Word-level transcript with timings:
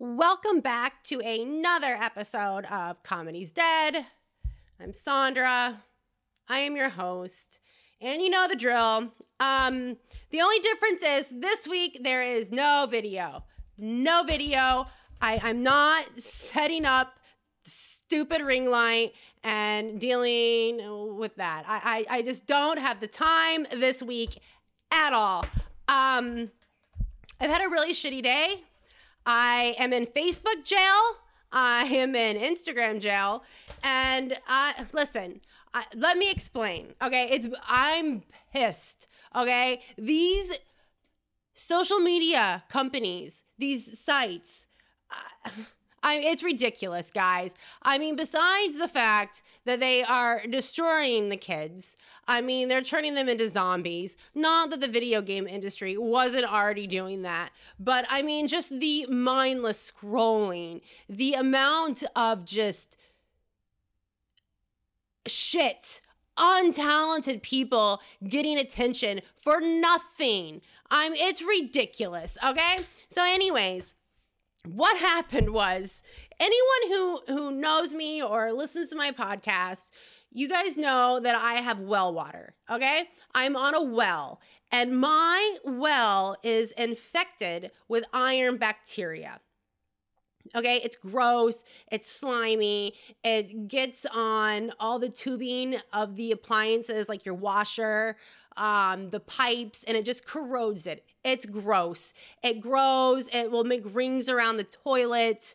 Welcome 0.00 0.60
back 0.60 1.02
to 1.06 1.18
another 1.18 1.98
episode 2.00 2.66
of 2.66 3.02
Comedy's 3.02 3.50
Dead. 3.50 4.06
I'm 4.80 4.92
Saundra. 4.92 5.78
I 6.48 6.60
am 6.60 6.76
your 6.76 6.90
host. 6.90 7.58
And 8.00 8.22
you 8.22 8.30
know 8.30 8.46
the 8.46 8.54
drill. 8.54 9.10
Um, 9.40 9.96
the 10.30 10.40
only 10.40 10.60
difference 10.60 11.02
is 11.02 11.26
this 11.32 11.66
week 11.66 11.98
there 12.04 12.22
is 12.22 12.52
no 12.52 12.86
video. 12.88 13.42
No 13.76 14.22
video. 14.22 14.86
I, 15.20 15.40
I'm 15.42 15.64
not 15.64 16.06
setting 16.20 16.84
up 16.84 17.18
stupid 17.64 18.40
ring 18.42 18.70
light 18.70 19.14
and 19.42 19.98
dealing 19.98 21.16
with 21.16 21.34
that. 21.38 21.64
I, 21.66 22.06
I, 22.08 22.18
I 22.18 22.22
just 22.22 22.46
don't 22.46 22.78
have 22.78 23.00
the 23.00 23.08
time 23.08 23.66
this 23.76 24.00
week 24.00 24.38
at 24.92 25.12
all. 25.12 25.44
Um, 25.88 26.52
I've 27.40 27.50
had 27.50 27.62
a 27.62 27.68
really 27.68 27.92
shitty 27.92 28.22
day. 28.22 28.62
I 29.28 29.76
am 29.78 29.92
in 29.92 30.06
Facebook 30.06 30.64
jail. 30.64 31.18
I 31.52 31.84
am 31.84 32.16
in 32.16 32.38
Instagram 32.38 32.98
jail. 32.98 33.44
And 33.84 34.38
I 34.48 34.86
listen, 34.94 35.42
I, 35.74 35.84
let 35.94 36.16
me 36.16 36.30
explain. 36.30 36.94
Okay, 37.02 37.28
it's 37.30 37.46
I'm 37.68 38.22
pissed. 38.54 39.06
Okay, 39.36 39.82
these 39.98 40.52
social 41.52 41.98
media 41.98 42.64
companies, 42.70 43.44
these 43.58 44.00
sites. 44.00 44.64
Uh, 45.10 45.50
I, 46.02 46.16
it's 46.16 46.42
ridiculous, 46.42 47.10
guys. 47.10 47.54
I 47.82 47.98
mean, 47.98 48.16
besides 48.16 48.78
the 48.78 48.88
fact 48.88 49.42
that 49.64 49.80
they 49.80 50.02
are 50.02 50.42
destroying 50.48 51.28
the 51.28 51.36
kids, 51.36 51.96
I 52.26 52.40
mean, 52.40 52.68
they're 52.68 52.82
turning 52.82 53.14
them 53.14 53.28
into 53.28 53.48
zombies. 53.48 54.16
Not 54.34 54.70
that 54.70 54.80
the 54.80 54.88
video 54.88 55.22
game 55.22 55.46
industry 55.46 55.96
wasn't 55.96 56.44
already 56.44 56.86
doing 56.86 57.22
that, 57.22 57.50
but 57.78 58.06
I 58.08 58.22
mean, 58.22 58.48
just 58.48 58.78
the 58.78 59.06
mindless 59.06 59.90
scrolling, 59.92 60.82
the 61.08 61.34
amount 61.34 62.04
of 62.14 62.44
just 62.44 62.96
shit, 65.26 66.00
untalented 66.38 67.42
people 67.42 68.00
getting 68.26 68.58
attention 68.58 69.20
for 69.36 69.60
nothing. 69.60 70.60
I'm 70.90 71.12
it's 71.14 71.42
ridiculous, 71.42 72.38
okay? 72.44 72.78
So 73.10 73.22
anyways, 73.22 73.96
what 74.66 74.98
happened 74.98 75.50
was 75.50 76.02
anyone 76.40 76.88
who 76.88 77.20
who 77.28 77.50
knows 77.52 77.94
me 77.94 78.22
or 78.22 78.52
listens 78.52 78.88
to 78.90 78.96
my 78.96 79.10
podcast 79.10 79.86
you 80.30 80.48
guys 80.48 80.76
know 80.76 81.20
that 81.20 81.36
i 81.36 81.54
have 81.54 81.78
well 81.80 82.12
water 82.12 82.54
okay? 82.70 83.08
I'm 83.34 83.56
on 83.56 83.74
a 83.74 83.82
well 83.82 84.40
and 84.70 84.98
my 84.98 85.56
well 85.64 86.36
is 86.42 86.72
infected 86.72 87.70
with 87.88 88.04
iron 88.12 88.56
bacteria 88.56 89.40
Okay, 90.54 90.80
it's 90.82 90.96
gross, 90.96 91.62
it's 91.92 92.10
slimy, 92.10 92.94
it 93.22 93.68
gets 93.68 94.06
on 94.06 94.72
all 94.80 94.98
the 94.98 95.08
tubing 95.10 95.76
of 95.92 96.16
the 96.16 96.32
appliances, 96.32 97.08
like 97.08 97.26
your 97.26 97.34
washer, 97.34 98.16
um, 98.56 99.10
the 99.10 99.20
pipes, 99.20 99.84
and 99.86 99.96
it 99.96 100.04
just 100.04 100.26
corrodes 100.26 100.86
it. 100.86 101.04
It's 101.24 101.46
gross. 101.46 102.12
It 102.42 102.60
grows. 102.60 103.28
It 103.32 103.50
will 103.50 103.64
make 103.64 103.82
rings 103.84 104.28
around 104.28 104.56
the 104.56 104.64
toilet 104.64 105.54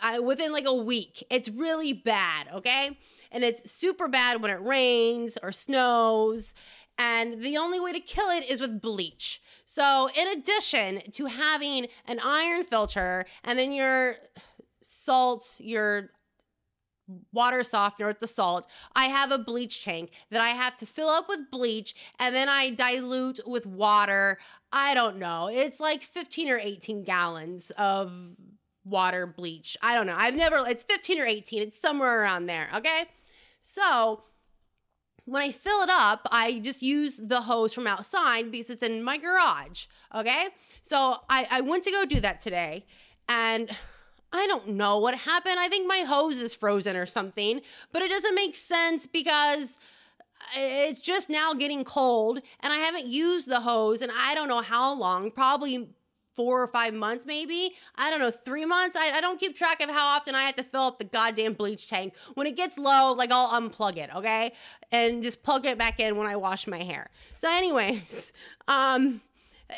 uh, 0.00 0.22
within 0.22 0.52
like 0.52 0.66
a 0.66 0.74
week. 0.74 1.24
It's 1.30 1.48
really 1.48 1.92
bad, 1.92 2.48
okay? 2.54 2.98
And 3.32 3.44
it's 3.44 3.70
super 3.70 4.08
bad 4.08 4.40
when 4.40 4.50
it 4.50 4.62
rains 4.62 5.36
or 5.42 5.52
snows. 5.52 6.54
And 6.98 7.42
the 7.42 7.58
only 7.58 7.78
way 7.78 7.92
to 7.92 8.00
kill 8.00 8.30
it 8.30 8.48
is 8.48 8.60
with 8.60 8.80
bleach. 8.80 9.42
So, 9.66 10.08
in 10.16 10.28
addition 10.28 11.02
to 11.12 11.26
having 11.26 11.88
an 12.06 12.20
iron 12.20 12.64
filter 12.64 13.26
and 13.44 13.58
then 13.58 13.72
your 13.72 14.16
salt, 14.82 15.56
your 15.58 16.10
water 17.32 17.62
softener 17.62 18.08
with 18.08 18.20
the 18.20 18.26
salt. 18.26 18.66
I 18.94 19.04
have 19.06 19.30
a 19.30 19.38
bleach 19.38 19.84
tank 19.84 20.10
that 20.30 20.40
I 20.40 20.48
have 20.48 20.76
to 20.78 20.86
fill 20.86 21.08
up 21.08 21.28
with 21.28 21.50
bleach 21.50 21.94
and 22.18 22.34
then 22.34 22.48
I 22.48 22.70
dilute 22.70 23.40
with 23.46 23.66
water. 23.66 24.38
I 24.72 24.94
don't 24.94 25.18
know. 25.18 25.48
It's 25.48 25.80
like 25.80 26.02
15 26.02 26.50
or 26.50 26.58
18 26.58 27.04
gallons 27.04 27.70
of 27.78 28.12
water 28.84 29.26
bleach. 29.26 29.76
I 29.82 29.94
don't 29.94 30.06
know. 30.06 30.16
I've 30.16 30.34
never, 30.34 30.64
it's 30.66 30.82
15 30.82 31.20
or 31.20 31.26
18. 31.26 31.62
It's 31.62 31.78
somewhere 31.78 32.22
around 32.22 32.46
there. 32.46 32.68
Okay. 32.74 33.04
So, 33.62 34.22
when 35.26 35.42
I 35.42 35.52
fill 35.52 35.82
it 35.82 35.90
up, 35.90 36.26
I 36.30 36.60
just 36.60 36.82
use 36.82 37.16
the 37.16 37.42
hose 37.42 37.74
from 37.74 37.86
outside 37.86 38.50
because 38.50 38.70
it's 38.70 38.82
in 38.82 39.02
my 39.02 39.18
garage. 39.18 39.86
Okay. 40.14 40.46
So 40.82 41.18
I, 41.28 41.46
I 41.50 41.60
went 41.60 41.84
to 41.84 41.90
go 41.90 42.04
do 42.04 42.20
that 42.20 42.40
today 42.40 42.86
and 43.28 43.70
I 44.32 44.46
don't 44.46 44.68
know 44.68 44.98
what 44.98 45.14
happened. 45.14 45.58
I 45.58 45.68
think 45.68 45.88
my 45.88 45.98
hose 45.98 46.40
is 46.40 46.54
frozen 46.54 46.96
or 46.96 47.06
something, 47.06 47.60
but 47.92 48.02
it 48.02 48.08
doesn't 48.08 48.34
make 48.34 48.54
sense 48.54 49.06
because 49.06 49.78
it's 50.54 51.00
just 51.00 51.28
now 51.28 51.54
getting 51.54 51.82
cold 51.82 52.40
and 52.60 52.72
I 52.72 52.76
haven't 52.76 53.06
used 53.06 53.48
the 53.48 53.60
hose 53.60 54.02
and 54.02 54.12
I 54.16 54.34
don't 54.34 54.48
know 54.48 54.62
how 54.62 54.94
long, 54.94 55.32
probably 55.32 55.88
four 56.36 56.62
or 56.62 56.68
five 56.68 56.94
months, 56.94 57.26
maybe. 57.26 57.74
I 57.96 58.10
don't 58.10 58.20
know, 58.20 58.30
three 58.30 58.64
months. 58.64 58.94
I, 58.94 59.10
I 59.10 59.20
don't 59.20 59.40
keep 59.40 59.56
track 59.56 59.80
of 59.80 59.88
how 59.90 60.06
often 60.06 60.34
I 60.34 60.42
have 60.42 60.54
to 60.56 60.62
fill 60.62 60.82
up 60.82 60.98
the 60.98 61.04
goddamn 61.04 61.54
bleach 61.54 61.88
tank. 61.88 62.14
When 62.34 62.46
it 62.46 62.54
gets 62.54 62.78
low, 62.78 63.12
like 63.12 63.32
I'll 63.32 63.60
unplug 63.60 63.96
it, 63.96 64.10
okay? 64.14 64.52
And 64.92 65.22
just 65.22 65.42
plug 65.42 65.66
it 65.66 65.78
back 65.78 65.98
in 65.98 66.16
when 66.16 66.26
I 66.26 66.36
wash 66.36 66.66
my 66.66 66.82
hair. 66.82 67.10
So, 67.38 67.50
anyways, 67.50 68.32
um, 68.68 69.22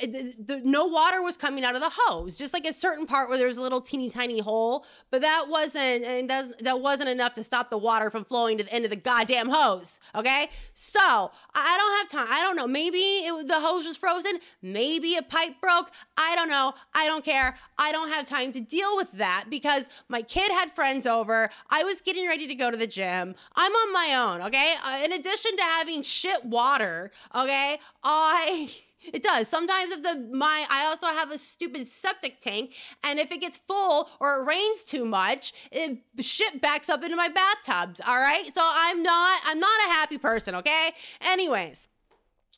the, 0.03 0.35
the, 0.39 0.61
no 0.65 0.85
water 0.85 1.23
was 1.23 1.37
coming 1.37 1.65
out 1.65 1.75
of 1.75 1.81
the 1.81 1.91
hose 1.95 2.37
just 2.37 2.53
like 2.53 2.67
a 2.67 2.73
certain 2.73 3.07
part 3.07 3.29
where 3.29 3.39
there's 3.39 3.57
a 3.57 3.63
little 3.63 3.81
teeny 3.81 4.11
tiny 4.11 4.41
hole 4.41 4.85
but 5.11 5.23
that 5.23 5.49
wasn't 5.49 6.05
and 6.05 6.29
that, 6.29 6.63
that 6.63 6.81
wasn't 6.81 7.09
enough 7.09 7.33
to 7.33 7.43
stop 7.43 7.71
the 7.71 7.79
water 7.79 8.11
from 8.11 8.25
flowing 8.25 8.59
to 8.59 8.65
the 8.65 8.73
end 8.73 8.85
of 8.85 8.91
the 8.91 8.97
goddamn 8.97 9.49
hose 9.49 9.99
okay? 10.15 10.51
So 10.75 11.31
i 11.55 11.77
don't 11.79 11.99
have 11.99 12.09
time 12.09 12.35
i 12.39 12.43
don't 12.43 12.57
know 12.57 12.67
maybe 12.67 12.99
it, 12.99 13.49
the 13.49 13.61
hose 13.61 13.87
was 13.87 13.97
frozen 13.97 14.41
maybe 14.61 15.17
a 15.17 15.23
pipe 15.23 15.61
broke 15.61 15.91
i 16.17 16.35
don't 16.35 16.51
know 16.51 16.75
i 16.95 17.07
don't 17.07 17.25
care 17.25 17.57
i 17.79 17.91
don't 17.91 18.11
have 18.11 18.27
time 18.27 18.53
to 18.53 18.61
deal 18.61 18.95
with 18.97 19.11
that 19.13 19.47
because 19.49 19.89
my 20.09 20.21
kid 20.21 20.51
had 20.53 20.75
friends 20.75 21.07
over 21.07 21.51
i 21.71 21.83
was 21.83 22.01
getting 22.03 22.27
ready 22.27 22.47
to 22.47 22.55
go 22.55 22.71
to 22.71 22.77
the 22.77 22.87
gym 22.87 23.35
i'm 23.57 23.73
on 23.73 23.93
my 23.93 24.15
own 24.15 24.43
okay? 24.47 24.75
Uh, 24.85 25.01
in 25.03 25.13
addition 25.13 25.57
to 25.57 25.63
having 25.63 26.03
shit 26.03 26.45
water 26.45 27.11
okay 27.35 27.79
i 28.05 28.71
it 29.03 29.23
does. 29.23 29.49
Sometimes 29.49 29.91
if 29.93 30.03
the 30.03 30.29
my 30.33 30.67
I 30.71 30.85
also 30.87 31.07
have 31.07 31.31
a 31.31 31.39
stupid 31.39 31.87
septic 31.87 32.41
tank, 32.41 32.75
and 33.03 33.19
if 33.19 33.31
it 33.33 33.41
gets 33.41 33.59
full 33.59 34.09
or 34.21 34.41
it 34.41 34.45
rains 34.45 34.85
too 34.85 35.05
much, 35.05 35.53
it 35.71 35.99
shit 36.21 36.61
backs 36.61 36.89
up 36.89 37.03
into 37.03 37.17
my 37.17 37.29
bathtubs. 37.29 38.01
All 38.07 38.19
right. 38.19 38.53
So 38.55 38.61
I'm 38.63 39.03
not 39.03 39.41
I'm 39.45 39.61
not 39.61 39.81
a 39.87 39.91
happy 39.91 40.19
person. 40.19 40.55
Okay. 40.57 40.93
Anyways. 41.21 41.89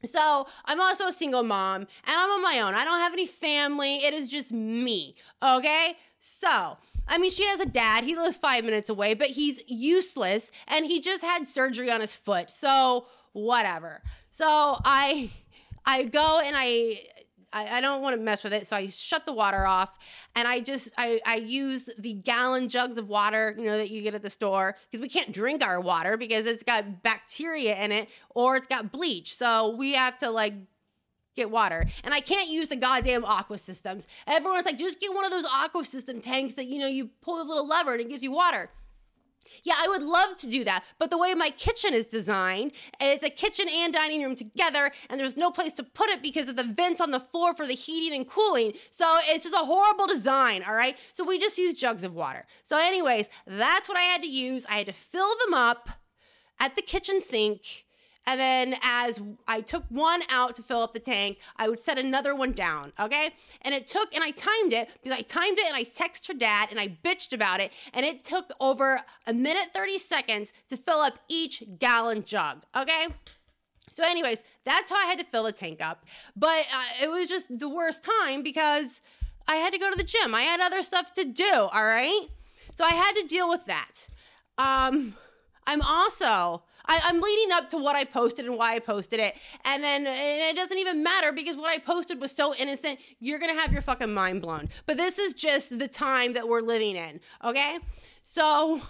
So, 0.04 0.46
I'm 0.64 0.80
also 0.80 1.08
a 1.08 1.12
single 1.12 1.42
mom 1.42 1.82
and 1.82 1.88
I'm 2.06 2.30
on 2.30 2.42
my 2.42 2.60
own. 2.60 2.72
I 2.72 2.84
don't 2.86 3.00
have 3.00 3.12
any 3.12 3.26
family. 3.26 3.96
It 3.96 4.14
is 4.14 4.30
just 4.30 4.50
me. 4.50 5.14
Okay? 5.42 5.98
So, 6.18 6.78
I 7.06 7.18
mean, 7.18 7.30
she 7.30 7.44
has 7.44 7.60
a 7.60 7.66
dad. 7.66 8.04
He 8.04 8.16
lives 8.16 8.38
five 8.38 8.64
minutes 8.64 8.88
away, 8.88 9.12
but 9.12 9.28
he's 9.28 9.60
useless 9.66 10.50
and 10.66 10.86
he 10.86 11.00
just 11.00 11.22
had 11.22 11.46
surgery 11.46 11.90
on 11.90 12.00
his 12.00 12.14
foot. 12.14 12.50
So, 12.50 13.08
whatever. 13.32 14.00
So, 14.32 14.80
I 14.84 15.30
I 15.84 16.04
go 16.04 16.40
and 16.44 16.56
I 16.56 17.00
I, 17.52 17.78
I, 17.78 17.80
don't 17.80 18.00
want 18.00 18.16
to 18.16 18.22
mess 18.22 18.44
with 18.44 18.52
it, 18.52 18.66
so 18.66 18.76
I 18.76 18.88
shut 18.88 19.26
the 19.26 19.32
water 19.32 19.66
off, 19.66 19.98
and 20.36 20.46
I 20.46 20.60
just 20.60 20.92
I, 20.96 21.20
I 21.26 21.36
use 21.36 21.88
the 21.98 22.12
gallon 22.12 22.68
jugs 22.68 22.96
of 22.96 23.08
water, 23.08 23.54
you 23.58 23.64
know, 23.64 23.76
that 23.76 23.90
you 23.90 24.02
get 24.02 24.14
at 24.14 24.22
the 24.22 24.30
store 24.30 24.76
because 24.88 25.02
we 25.02 25.08
can't 25.08 25.32
drink 25.32 25.64
our 25.64 25.80
water 25.80 26.16
because 26.16 26.46
it's 26.46 26.62
got 26.62 27.02
bacteria 27.02 27.76
in 27.76 27.90
it 27.90 28.08
or 28.30 28.56
it's 28.56 28.66
got 28.66 28.92
bleach, 28.92 29.36
so 29.36 29.74
we 29.74 29.94
have 29.94 30.16
to 30.18 30.30
like 30.30 30.54
get 31.34 31.50
water. 31.50 31.86
And 32.04 32.14
I 32.14 32.20
can't 32.20 32.48
use 32.48 32.68
the 32.68 32.76
goddamn 32.76 33.24
aqua 33.24 33.58
systems. 33.58 34.06
Everyone's 34.26 34.66
like, 34.66 34.78
just 34.78 35.00
get 35.00 35.14
one 35.14 35.24
of 35.24 35.30
those 35.30 35.44
aqua 35.44 35.84
system 35.84 36.20
tanks 36.20 36.54
that 36.54 36.66
you 36.66 36.78
know 36.78 36.88
you 36.88 37.10
pull 37.20 37.40
a 37.40 37.46
little 37.46 37.66
lever 37.66 37.92
and 37.92 38.00
it 38.00 38.08
gives 38.08 38.22
you 38.22 38.32
water. 38.32 38.70
Yeah, 39.62 39.74
I 39.78 39.88
would 39.88 40.02
love 40.02 40.36
to 40.38 40.50
do 40.50 40.64
that, 40.64 40.84
but 40.98 41.10
the 41.10 41.18
way 41.18 41.34
my 41.34 41.50
kitchen 41.50 41.94
is 41.94 42.06
designed, 42.06 42.72
it's 43.00 43.24
a 43.24 43.30
kitchen 43.30 43.68
and 43.68 43.92
dining 43.92 44.22
room 44.22 44.36
together, 44.36 44.90
and 45.08 45.18
there's 45.18 45.36
no 45.36 45.50
place 45.50 45.74
to 45.74 45.82
put 45.82 46.08
it 46.08 46.22
because 46.22 46.48
of 46.48 46.56
the 46.56 46.64
vents 46.64 47.00
on 47.00 47.10
the 47.10 47.20
floor 47.20 47.54
for 47.54 47.66
the 47.66 47.74
heating 47.74 48.16
and 48.16 48.28
cooling. 48.28 48.72
So 48.90 49.18
it's 49.22 49.44
just 49.44 49.54
a 49.54 49.58
horrible 49.58 50.06
design, 50.06 50.62
all 50.66 50.74
right? 50.74 50.98
So 51.12 51.24
we 51.24 51.38
just 51.38 51.58
use 51.58 51.74
jugs 51.74 52.04
of 52.04 52.14
water. 52.14 52.46
So, 52.68 52.78
anyways, 52.78 53.28
that's 53.46 53.88
what 53.88 53.98
I 53.98 54.02
had 54.02 54.22
to 54.22 54.28
use. 54.28 54.66
I 54.68 54.78
had 54.78 54.86
to 54.86 54.92
fill 54.92 55.34
them 55.44 55.54
up 55.54 55.88
at 56.58 56.76
the 56.76 56.82
kitchen 56.82 57.20
sink 57.20 57.86
and 58.30 58.38
then 58.38 58.76
as 58.80 59.20
I 59.48 59.60
took 59.60 59.82
one 59.88 60.22
out 60.28 60.54
to 60.54 60.62
fill 60.62 60.82
up 60.82 60.92
the 60.92 61.00
tank, 61.00 61.38
I 61.56 61.68
would 61.68 61.80
set 61.80 61.98
another 61.98 62.32
one 62.32 62.52
down. 62.52 62.92
Okay. 63.00 63.30
And 63.62 63.74
it 63.74 63.88
took, 63.88 64.14
and 64.14 64.22
I 64.22 64.30
timed 64.30 64.72
it 64.72 64.88
because 65.02 65.18
I 65.18 65.22
timed 65.22 65.58
it 65.58 65.66
and 65.66 65.74
I 65.74 65.82
texted 65.82 66.28
her 66.28 66.34
dad 66.34 66.68
and 66.70 66.78
I 66.78 66.96
bitched 67.04 67.32
about 67.32 67.58
it. 67.58 67.72
And 67.92 68.06
it 68.06 68.22
took 68.22 68.52
over 68.60 69.00
a 69.26 69.34
minute 69.34 69.70
30 69.74 69.98
seconds 69.98 70.52
to 70.68 70.76
fill 70.76 71.00
up 71.00 71.18
each 71.28 71.64
gallon 71.80 72.24
jug. 72.24 72.62
Okay. 72.76 73.08
So, 73.90 74.04
anyways, 74.04 74.44
that's 74.64 74.90
how 74.90 74.96
I 74.96 75.06
had 75.06 75.18
to 75.18 75.24
fill 75.24 75.42
the 75.42 75.52
tank 75.52 75.82
up. 75.82 76.04
But 76.36 76.66
uh, 76.72 77.02
it 77.02 77.10
was 77.10 77.26
just 77.26 77.58
the 77.58 77.68
worst 77.68 78.04
time 78.04 78.44
because 78.44 79.00
I 79.48 79.56
had 79.56 79.72
to 79.72 79.78
go 79.78 79.90
to 79.90 79.96
the 79.96 80.04
gym. 80.04 80.36
I 80.36 80.42
had 80.42 80.60
other 80.60 80.84
stuff 80.84 81.12
to 81.14 81.24
do, 81.24 81.52
all 81.52 81.84
right? 81.84 82.28
So 82.76 82.84
I 82.84 82.90
had 82.90 83.14
to 83.14 83.26
deal 83.26 83.48
with 83.48 83.64
that. 83.64 84.08
Um, 84.56 85.16
I'm 85.66 85.82
also 85.82 86.62
I, 86.90 87.08
am 87.08 87.20
leading 87.20 87.52
up 87.52 87.70
to 87.70 87.78
what 87.78 87.94
I 87.94 88.04
posted 88.04 88.46
and 88.46 88.58
why 88.58 88.74
I 88.74 88.80
posted 88.80 89.20
it. 89.20 89.36
And 89.64 89.82
then 89.82 90.06
and 90.06 90.40
it 90.40 90.56
doesn't 90.56 90.76
even 90.76 91.02
matter 91.02 91.30
because 91.30 91.56
what 91.56 91.70
I 91.70 91.78
posted 91.78 92.20
was 92.20 92.32
so 92.32 92.54
innocent. 92.56 92.98
You're 93.20 93.38
going 93.38 93.54
to 93.54 93.60
have 93.60 93.72
your 93.72 93.82
fucking 93.82 94.12
mind 94.12 94.42
blown. 94.42 94.68
But 94.86 94.96
this 94.96 95.18
is 95.18 95.32
just 95.32 95.78
the 95.78 95.86
time 95.86 96.32
that 96.32 96.48
we're 96.48 96.62
living 96.62 96.96
in. 96.96 97.20
Okay. 97.44 97.78
So 98.24 98.82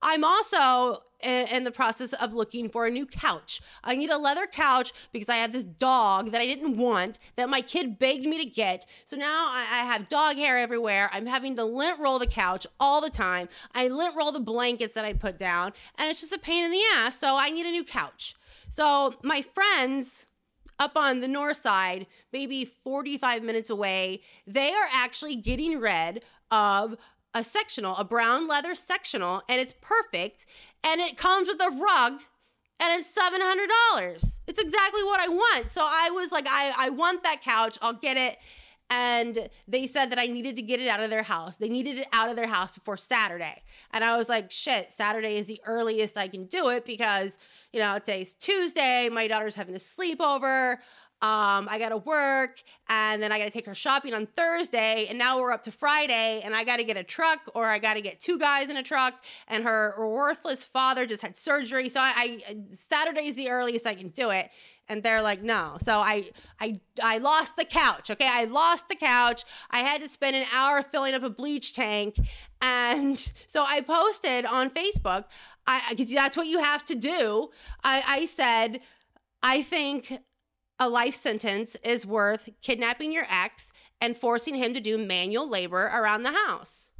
I'm 0.00 0.22
also 0.22 1.02
in 1.24 1.64
the 1.64 1.70
process 1.70 2.12
of 2.12 2.32
looking 2.32 2.68
for 2.68 2.86
a 2.86 2.90
new 2.90 3.06
couch. 3.06 3.60
I 3.82 3.96
need 3.96 4.10
a 4.10 4.18
leather 4.18 4.46
couch 4.46 4.92
because 5.12 5.28
I 5.28 5.36
have 5.36 5.52
this 5.52 5.64
dog 5.64 6.30
that 6.32 6.40
I 6.40 6.46
didn't 6.46 6.76
want 6.76 7.18
that 7.36 7.48
my 7.48 7.60
kid 7.60 7.98
begged 7.98 8.24
me 8.24 8.44
to 8.44 8.50
get. 8.50 8.86
So 9.06 9.16
now 9.16 9.46
I, 9.48 9.84
have 9.84 10.08
dog 10.08 10.36
hair 10.36 10.58
everywhere. 10.58 11.10
I'm 11.12 11.26
having 11.26 11.56
to 11.56 11.64
lint 11.64 11.98
roll 11.98 12.18
the 12.18 12.26
couch 12.26 12.66
all 12.80 13.00
the 13.00 13.10
time. 13.10 13.48
I 13.74 13.88
lint 13.88 14.16
roll 14.16 14.32
the 14.32 14.40
blankets 14.40 14.94
that 14.94 15.04
I 15.04 15.12
put 15.12 15.38
down, 15.38 15.72
and 15.96 16.10
it's 16.10 16.20
just 16.20 16.32
a 16.32 16.38
pain 16.38 16.64
in 16.64 16.70
the 16.70 16.80
ass. 16.96 17.18
So 17.18 17.36
I 17.36 17.50
need 17.50 17.66
a 17.66 17.70
new 17.70 17.84
couch. 17.84 18.34
So 18.70 19.14
my 19.22 19.42
friends 19.42 20.26
up 20.78 20.96
on 20.96 21.20
the 21.20 21.28
north 21.28 21.62
side, 21.62 22.06
maybe 22.32 22.64
45 22.64 23.42
minutes 23.42 23.70
away, 23.70 24.22
they 24.46 24.72
are 24.72 24.88
actually 24.92 25.36
getting 25.36 25.78
rid 25.78 26.24
of 26.50 26.96
a 27.34 27.42
sectional, 27.42 27.96
a 27.96 28.04
brown 28.04 28.46
leather 28.46 28.74
sectional, 28.74 29.42
and 29.48 29.60
it's 29.60 29.74
perfect. 29.80 30.46
And 30.82 31.00
it 31.00 31.16
comes 31.16 31.48
with 31.48 31.60
a 31.60 31.70
rug 31.70 32.20
and 32.80 33.00
it's 33.00 33.12
$700. 33.12 34.38
It's 34.46 34.58
exactly 34.58 35.02
what 35.02 35.20
I 35.20 35.28
want. 35.28 35.70
So 35.70 35.82
I 35.82 36.10
was 36.10 36.32
like, 36.32 36.46
I, 36.48 36.72
I 36.76 36.90
want 36.90 37.22
that 37.22 37.42
couch. 37.42 37.78
I'll 37.82 37.94
get 37.94 38.16
it. 38.16 38.38
And 38.90 39.48
they 39.66 39.86
said 39.86 40.10
that 40.10 40.18
I 40.18 40.26
needed 40.26 40.56
to 40.56 40.62
get 40.62 40.78
it 40.78 40.88
out 40.88 41.00
of 41.00 41.08
their 41.08 41.22
house. 41.22 41.56
They 41.56 41.70
needed 41.70 41.98
it 41.98 42.06
out 42.12 42.28
of 42.28 42.36
their 42.36 42.46
house 42.46 42.70
before 42.70 42.96
Saturday. 42.96 43.62
And 43.92 44.04
I 44.04 44.16
was 44.16 44.28
like, 44.28 44.50
shit, 44.50 44.92
Saturday 44.92 45.36
is 45.36 45.46
the 45.46 45.60
earliest 45.64 46.18
I 46.18 46.28
can 46.28 46.44
do 46.44 46.68
it 46.68 46.84
because, 46.84 47.38
you 47.72 47.80
know, 47.80 47.98
today's 47.98 48.34
Tuesday. 48.34 49.08
My 49.08 49.26
daughter's 49.26 49.54
having 49.54 49.74
a 49.74 49.78
sleepover. 49.78 50.76
Um, 51.24 51.68
I 51.70 51.78
gotta 51.78 51.96
work 51.96 52.62
and 52.90 53.22
then 53.22 53.32
I 53.32 53.38
gotta 53.38 53.50
take 53.50 53.64
her 53.64 53.74
shopping 53.74 54.12
on 54.12 54.26
Thursday. 54.26 55.06
And 55.08 55.18
now 55.18 55.40
we're 55.40 55.52
up 55.52 55.62
to 55.62 55.72
Friday 55.72 56.42
and 56.44 56.54
I 56.54 56.64
gotta 56.64 56.84
get 56.84 56.98
a 56.98 57.02
truck 57.02 57.50
or 57.54 57.64
I 57.64 57.78
gotta 57.78 58.02
get 58.02 58.20
two 58.20 58.38
guys 58.38 58.68
in 58.68 58.76
a 58.76 58.82
truck. 58.82 59.24
And 59.48 59.64
her 59.64 59.94
worthless 59.96 60.64
father 60.66 61.06
just 61.06 61.22
had 61.22 61.34
surgery. 61.34 61.88
So 61.88 61.98
I, 61.98 62.42
I 62.46 62.56
Saturday's 62.66 63.36
the 63.36 63.48
earliest 63.48 63.86
I 63.86 63.94
can 63.94 64.08
do 64.08 64.28
it. 64.28 64.50
And 64.86 65.02
they're 65.02 65.22
like, 65.22 65.42
no. 65.42 65.78
So 65.80 66.00
I 66.00 66.28
I 66.60 66.78
I 67.02 67.16
lost 67.16 67.56
the 67.56 67.64
couch. 67.64 68.10
Okay. 68.10 68.28
I 68.30 68.44
lost 68.44 68.90
the 68.90 68.94
couch. 68.94 69.46
I 69.70 69.78
had 69.78 70.02
to 70.02 70.08
spend 70.10 70.36
an 70.36 70.44
hour 70.52 70.82
filling 70.82 71.14
up 71.14 71.22
a 71.22 71.30
bleach 71.30 71.72
tank. 71.72 72.20
And 72.60 73.32
so 73.46 73.64
I 73.64 73.80
posted 73.80 74.44
on 74.44 74.68
Facebook, 74.68 75.24
I 75.66 75.86
because 75.88 76.10
that's 76.10 76.36
what 76.36 76.48
you 76.48 76.58
have 76.58 76.84
to 76.84 76.94
do. 76.94 77.48
I, 77.82 78.02
I 78.06 78.26
said, 78.26 78.80
I 79.42 79.62
think 79.62 80.20
a 80.78 80.88
life 80.88 81.14
sentence 81.14 81.76
is 81.84 82.06
worth 82.06 82.48
kidnapping 82.60 83.12
your 83.12 83.26
ex 83.30 83.72
and 84.00 84.16
forcing 84.16 84.56
him 84.56 84.74
to 84.74 84.80
do 84.80 84.98
manual 84.98 85.48
labor 85.48 85.84
around 85.84 86.22
the 86.22 86.32
house. 86.32 86.90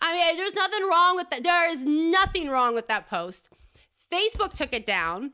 I 0.00 0.14
mean, 0.14 0.36
there's 0.36 0.54
nothing 0.54 0.88
wrong 0.88 1.16
with 1.16 1.30
that. 1.30 1.42
There 1.42 1.70
is 1.70 1.84
nothing 1.84 2.48
wrong 2.48 2.74
with 2.74 2.88
that 2.88 3.08
post. 3.08 3.50
Facebook 4.12 4.52
took 4.52 4.72
it 4.72 4.86
down. 4.86 5.32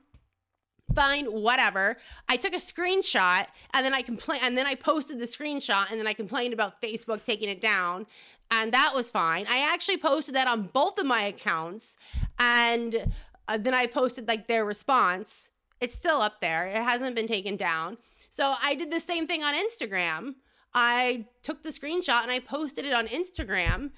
Fine, 0.94 1.26
whatever. 1.26 1.96
I 2.28 2.36
took 2.36 2.52
a 2.52 2.58
screenshot 2.58 3.46
and 3.72 3.84
then 3.84 3.94
I 3.94 4.02
complained 4.02 4.42
and 4.44 4.56
then 4.56 4.66
I 4.66 4.74
posted 4.74 5.18
the 5.18 5.24
screenshot 5.24 5.90
and 5.90 5.98
then 5.98 6.06
I 6.06 6.12
complained 6.12 6.54
about 6.54 6.80
Facebook 6.80 7.24
taking 7.24 7.48
it 7.48 7.60
down 7.60 8.06
and 8.50 8.72
that 8.72 8.94
was 8.94 9.10
fine. 9.10 9.46
I 9.48 9.58
actually 9.58 9.96
posted 9.96 10.34
that 10.34 10.46
on 10.46 10.70
both 10.72 10.98
of 10.98 11.06
my 11.06 11.22
accounts 11.22 11.96
and 12.38 13.12
uh, 13.48 13.58
then 13.58 13.74
I 13.74 13.86
posted 13.86 14.28
like 14.28 14.46
their 14.46 14.64
response 14.64 15.50
it's 15.84 15.94
still 15.94 16.22
up 16.22 16.40
there. 16.40 16.66
It 16.66 16.82
hasn't 16.82 17.14
been 17.14 17.26
taken 17.26 17.56
down. 17.56 17.98
So 18.30 18.54
I 18.62 18.74
did 18.74 18.90
the 18.90 19.00
same 19.00 19.26
thing 19.26 19.42
on 19.42 19.54
Instagram. 19.54 20.36
I 20.72 21.26
took 21.42 21.62
the 21.62 21.68
screenshot 21.68 22.22
and 22.22 22.30
I 22.30 22.40
posted 22.40 22.86
it 22.86 22.94
on 22.94 23.06
Instagram. 23.06 23.90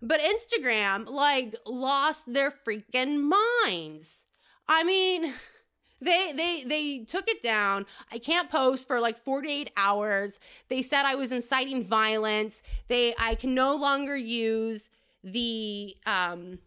But 0.00 0.20
Instagram 0.20 1.08
like 1.08 1.56
lost 1.66 2.32
their 2.32 2.52
freaking 2.52 3.32
minds. 3.64 4.22
I 4.68 4.84
mean, 4.84 5.34
they 6.00 6.32
they 6.32 6.64
they 6.64 6.98
took 7.00 7.28
it 7.28 7.42
down. 7.42 7.86
I 8.12 8.18
can't 8.18 8.48
post 8.48 8.86
for 8.86 9.00
like 9.00 9.22
48 9.24 9.70
hours. 9.76 10.38
They 10.68 10.82
said 10.82 11.04
I 11.04 11.16
was 11.16 11.32
inciting 11.32 11.84
violence. 11.84 12.62
They 12.86 13.14
I 13.18 13.34
can 13.34 13.52
no 13.52 13.74
longer 13.74 14.16
use 14.16 14.88
the 15.24 15.96
um 16.06 16.60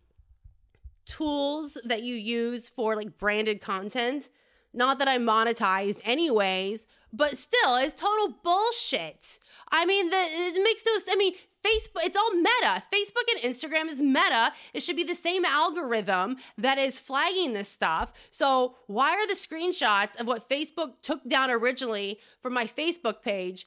tools 1.06 1.78
that 1.86 2.04
you 2.04 2.16
use 2.16 2.68
for 2.68 2.96
like 2.98 3.18
branded 3.18 3.62
content. 3.62 4.30
Not 4.76 5.00
that 5.00 5.08
I'm 5.08 5.26
monetized 5.26 6.02
anyways, 6.04 6.86
but 7.14 7.38
still, 7.38 7.78
it's 7.78 7.94
total 7.94 8.36
bullshit. 8.44 9.40
I 9.72 9.86
mean, 9.86 10.10
the, 10.10 10.18
it 10.18 10.62
makes 10.64 10.86
no. 10.86 11.14
I 11.14 11.16
mean, 11.16 11.34
Facebook, 11.66 12.04
it's 12.04 12.16
all 12.18 12.32
meta. 12.36 12.84
Facebook 12.94 13.24
and 13.34 13.54
Instagram 13.54 13.90
is 13.90 14.02
meta. 14.02 14.52
It 14.74 14.84
should 14.84 14.98
be 14.98 15.04
the 15.04 15.16
same 15.16 15.46
algorithm 15.46 16.38
that 16.58 16.78
is 16.78 17.00
flagging 17.00 17.54
this 17.54 17.70
stuff. 17.70 18.14
So, 18.32 18.76
why 18.88 19.12
are 19.12 19.28
the 19.28 19.34
screenshots 19.34 20.20
of 20.20 20.28
what 20.28 20.50
Facebook 20.50 21.02
took 21.02 21.28
down 21.28 21.50
originally 21.50 22.20
from 22.42 22.54
my 22.54 22.66
Facebook 22.66 23.22
page? 23.22 23.66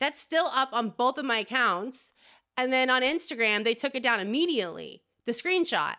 That's 0.00 0.20
still 0.20 0.50
up 0.52 0.70
on 0.72 0.90
both 0.90 1.18
of 1.18 1.24
my 1.24 1.38
accounts. 1.38 2.12
And 2.56 2.72
then 2.72 2.90
on 2.90 3.02
Instagram, 3.02 3.64
they 3.64 3.74
took 3.74 3.94
it 3.94 4.02
down 4.02 4.20
immediately, 4.20 5.02
the 5.24 5.32
screenshot. 5.32 5.96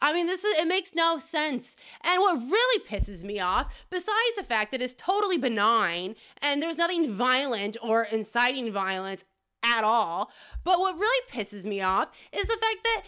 I 0.00 0.12
mean, 0.12 0.26
this 0.26 0.44
is 0.44 0.58
it 0.58 0.68
makes 0.68 0.94
no 0.94 1.18
sense. 1.18 1.76
And 2.02 2.20
what 2.20 2.38
really 2.38 2.84
pisses 2.84 3.24
me 3.24 3.40
off, 3.40 3.72
besides 3.90 4.36
the 4.36 4.42
fact 4.42 4.72
that 4.72 4.82
it's 4.82 4.94
totally 4.94 5.38
benign 5.38 6.14
and 6.42 6.62
there's 6.62 6.78
nothing 6.78 7.14
violent 7.14 7.76
or 7.82 8.02
inciting 8.02 8.72
violence 8.72 9.24
at 9.64 9.82
all, 9.82 10.30
but 10.62 10.78
what 10.78 10.98
really 10.98 11.26
pisses 11.30 11.64
me 11.64 11.80
off 11.80 12.08
is 12.32 12.46
the 12.46 12.58
fact 12.58 12.84
that 12.84 13.02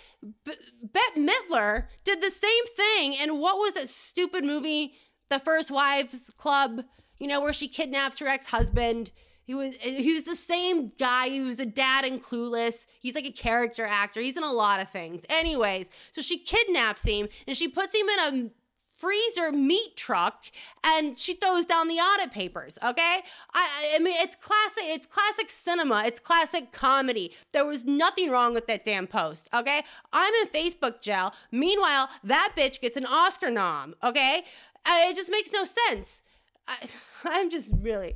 B- 0.44 0.54
Bette 0.82 1.20
Midler 1.20 1.88
did 2.04 2.22
the 2.22 2.30
same 2.30 2.66
thing 2.74 3.12
in 3.12 3.38
what 3.38 3.58
was 3.58 3.74
that 3.74 3.90
stupid 3.90 4.44
movie, 4.44 4.94
The 5.28 5.38
First 5.38 5.70
Wives 5.70 6.32
Club, 6.38 6.84
you 7.18 7.26
know, 7.26 7.40
where 7.40 7.52
she 7.52 7.68
kidnaps 7.68 8.18
her 8.18 8.26
ex-husband 8.26 9.10
he 9.46 9.54
was 9.54 9.74
eh, 9.80 10.02
he 10.02 10.12
was 10.12 10.24
the 10.24 10.36
same 10.36 10.92
guy. 10.98 11.28
He 11.28 11.40
was 11.40 11.58
a 11.60 11.66
dad 11.66 12.04
in 12.04 12.18
Clueless. 12.18 12.86
He's 13.00 13.14
like 13.14 13.26
a 13.26 13.32
character 13.32 13.86
actor. 13.86 14.20
He's 14.20 14.36
in 14.36 14.42
a 14.42 14.52
lot 14.52 14.80
of 14.80 14.90
things. 14.90 15.22
Anyways, 15.28 15.88
so 16.12 16.20
she 16.20 16.36
kidnaps 16.36 17.04
him 17.04 17.28
and 17.46 17.56
she 17.56 17.68
puts 17.68 17.94
him 17.94 18.08
in 18.08 18.18
a 18.18 18.50
freezer 18.96 19.52
meat 19.52 19.94
truck 19.94 20.46
and 20.82 21.18
she 21.18 21.34
throws 21.34 21.66
down 21.66 21.86
the 21.86 21.96
audit 21.96 22.32
papers 22.32 22.78
okay 22.82 23.20
I, 23.52 23.92
I 23.94 23.98
mean 23.98 24.16
it's 24.16 24.34
classic 24.36 24.84
it's 24.86 25.04
classic 25.04 25.50
cinema 25.50 26.04
it's 26.06 26.18
classic 26.18 26.72
comedy 26.72 27.32
there 27.52 27.66
was 27.66 27.84
nothing 27.84 28.30
wrong 28.30 28.54
with 28.54 28.66
that 28.68 28.86
damn 28.86 29.06
post 29.06 29.50
okay 29.52 29.82
i'm 30.14 30.32
in 30.40 30.48
facebook 30.48 31.02
jail 31.02 31.34
meanwhile 31.52 32.08
that 32.24 32.54
bitch 32.56 32.80
gets 32.80 32.96
an 32.96 33.04
oscar 33.04 33.50
nom 33.50 33.94
okay 34.02 34.44
uh, 34.86 35.00
it 35.02 35.14
just 35.14 35.30
makes 35.30 35.52
no 35.52 35.66
sense 35.66 36.22
I, 36.66 36.88
i'm 37.24 37.50
just 37.50 37.68
really 37.78 38.14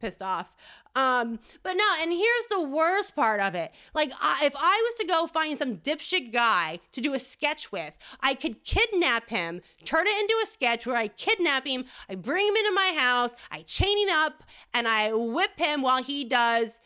pissed 0.00 0.22
off. 0.22 0.52
Um, 0.96 1.38
but 1.62 1.74
no, 1.74 1.84
and 2.00 2.10
here's 2.10 2.46
the 2.50 2.60
worst 2.60 3.14
part 3.14 3.40
of 3.40 3.54
it. 3.54 3.72
Like, 3.94 4.12
I, 4.20 4.44
if 4.44 4.54
I 4.56 4.82
was 4.90 4.94
to 4.98 5.06
go 5.06 5.26
find 5.26 5.56
some 5.56 5.76
dipshit 5.76 6.32
guy 6.32 6.80
to 6.92 7.00
do 7.00 7.14
a 7.14 7.18
sketch 7.18 7.70
with, 7.70 7.94
I 8.20 8.34
could 8.34 8.64
kidnap 8.64 9.28
him, 9.28 9.60
turn 9.84 10.06
it 10.06 10.20
into 10.20 10.34
a 10.42 10.46
sketch 10.46 10.86
where 10.86 10.96
I 10.96 11.08
kidnap 11.08 11.66
him, 11.66 11.84
I 12.08 12.16
bring 12.16 12.46
him 12.48 12.56
into 12.56 12.72
my 12.72 12.92
house, 12.96 13.30
I 13.50 13.62
chain 13.62 14.08
him 14.08 14.14
up, 14.14 14.42
and 14.74 14.88
I 14.88 15.12
whip 15.12 15.58
him 15.58 15.82
while 15.82 16.02
he 16.02 16.24
does 16.24 16.80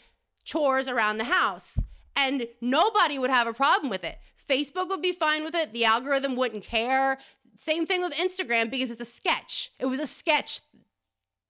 chores 0.45 0.89
around 0.89 1.17
the 1.17 1.25
house. 1.25 1.79
And 2.15 2.47
nobody 2.61 3.19
would 3.19 3.31
have 3.31 3.47
a 3.47 3.55
problem 3.55 3.91
with 3.91 4.05
it. 4.05 4.19
Facebook 4.49 4.89
would 4.89 5.03
be 5.03 5.13
fine 5.13 5.43
with 5.43 5.55
it. 5.55 5.73
The 5.73 5.85
algorithm 5.85 6.37
wouldn't 6.37 6.65
care. 6.65 7.19
Same 7.57 7.87
thing 7.87 8.03
with 8.03 8.13
Instagram 8.13 8.71
because 8.71 8.91
it's 8.91 9.01
a 9.01 9.07
sketch. 9.07 9.73
It 9.79 9.87
was 9.87 10.01
a 10.01 10.07
sketch 10.07 10.61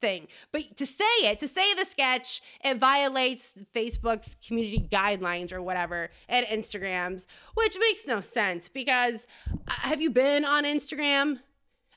thing. 0.01 0.29
But 0.53 0.77
to 0.77 0.87
say 0.87 1.05
it, 1.23 1.41
to 1.41 1.49
say 1.49 1.75
the 1.75 1.85
sketch, 1.85 2.43
it 2.63 2.79
violates 2.79 3.53
Facebook's 3.75 4.37
community 4.47 4.87
guidelines 4.91 5.53
or 5.53 5.63
whatever 5.63 6.11
and 6.29 6.47
Instagram's, 6.47 7.27
which 7.55 7.77
makes 7.79 8.07
no 8.07 8.21
sense 8.21 8.69
because 8.69 9.27
uh, 9.51 9.73
have 9.73 10.01
you 10.01 10.11
been 10.11 10.45
on 10.45 10.65
Instagram? 10.65 11.41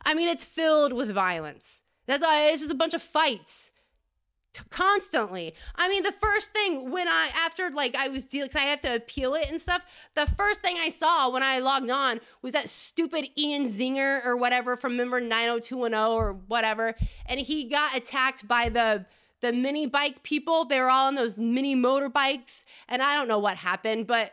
I 0.06 0.14
mean, 0.14 0.28
it's 0.28 0.46
filled 0.46 0.94
with 0.94 1.12
violence. 1.12 1.84
That's 2.06 2.24
uh, 2.24 2.50
it's 2.52 2.62
just 2.62 2.72
a 2.72 2.76
bunch 2.76 2.94
of 2.94 3.02
fights 3.02 3.72
constantly. 4.70 5.54
I 5.76 5.90
mean, 5.90 6.04
the 6.04 6.12
first 6.12 6.52
thing 6.52 6.92
when 6.92 7.08
I 7.08 7.30
after 7.36 7.70
like 7.70 7.96
I 7.96 8.08
was 8.08 8.26
dealing, 8.26 8.50
cause 8.50 8.62
I 8.62 8.66
have 8.66 8.82
to 8.82 8.96
appeal 8.96 9.36
it 9.36 9.50
and 9.50 9.60
stuff. 9.62 9.84
The 10.16 10.28
first 10.38 10.62
thing 10.62 10.78
I 10.78 10.90
saw 10.90 11.30
when 11.30 11.44
I 11.44 11.60
logged 11.60 11.90
on 11.90 12.20
was 12.42 12.54
that 12.54 12.70
stupid 12.70 13.28
Ian 13.38 13.68
Zinger 13.68 14.26
or 14.26 14.38
whatever 14.38 14.76
from 14.76 14.98
member 14.98 15.20
90210 15.20 16.00
or 16.00 16.34
whatever, 16.34 16.96
and 17.26 17.40
he 17.40 17.66
got 17.66 17.96
attacked 17.96 18.48
by 18.48 18.70
the 18.70 19.06
the 19.42 19.54
mini 19.54 19.86
bike 19.86 20.24
people. 20.24 20.66
They 20.66 20.80
were 20.80 20.90
all 20.90 21.08
on 21.08 21.16
those 21.16 21.38
mini 21.38 21.76
motorbikes, 21.76 22.64
and 22.88 23.02
I 23.02 23.16
don't 23.16 23.28
know 23.28 23.40
what 23.40 23.58
happened, 23.58 24.08
but 24.08 24.32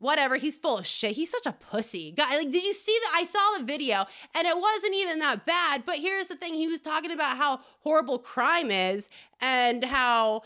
whatever. 0.00 0.36
He's 0.36 0.56
full 0.56 0.78
of 0.78 0.86
shit. 0.86 1.12
He's 1.12 1.30
such 1.30 1.46
a 1.46 1.52
pussy. 1.52 2.12
Guy, 2.12 2.38
like, 2.38 2.50
did 2.50 2.64
you 2.64 2.72
see 2.72 2.98
that? 3.04 3.12
I 3.16 3.24
saw 3.24 3.58
the 3.58 3.64
video, 3.64 4.06
and 4.34 4.46
it 4.48 4.58
wasn't 4.58 4.94
even 4.94 5.20
that 5.20 5.46
bad. 5.46 5.84
But 5.86 5.98
here's 5.98 6.26
the 6.26 6.36
thing: 6.36 6.54
he 6.54 6.66
was 6.66 6.80
talking 6.80 7.12
about 7.12 7.36
how 7.36 7.60
horrible 7.80 8.18
crime 8.18 8.72
is, 8.72 9.08
and 9.40 9.84
how 9.84 10.42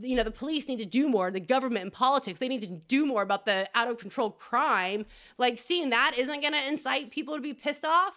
you 0.00 0.16
know 0.16 0.22
the 0.22 0.30
police 0.30 0.68
need 0.68 0.78
to 0.78 0.86
do 0.86 1.06
more 1.06 1.30
the 1.30 1.38
government 1.38 1.82
and 1.82 1.92
politics 1.92 2.38
they 2.38 2.48
need 2.48 2.62
to 2.62 2.66
do 2.66 3.04
more 3.04 3.20
about 3.20 3.44
the 3.44 3.68
out 3.74 3.88
of 3.88 3.98
control 3.98 4.30
crime 4.30 5.04
like 5.36 5.58
seeing 5.58 5.90
that 5.90 6.14
isn't 6.16 6.40
going 6.40 6.54
to 6.54 6.66
incite 6.66 7.10
people 7.10 7.34
to 7.34 7.42
be 7.42 7.52
pissed 7.52 7.84
off 7.84 8.14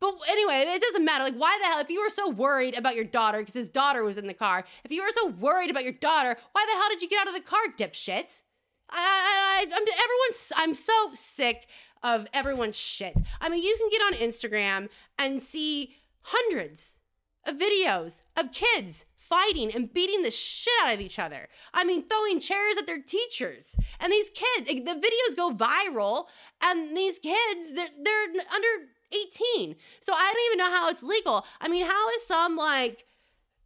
but 0.00 0.14
anyway, 0.28 0.64
it 0.66 0.80
doesn't 0.80 1.04
matter. 1.04 1.24
Like, 1.24 1.34
why 1.34 1.58
the 1.60 1.66
hell, 1.66 1.80
if 1.80 1.90
you 1.90 2.00
were 2.00 2.10
so 2.10 2.28
worried 2.28 2.76
about 2.76 2.94
your 2.94 3.04
daughter, 3.04 3.38
because 3.38 3.54
his 3.54 3.68
daughter 3.68 4.04
was 4.04 4.16
in 4.16 4.26
the 4.26 4.34
car, 4.34 4.64
if 4.84 4.92
you 4.92 5.02
were 5.02 5.10
so 5.12 5.26
worried 5.26 5.70
about 5.70 5.82
your 5.82 5.92
daughter, 5.92 6.36
why 6.52 6.66
the 6.66 6.78
hell 6.78 6.88
did 6.88 7.02
you 7.02 7.08
get 7.08 7.20
out 7.20 7.28
of 7.28 7.34
the 7.34 7.40
car, 7.40 7.60
dipshit? 7.76 8.42
I, 8.90 9.60
I, 9.60 9.62
I'm, 9.64 9.82
everyone's, 9.82 10.52
I'm 10.56 10.74
so 10.74 11.10
sick 11.14 11.66
of 12.02 12.26
everyone's 12.32 12.76
shit. 12.76 13.16
I 13.40 13.48
mean, 13.48 13.62
you 13.62 13.76
can 13.78 13.90
get 13.90 14.02
on 14.02 14.28
Instagram 14.28 14.88
and 15.18 15.42
see 15.42 15.96
hundreds 16.22 16.98
of 17.44 17.56
videos 17.56 18.22
of 18.36 18.52
kids 18.52 19.04
fighting 19.28 19.74
and 19.74 19.92
beating 19.92 20.22
the 20.22 20.30
shit 20.30 20.72
out 20.82 20.94
of 20.94 21.00
each 21.00 21.18
other. 21.18 21.48
I 21.74 21.84
mean, 21.84 22.08
throwing 22.08 22.40
chairs 22.40 22.76
at 22.78 22.86
their 22.86 23.00
teachers. 23.00 23.76
And 24.00 24.10
these 24.10 24.30
kids, 24.30 24.68
eh, 24.68 24.80
the 24.84 24.98
videos 24.98 25.36
go 25.36 25.52
viral, 25.52 26.26
and 26.62 26.96
these 26.96 27.18
kids, 27.18 27.72
they're, 27.74 27.88
they're 28.02 28.44
under 28.54 28.88
18. 29.12 29.76
So 30.00 30.12
I 30.14 30.32
don't 30.32 30.46
even 30.46 30.58
know 30.58 30.74
how 30.74 30.88
it's 30.88 31.02
legal. 31.02 31.44
I 31.60 31.68
mean, 31.68 31.86
how 31.86 32.10
is 32.10 32.26
some 32.26 32.56
like 32.56 33.04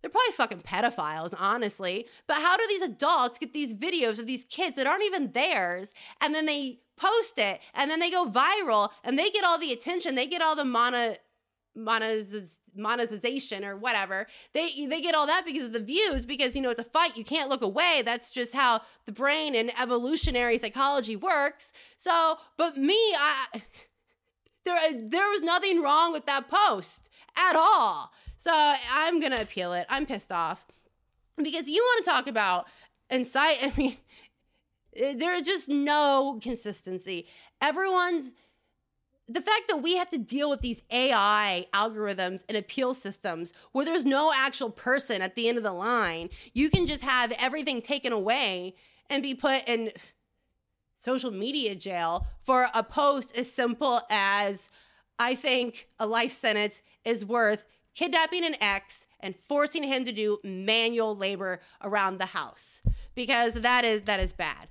they're 0.02 0.10
probably 0.10 0.32
fucking 0.32 0.60
pedophiles, 0.60 1.32
honestly. 1.38 2.06
But 2.26 2.38
how 2.38 2.56
do 2.56 2.64
these 2.68 2.82
adults 2.82 3.38
get 3.38 3.52
these 3.52 3.72
videos 3.72 4.18
of 4.18 4.26
these 4.26 4.44
kids 4.44 4.76
that 4.76 4.86
aren't 4.86 5.04
even 5.04 5.32
theirs 5.32 5.94
and 6.20 6.34
then 6.34 6.46
they 6.46 6.80
post 6.96 7.38
it 7.38 7.60
and 7.72 7.90
then 7.90 8.00
they 8.00 8.10
go 8.10 8.28
viral 8.28 8.90
and 9.04 9.18
they 9.18 9.30
get 9.30 9.44
all 9.44 9.58
the 9.58 9.72
attention, 9.72 10.14
they 10.14 10.26
get 10.26 10.42
all 10.42 10.56
the 10.56 10.64
mono 10.64 11.16
monetization 11.74 13.64
or 13.64 13.76
whatever. 13.76 14.26
They 14.52 14.86
they 14.86 15.00
get 15.00 15.14
all 15.14 15.26
that 15.26 15.44
because 15.46 15.66
of 15.66 15.72
the 15.72 15.80
views 15.80 16.26
because 16.26 16.54
you 16.54 16.62
know 16.62 16.70
it's 16.70 16.80
a 16.80 16.84
fight, 16.84 17.16
you 17.16 17.24
can't 17.24 17.48
look 17.48 17.62
away. 17.62 18.02
That's 18.04 18.30
just 18.30 18.54
how 18.54 18.82
the 19.06 19.12
brain 19.12 19.54
and 19.54 19.72
evolutionary 19.80 20.58
psychology 20.58 21.16
works. 21.16 21.72
So, 21.96 22.36
but 22.56 22.76
me, 22.76 22.94
I 22.94 23.62
there, 24.64 24.78
there 24.92 25.30
was 25.30 25.42
nothing 25.42 25.80
wrong 25.80 26.12
with 26.12 26.26
that 26.26 26.48
post 26.48 27.08
at 27.36 27.56
all. 27.56 28.12
So 28.42 28.50
I'm 28.52 29.20
going 29.20 29.30
to 29.30 29.40
appeal 29.40 29.72
it. 29.72 29.86
I'm 29.88 30.04
pissed 30.04 30.32
off 30.32 30.66
because 31.40 31.68
you 31.68 31.80
want 31.80 32.04
to 32.04 32.10
talk 32.10 32.26
about 32.26 32.66
incite. 33.08 33.58
I 33.62 33.72
mean, 33.76 33.96
there's 34.92 35.42
just 35.42 35.68
no 35.68 36.40
consistency. 36.42 37.28
Everyone's 37.60 38.32
the 39.28 39.40
fact 39.40 39.68
that 39.68 39.76
we 39.76 39.96
have 39.96 40.08
to 40.08 40.18
deal 40.18 40.50
with 40.50 40.60
these 40.60 40.82
AI 40.90 41.66
algorithms 41.72 42.42
and 42.48 42.58
appeal 42.58 42.94
systems 42.94 43.52
where 43.70 43.84
there's 43.84 44.04
no 44.04 44.32
actual 44.34 44.70
person 44.70 45.22
at 45.22 45.36
the 45.36 45.48
end 45.48 45.56
of 45.56 45.62
the 45.62 45.72
line, 45.72 46.28
you 46.52 46.68
can 46.68 46.88
just 46.88 47.02
have 47.02 47.30
everything 47.38 47.80
taken 47.80 48.12
away 48.12 48.74
and 49.08 49.22
be 49.22 49.36
put 49.36 49.62
in 49.68 49.92
social 50.98 51.30
media 51.30 51.76
jail 51.76 52.26
for 52.42 52.68
a 52.74 52.82
post 52.82 53.34
as 53.36 53.50
simple 53.50 54.02
as 54.10 54.68
I 55.16 55.36
think 55.36 55.88
a 56.00 56.06
life 56.06 56.32
sentence 56.32 56.82
is 57.04 57.24
worth 57.24 57.64
kidnapping 57.94 58.44
an 58.44 58.56
ex 58.60 59.06
and 59.20 59.34
forcing 59.48 59.84
him 59.84 60.04
to 60.04 60.12
do 60.12 60.38
manual 60.42 61.16
labor 61.16 61.60
around 61.82 62.18
the 62.18 62.26
house 62.26 62.80
because 63.14 63.54
that 63.54 63.84
is 63.84 64.02
that 64.02 64.20
is 64.20 64.32
bad. 64.32 64.68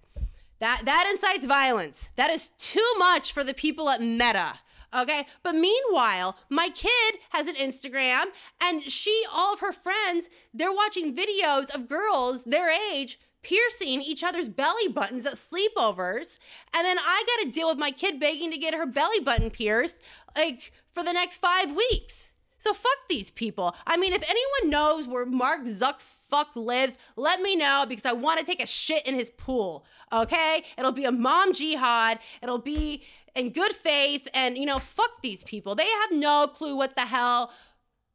That 0.60 0.84
that 0.86 1.10
incites 1.12 1.46
violence. 1.46 2.10
That 2.16 2.30
is 2.30 2.52
too 2.58 2.94
much 2.98 3.34
for 3.34 3.44
the 3.44 3.54
people 3.54 3.90
at 3.90 4.02
Meta. 4.02 4.60
Okay. 4.94 5.26
But 5.42 5.56
meanwhile, 5.56 6.38
my 6.50 6.70
kid 6.70 7.16
has 7.30 7.48
an 7.48 7.56
Instagram 7.56 8.26
and 8.60 8.84
she, 8.84 9.24
all 9.32 9.54
of 9.54 9.62
her 9.62 9.72
friends, 9.72 10.30
they're 10.54 10.74
watching 10.74 11.16
videos 11.16 11.74
of 11.74 11.88
girls 11.88 12.44
their 12.44 12.70
age 12.70 13.20
piercing 13.42 14.02
each 14.02 14.24
other's 14.24 14.50
belly 14.50 14.88
buttons 14.88 15.26
at 15.26 15.34
sleepovers. 15.34 16.38
And 16.74 16.86
then 16.86 16.98
I 17.00 17.24
got 17.26 17.46
to 17.46 17.52
deal 17.52 17.70
with 17.70 17.78
my 17.78 17.92
kid 17.92 18.20
begging 18.20 18.52
to 18.52 18.58
get 18.58 18.74
her 18.74 18.86
belly 18.86 19.20
button 19.20 19.50
pierced 19.50 19.98
like 20.36 20.72
for 20.94 21.04
the 21.04 21.14
next 21.14 21.38
five 21.38 21.72
weeks. 21.72 22.31
So 22.62 22.76
fuck 22.76 22.98
these 23.10 23.32
people. 23.32 23.76
I 23.88 23.98
mean, 23.98 24.14
if 24.14 24.22
anyone 24.22 24.70
knows 24.70 25.08
where 25.08 25.26
Mark 25.26 25.64
Zuck 25.64 25.96
fuck 26.30 26.56
lives, 26.56 27.00
let 27.16 27.42
me 27.42 27.56
know 27.56 27.86
because 27.90 28.06
I 28.06 28.14
want 28.14 28.40
to 28.40 28.46
take 28.46 28.62
a 28.62 28.68
shit 28.68 29.06
in 29.08 29.16
his 29.16 29.32
pool. 29.32 29.84
Okay? 30.14 30.64
It'll 30.78 30.92
be 30.92 31.06
a 31.06 31.12
mom 31.12 31.54
jihad. 31.54 32.20
It'll 32.44 32.60
be 32.60 33.04
in 33.36 33.50
good 33.50 33.74
faith. 33.74 34.28
And, 34.32 34.60
you 34.60 34.68
know, 34.68 34.78
fuck 34.78 35.24
these 35.24 35.44
people. 35.44 35.74
They 35.74 35.88
have 35.88 36.12
no 36.12 36.46
clue 36.46 36.76
what 36.76 36.96
the 36.96 37.08
hell 37.08 37.52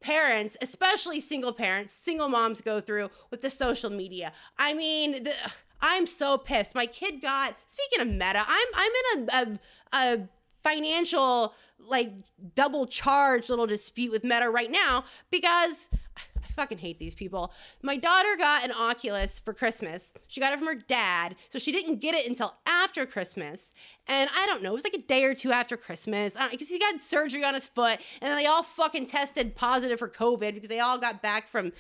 parents, 0.00 0.57
especially 0.62 1.19
single 1.19 1.53
parents, 1.53 1.93
single 1.93 2.29
moms 2.29 2.61
go 2.61 2.81
through 2.81 3.11
with 3.33 3.43
the 3.43 3.50
social 3.50 3.91
media. 3.91 4.33
I 4.57 4.75
mean, 4.75 5.25
the, 5.25 5.35
I'm 5.81 6.07
so 6.07 6.38
pissed. 6.38 6.73
My 6.73 6.87
kid 6.87 7.21
got. 7.21 7.57
Speaking 7.67 8.07
of 8.07 8.15
Meta, 8.15 8.45
I'm 8.47 8.69
I'm 8.75 8.93
in 8.93 9.29
a, 9.29 9.33
a, 9.33 9.59
a 9.93 10.29
financial 10.62 11.55
like 11.78 12.12
double 12.54 12.87
charged 12.87 13.49
little 13.49 13.66
dispute 13.66 14.11
with 14.11 14.25
Meta 14.25 14.49
right 14.50 14.71
now 14.71 15.04
because 15.30 15.88
I 16.16 16.47
fucking 16.54 16.78
hate 16.78 16.99
these 16.99 17.14
people. 17.14 17.52
My 17.83 17.97
daughter 17.97 18.37
got 18.37 18.64
an 18.64 18.73
Oculus 18.73 19.38
for 19.38 19.52
Christmas. 19.52 20.12
She 20.26 20.40
got 20.40 20.52
it 20.52 20.59
from 20.59 20.68
her 20.68 20.75
dad, 20.75 21.37
so 21.49 21.59
she 21.59 21.73
didn't 21.73 22.00
get 22.00 22.14
it 22.14 22.26
until 22.26 22.54
after 22.66 23.04
Christmas. 23.06 23.73
And 24.06 24.30
I 24.35 24.47
don't 24.47 24.62
know, 24.62 24.71
it 24.71 24.75
was 24.75 24.85
like 24.85 24.95
a 24.95 25.02
day 25.02 25.25
or 25.25 25.35
two 25.35 25.52
after 25.52 25.76
Christmas 25.76 26.37
because 26.50 26.68
he 26.68 26.78
got 26.78 26.99
surgery 27.00 27.45
on 27.45 27.54
his 27.54 27.66
foot, 27.66 28.00
and 28.21 28.38
they 28.38 28.47
all 28.47 28.62
fucking 28.62 29.06
tested 29.06 29.54
positive 29.54 29.99
for 29.99 30.09
COVID 30.09 30.54
because 30.54 30.68
they 30.68 30.80
all 30.80 30.99
got 30.99 31.23
back 31.23 31.49
from 31.49 31.73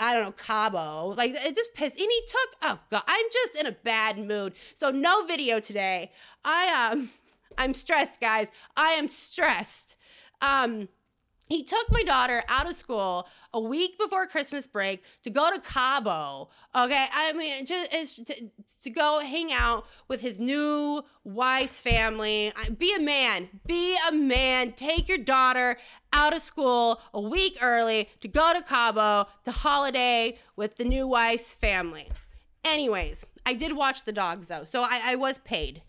I 0.00 0.12
don't 0.12 0.24
know, 0.24 0.32
Cabo. 0.32 1.14
Like 1.16 1.32
it 1.34 1.54
just 1.54 1.74
pissed. 1.74 1.98
And 1.98 2.08
he 2.10 2.22
took 2.26 2.56
oh 2.62 2.78
god, 2.90 3.02
I'm 3.06 3.26
just 3.32 3.54
in 3.54 3.66
a 3.66 3.72
bad 3.72 4.18
mood. 4.18 4.54
So 4.78 4.90
no 4.90 5.24
video 5.24 5.60
today. 5.60 6.10
I 6.44 6.90
um 6.90 7.10
I'm 7.58 7.74
stressed, 7.74 8.20
guys. 8.20 8.50
I 8.76 8.92
am 8.92 9.08
stressed. 9.08 9.96
Um 10.40 10.88
he 11.48 11.64
took 11.64 11.90
my 11.90 12.02
daughter 12.02 12.42
out 12.48 12.68
of 12.68 12.74
school 12.74 13.26
a 13.54 13.60
week 13.60 13.98
before 13.98 14.26
Christmas 14.26 14.66
break 14.66 15.02
to 15.24 15.30
go 15.30 15.50
to 15.50 15.58
Cabo. 15.58 16.50
Okay, 16.76 17.06
I 17.10 17.32
mean, 17.32 17.64
just 17.64 18.26
to, 18.26 18.50
to 18.82 18.90
go 18.90 19.20
hang 19.20 19.50
out 19.50 19.86
with 20.08 20.20
his 20.20 20.38
new 20.38 21.02
wife's 21.24 21.80
family. 21.80 22.52
Be 22.76 22.94
a 22.94 23.00
man. 23.00 23.48
Be 23.66 23.96
a 24.08 24.12
man. 24.12 24.72
Take 24.72 25.08
your 25.08 25.18
daughter 25.18 25.78
out 26.12 26.34
of 26.34 26.42
school 26.42 27.00
a 27.14 27.20
week 27.20 27.56
early 27.62 28.10
to 28.20 28.28
go 28.28 28.52
to 28.52 28.60
Cabo 28.60 29.26
to 29.44 29.50
holiday 29.50 30.36
with 30.54 30.76
the 30.76 30.84
new 30.84 31.06
wife's 31.06 31.54
family. 31.54 32.10
Anyways, 32.62 33.24
I 33.46 33.54
did 33.54 33.72
watch 33.72 34.04
the 34.04 34.12
dogs 34.12 34.48
though, 34.48 34.64
so 34.64 34.82
I, 34.82 35.00
I 35.02 35.14
was 35.14 35.38
paid. 35.38 35.82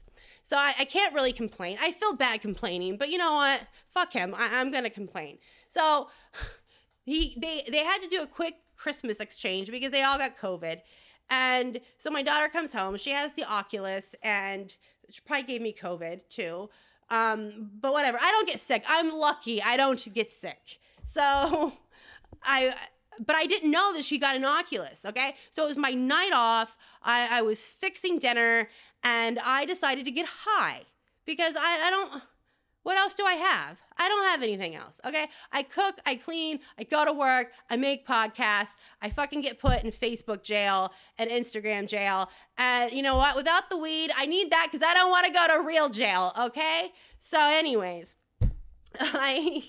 So 0.50 0.58
I, 0.58 0.74
I, 0.80 0.86
can't 0.86 1.14
really 1.14 1.32
complain. 1.32 1.78
I 1.80 1.92
feel 1.92 2.14
bad 2.14 2.42
complaining, 2.42 2.98
but 2.98 3.12
you 3.12 3.20
know 3.20 3.36
what? 3.36 3.68
Fuck 3.94 4.14
him. 4.14 4.34
I, 4.36 4.60
I'm 4.60 4.72
gonna 4.72 4.90
complain. 4.90 5.38
So 5.68 6.08
he 7.06 7.38
they 7.40 7.66
they 7.70 7.84
had 7.84 8.02
to 8.02 8.08
do 8.08 8.24
a 8.24 8.26
quick 8.26 8.56
Christmas 8.76 9.20
exchange 9.20 9.70
because 9.70 9.92
they 9.92 10.02
all 10.02 10.18
got 10.18 10.40
COVID. 10.40 10.82
And 11.30 11.80
so 12.00 12.10
my 12.10 12.24
daughter 12.24 12.48
comes 12.48 12.74
home. 12.74 12.98
She 12.98 13.12
has 13.12 13.34
the 13.34 13.44
Oculus, 13.44 14.16
and 14.24 14.76
she 15.08 15.22
probably 15.22 15.44
gave 15.44 15.62
me 15.62 15.72
COVID 15.72 16.22
too. 16.30 16.72
Um, 17.12 17.70
but 17.80 17.94
whatever. 17.94 18.18
I 18.20 18.32
don't 18.32 18.48
get 18.48 18.60
sick. 18.60 18.84
I'm 18.88 19.14
lucky. 19.14 19.62
I 19.62 19.78
don't 19.78 20.12
get 20.16 20.32
sick. 20.32 20.80
So 21.06 21.74
I 22.44 22.74
but 23.20 23.36
I 23.36 23.46
didn't 23.46 23.70
know 23.70 23.94
that 23.94 24.06
she 24.06 24.18
got 24.18 24.36
an 24.36 24.46
Oculus. 24.46 25.06
Okay, 25.06 25.36
so 25.52 25.66
it 25.66 25.68
was 25.68 25.78
my 25.78 25.92
night 25.92 26.32
off. 26.34 26.78
I, 27.04 27.40
I 27.40 27.42
was 27.42 27.64
fixing 27.64 28.18
dinner, 28.20 28.70
and 29.04 29.40
I 29.40 29.66
decided 29.66 30.06
to 30.06 30.12
get 30.12 30.28
high 30.46 30.82
because 31.26 31.56
I, 31.56 31.88
I 31.88 31.90
don't. 31.90 32.24
What 32.84 32.98
else 32.98 33.14
do 33.14 33.26
I 33.26 33.34
have? 33.34 33.78
I 33.98 34.08
don't 34.08 34.26
have 34.26 34.42
anything 34.42 34.74
else. 34.74 35.02
Okay. 35.06 35.28
I 35.52 35.64
cook, 35.64 36.00
I 36.06 36.16
clean, 36.16 36.62
I 36.78 36.84
go 36.84 37.04
to 37.04 37.12
work, 37.12 37.52
I 37.70 37.76
make 37.76 38.08
podcasts, 38.08 38.74
I 39.02 39.10
fucking 39.10 39.42
get 39.42 39.60
put 39.60 39.84
in 39.84 39.92
Facebook 39.92 40.44
jail 40.44 40.94
and 41.18 41.30
Instagram 41.30 41.88
jail. 41.88 42.30
And 42.58 42.92
you 42.94 43.04
know 43.04 43.18
what? 43.18 43.36
Without 43.36 43.70
the 43.70 43.78
weed, 43.78 44.12
I 44.18 44.26
need 44.26 44.50
that 44.52 44.70
because 44.72 44.86
I 44.88 44.94
don't 44.94 45.12
want 45.12 45.26
to 45.28 45.32
go 45.32 45.46
to 45.48 45.68
real 45.68 45.90
jail. 45.90 46.32
Okay. 46.40 46.92
So, 47.20 47.38
anyways, 47.38 48.16
I 49.00 49.64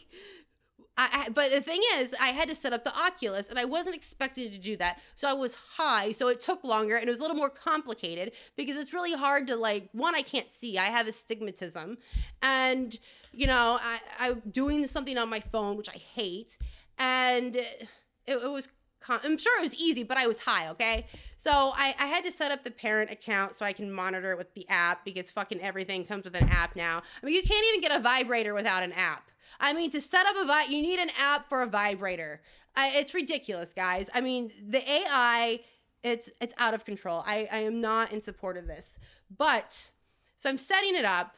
I, 1.00 1.09
I, 1.12 1.28
but 1.30 1.50
the 1.50 1.62
thing 1.62 1.80
is, 1.97 2.14
I 2.21 2.28
had 2.28 2.47
to 2.50 2.54
set 2.54 2.75
up 2.75 2.85
the 2.85 2.95
Oculus 2.95 3.49
and 3.49 3.59
I 3.59 3.64
wasn't 3.64 3.95
expecting 3.97 4.50
to 4.50 4.59
do 4.59 4.76
that. 4.76 5.00
So 5.16 5.28
I 5.28 5.33
was 5.33 5.54
high, 5.54 6.12
so 6.12 6.28
it 6.28 6.42
took 6.42 6.62
longer 6.62 6.97
and 6.97 7.09
it 7.09 7.11
was 7.11 7.16
a 7.16 7.23
little 7.23 7.37
more 7.37 7.49
complicated 7.49 8.33
because 8.54 8.76
it's 8.76 8.92
really 8.92 9.14
hard 9.14 9.47
to 9.47 9.57
like 9.57 9.88
one, 9.92 10.14
I 10.14 10.21
can't 10.21 10.52
see. 10.52 10.76
I 10.76 10.87
have 10.87 11.09
astigmatism. 11.09 11.97
And, 12.42 12.99
you 13.33 13.47
know, 13.47 13.78
I, 13.80 14.00
I'm 14.19 14.42
doing 14.50 14.87
something 14.87 15.16
on 15.16 15.30
my 15.30 15.40
phone, 15.40 15.78
which 15.78 15.88
I 15.88 15.97
hate. 15.97 16.59
And 16.99 17.57
it, 17.57 17.88
it 18.26 18.50
was 18.50 18.69
I'm 19.09 19.38
sure 19.38 19.59
it 19.59 19.62
was 19.62 19.75
easy, 19.75 20.02
but 20.02 20.19
I 20.19 20.26
was 20.26 20.40
high, 20.40 20.69
okay? 20.69 21.07
So 21.42 21.73
I, 21.75 21.95
I 21.99 22.07
had 22.07 22.23
to 22.25 22.30
set 22.30 22.50
up 22.50 22.62
the 22.62 22.71
parent 22.71 23.11
account 23.11 23.57
so 23.57 23.64
I 23.64 23.73
can 23.73 23.90
monitor 23.90 24.33
it 24.33 24.38
with 24.38 24.52
the 24.52 24.69
app 24.69 25.07
because 25.07 25.30
fucking 25.30 25.62
everything 25.62 26.04
comes 26.04 26.25
with 26.25 26.35
an 26.35 26.50
app 26.50 26.76
now. 26.76 27.02
I 27.23 27.26
mean, 27.26 27.35
you 27.35 27.42
can't 27.42 27.64
even 27.69 27.80
get 27.80 27.99
a 27.99 28.02
vibrator 28.02 28.52
without 28.52 28.83
an 28.83 28.92
app. 28.92 29.30
I 29.59 29.73
mean, 29.73 29.90
to 29.90 30.00
set 30.00 30.26
up 30.26 30.37
a 30.37 30.45
vi- 30.45 30.66
you 30.66 30.83
need 30.83 30.99
an 30.99 31.11
app 31.19 31.49
for 31.49 31.62
a 31.62 31.66
vibrator. 31.66 32.40
I, 32.76 32.90
it's 32.90 33.14
ridiculous, 33.14 33.73
guys. 33.73 34.09
I 34.14 34.21
mean, 34.21 34.52
the 34.69 34.88
AI, 34.88 35.61
it's 36.02 36.30
it's 36.40 36.54
out 36.59 36.75
of 36.75 36.85
control. 36.85 37.25
I, 37.26 37.49
I 37.50 37.59
am 37.59 37.80
not 37.80 38.12
in 38.12 38.21
support 38.21 38.57
of 38.57 38.66
this. 38.66 38.97
But 39.37 39.90
so 40.37 40.49
I'm 40.49 40.59
setting 40.59 40.95
it 40.95 41.04
up, 41.04 41.35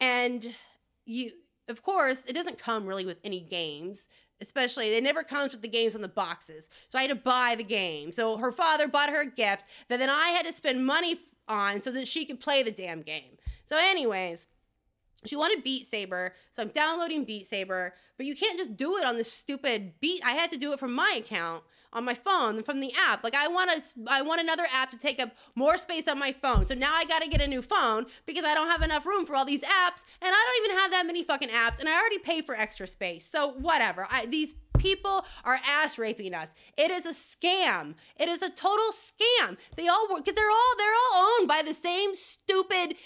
and 0.00 0.54
you, 1.06 1.32
of 1.68 1.82
course, 1.82 2.22
it 2.26 2.34
doesn't 2.34 2.58
come 2.58 2.86
really 2.86 3.06
with 3.06 3.18
any 3.24 3.40
games 3.40 4.06
especially 4.40 4.88
it 4.94 5.02
never 5.02 5.22
comes 5.22 5.52
with 5.52 5.62
the 5.62 5.68
games 5.68 5.94
on 5.94 6.00
the 6.00 6.08
boxes 6.08 6.68
so 6.88 6.98
i 6.98 7.02
had 7.02 7.08
to 7.08 7.14
buy 7.14 7.54
the 7.56 7.64
game 7.64 8.12
so 8.12 8.36
her 8.36 8.52
father 8.52 8.88
bought 8.88 9.08
her 9.08 9.22
a 9.22 9.30
gift 9.30 9.64
that 9.88 9.98
then 9.98 10.10
i 10.10 10.28
had 10.28 10.46
to 10.46 10.52
spend 10.52 10.84
money 10.84 11.20
on 11.48 11.80
so 11.80 11.90
that 11.90 12.08
she 12.08 12.24
could 12.24 12.40
play 12.40 12.62
the 12.62 12.70
damn 12.70 13.02
game 13.02 13.38
so 13.68 13.76
anyways 13.76 14.46
she 15.24 15.36
wanted 15.36 15.64
Beat 15.64 15.86
Saber, 15.86 16.34
so 16.52 16.62
I'm 16.62 16.68
downloading 16.68 17.24
Beat 17.24 17.46
Saber, 17.46 17.94
but 18.16 18.26
you 18.26 18.36
can't 18.36 18.58
just 18.58 18.76
do 18.76 18.96
it 18.96 19.04
on 19.04 19.16
this 19.16 19.32
stupid 19.32 19.94
Beat. 20.00 20.22
I 20.24 20.32
had 20.32 20.50
to 20.52 20.58
do 20.58 20.72
it 20.72 20.78
from 20.78 20.94
my 20.94 21.14
account 21.18 21.64
on 21.92 22.04
my 22.04 22.14
phone 22.14 22.62
from 22.62 22.80
the 22.80 22.92
app. 22.94 23.22
Like 23.22 23.34
I 23.34 23.48
want 23.48 23.70
to, 23.70 23.82
I 24.08 24.22
want 24.22 24.40
another 24.40 24.66
app 24.72 24.90
to 24.90 24.98
take 24.98 25.20
up 25.20 25.30
more 25.54 25.78
space 25.78 26.08
on 26.08 26.18
my 26.18 26.32
phone. 26.32 26.66
So 26.66 26.74
now 26.74 26.92
I 26.94 27.04
got 27.04 27.22
to 27.22 27.28
get 27.28 27.40
a 27.40 27.46
new 27.46 27.62
phone 27.62 28.06
because 28.26 28.44
I 28.44 28.52
don't 28.54 28.68
have 28.68 28.82
enough 28.82 29.06
room 29.06 29.24
for 29.24 29.36
all 29.36 29.44
these 29.44 29.62
apps, 29.62 30.02
and 30.20 30.34
I 30.34 30.54
don't 30.54 30.64
even 30.64 30.78
have 30.78 30.90
that 30.90 31.06
many 31.06 31.22
fucking 31.22 31.50
apps, 31.50 31.78
and 31.78 31.88
I 31.88 31.98
already 31.98 32.18
pay 32.18 32.42
for 32.42 32.56
extra 32.56 32.86
space. 32.86 33.28
So 33.30 33.52
whatever. 33.52 34.06
I, 34.10 34.26
these 34.26 34.54
people 34.84 35.24
are 35.44 35.60
ass 35.66 35.98
raping 35.98 36.34
us. 36.34 36.50
It 36.76 36.90
is 36.90 37.06
a 37.06 37.12
scam. 37.12 37.94
It 38.18 38.28
is 38.28 38.42
a 38.42 38.50
total 38.50 38.90
scam. 38.92 39.56
They 39.76 39.88
all 39.88 40.08
work 40.10 40.24
because 40.24 40.34
they're 40.34 40.50
all 40.50 40.74
they're 40.76 40.94
all 41.12 41.38
owned 41.38 41.48
by 41.48 41.62
the 41.64 41.72
same 41.72 42.14
stupid 42.14 42.96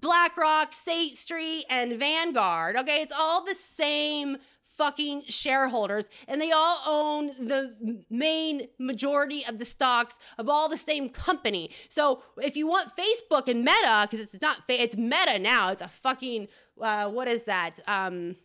BlackRock, 0.00 0.72
State 0.72 1.16
Street, 1.16 1.64
and 1.68 1.98
Vanguard. 1.98 2.76
Okay, 2.76 3.02
it's 3.02 3.12
all 3.16 3.44
the 3.44 3.54
same 3.54 4.38
fucking 4.76 5.22
shareholders 5.28 6.08
and 6.28 6.40
they 6.40 6.52
all 6.52 6.80
own 6.86 7.28
the 7.38 8.02
main 8.10 8.68
majority 8.78 9.44
of 9.46 9.58
the 9.58 9.64
stocks 9.64 10.18
of 10.38 10.48
all 10.48 10.68
the 10.68 10.76
same 10.76 11.08
company. 11.08 11.70
So 11.88 12.22
if 12.36 12.56
you 12.56 12.66
want 12.66 12.92
Facebook 12.96 13.48
and 13.48 13.64
Meta, 13.64 14.06
because 14.08 14.20
it's 14.20 14.42
not, 14.42 14.58
it's 14.68 14.96
Meta 14.96 15.38
now, 15.38 15.70
it's 15.70 15.82
a 15.82 15.88
fucking, 15.88 16.48
uh, 16.80 17.08
what 17.10 17.26
is 17.26 17.44
that? 17.44 17.80
Um, 17.88 18.36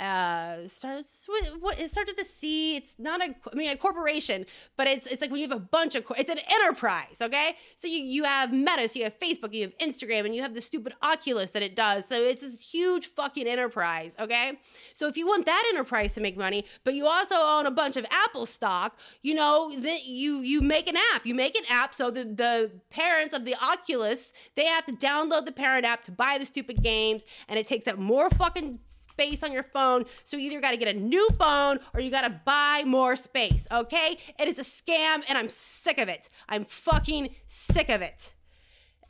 uh 0.00 0.66
starts 0.66 1.26
what 1.60 1.78
it 1.78 1.90
started 1.90 2.16
with 2.16 2.26
a 2.26 2.28
C. 2.28 2.76
It's 2.76 2.96
not 2.98 3.20
a 3.20 3.34
I 3.52 3.54
mean 3.54 3.70
a 3.70 3.76
corporation, 3.76 4.46
but 4.76 4.86
it's 4.86 5.06
it's 5.06 5.20
like 5.20 5.30
when 5.30 5.40
you 5.40 5.48
have 5.48 5.56
a 5.56 5.60
bunch 5.60 5.94
of 5.94 6.04
it's 6.16 6.30
an 6.30 6.40
enterprise, 6.48 7.18
okay? 7.20 7.56
So 7.80 7.88
you 7.88 7.98
you 7.98 8.24
have 8.24 8.52
Meta, 8.52 8.88
so 8.88 8.98
you 8.98 9.04
have 9.04 9.18
Facebook, 9.18 9.54
you 9.54 9.62
have 9.62 9.78
Instagram, 9.78 10.24
and 10.24 10.34
you 10.34 10.42
have 10.42 10.54
the 10.54 10.60
stupid 10.60 10.94
Oculus 11.02 11.52
that 11.52 11.62
it 11.62 11.76
does. 11.76 12.06
So 12.08 12.16
it's 12.24 12.42
this 12.42 12.60
huge 12.60 13.06
fucking 13.06 13.46
enterprise, 13.46 14.16
okay? 14.18 14.58
So 14.94 15.06
if 15.06 15.16
you 15.16 15.26
want 15.26 15.46
that 15.46 15.64
enterprise 15.72 16.14
to 16.14 16.20
make 16.20 16.36
money, 16.36 16.64
but 16.82 16.94
you 16.94 17.06
also 17.06 17.36
own 17.36 17.66
a 17.66 17.70
bunch 17.70 17.96
of 17.96 18.04
Apple 18.10 18.46
stock, 18.46 18.98
you 19.22 19.34
know 19.34 19.72
that 19.78 20.06
you 20.06 20.40
you 20.40 20.60
make 20.60 20.88
an 20.88 20.96
app. 21.14 21.24
You 21.24 21.34
make 21.34 21.56
an 21.56 21.64
app 21.68 21.94
so 21.94 22.10
the 22.10 22.24
the 22.24 22.70
parents 22.90 23.34
of 23.34 23.44
the 23.44 23.54
Oculus 23.62 24.32
they 24.56 24.66
have 24.66 24.84
to 24.86 24.92
download 24.92 25.46
the 25.46 25.52
parent 25.52 25.84
app 25.84 26.02
to 26.04 26.12
buy 26.12 26.38
the 26.38 26.46
stupid 26.46 26.82
games, 26.82 27.24
and 27.48 27.58
it 27.58 27.66
takes 27.66 27.86
up 27.86 27.98
more 27.98 28.30
fucking 28.30 28.80
space 29.14 29.44
on 29.44 29.52
your 29.52 29.62
phone. 29.62 30.04
So 30.24 30.36
you 30.36 30.50
either 30.50 30.60
got 30.60 30.72
to 30.72 30.76
get 30.76 30.88
a 30.88 30.98
new 30.98 31.28
phone 31.38 31.78
or 31.92 32.00
you 32.00 32.10
got 32.10 32.22
to 32.22 32.40
buy 32.44 32.82
more 32.84 33.14
space, 33.14 33.66
okay? 33.70 34.18
It 34.38 34.48
is 34.48 34.58
a 34.58 34.62
scam 34.62 35.22
and 35.28 35.38
I'm 35.38 35.48
sick 35.48 35.98
of 35.98 36.08
it. 36.08 36.28
I'm 36.48 36.64
fucking 36.64 37.30
sick 37.46 37.88
of 37.88 38.02
it. 38.02 38.32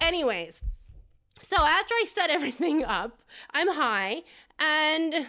Anyways, 0.01 0.61
so 1.41 1.57
after 1.57 1.95
I 1.95 2.05
set 2.13 2.31
everything 2.39 2.85
up, 2.85 3.21
I'm 3.53 3.69
high 3.69 4.23
and. 4.59 5.27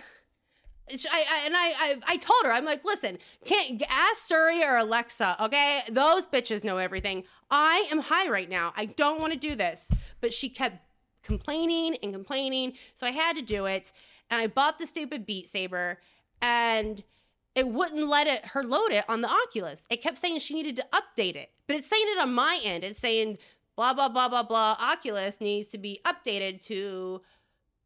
I, 0.88 0.97
I, 1.12 1.45
and 1.47 1.56
I, 1.58 1.67
I, 1.67 1.95
I 2.10 2.17
told 2.17 2.45
her 2.45 2.52
I'm 2.52 2.63
like 2.63 2.86
listen 2.86 3.17
can't 3.43 3.82
ask 3.89 4.28
Siri 4.28 4.63
or 4.63 4.78
Alexa 4.78 5.36
okay 5.43 5.82
those 5.89 6.28
bitches 6.28 6.63
know 6.63 6.78
everything 6.78 7.23
I 7.50 7.88
am 7.89 8.02
high 8.02 8.30
right 8.30 8.47
now 8.47 8.71
I 8.78 8.86
don't 8.86 9.19
want 9.19 9.34
to 9.34 9.39
do 9.39 9.56
this 9.56 9.88
but 10.21 10.32
she 10.32 10.47
kept 10.47 10.78
complaining 11.23 11.97
and 12.04 12.13
complaining 12.13 12.73
so 13.00 13.08
I 13.08 13.12
had 13.12 13.36
to 13.36 13.41
do 13.41 13.65
it 13.65 13.91
and 14.30 14.42
I 14.42 14.48
bought 14.48 14.80
the 14.80 14.88
stupid 14.88 15.26
Beat 15.26 15.50
Saber 15.50 16.00
and 16.42 17.04
it 17.56 17.68
wouldn't 17.68 18.08
let 18.08 18.28
it 18.28 18.46
her 18.48 18.64
load 18.64 18.92
it 18.92 19.06
on 19.08 19.22
the 19.22 19.30
Oculus. 19.30 19.86
It 19.90 20.02
kept 20.02 20.18
saying 20.18 20.40
she 20.40 20.54
needed 20.54 20.76
to 20.78 20.86
update 20.94 21.36
it. 21.36 21.52
But 21.68 21.78
it's 21.78 21.88
saying 21.88 22.06
it 22.08 22.20
on 22.20 22.34
my 22.34 22.60
end. 22.64 22.84
It's 22.84 23.00
saying 23.00 23.38
blah 23.76 23.94
blah 23.94 24.10
blah 24.10 24.28
blah 24.28 24.44
blah 24.44 24.78
Oculus 24.80 25.40
needs 25.40 25.70
to 25.70 25.78
be 25.78 26.02
updated 26.06 26.64
to 26.66 27.22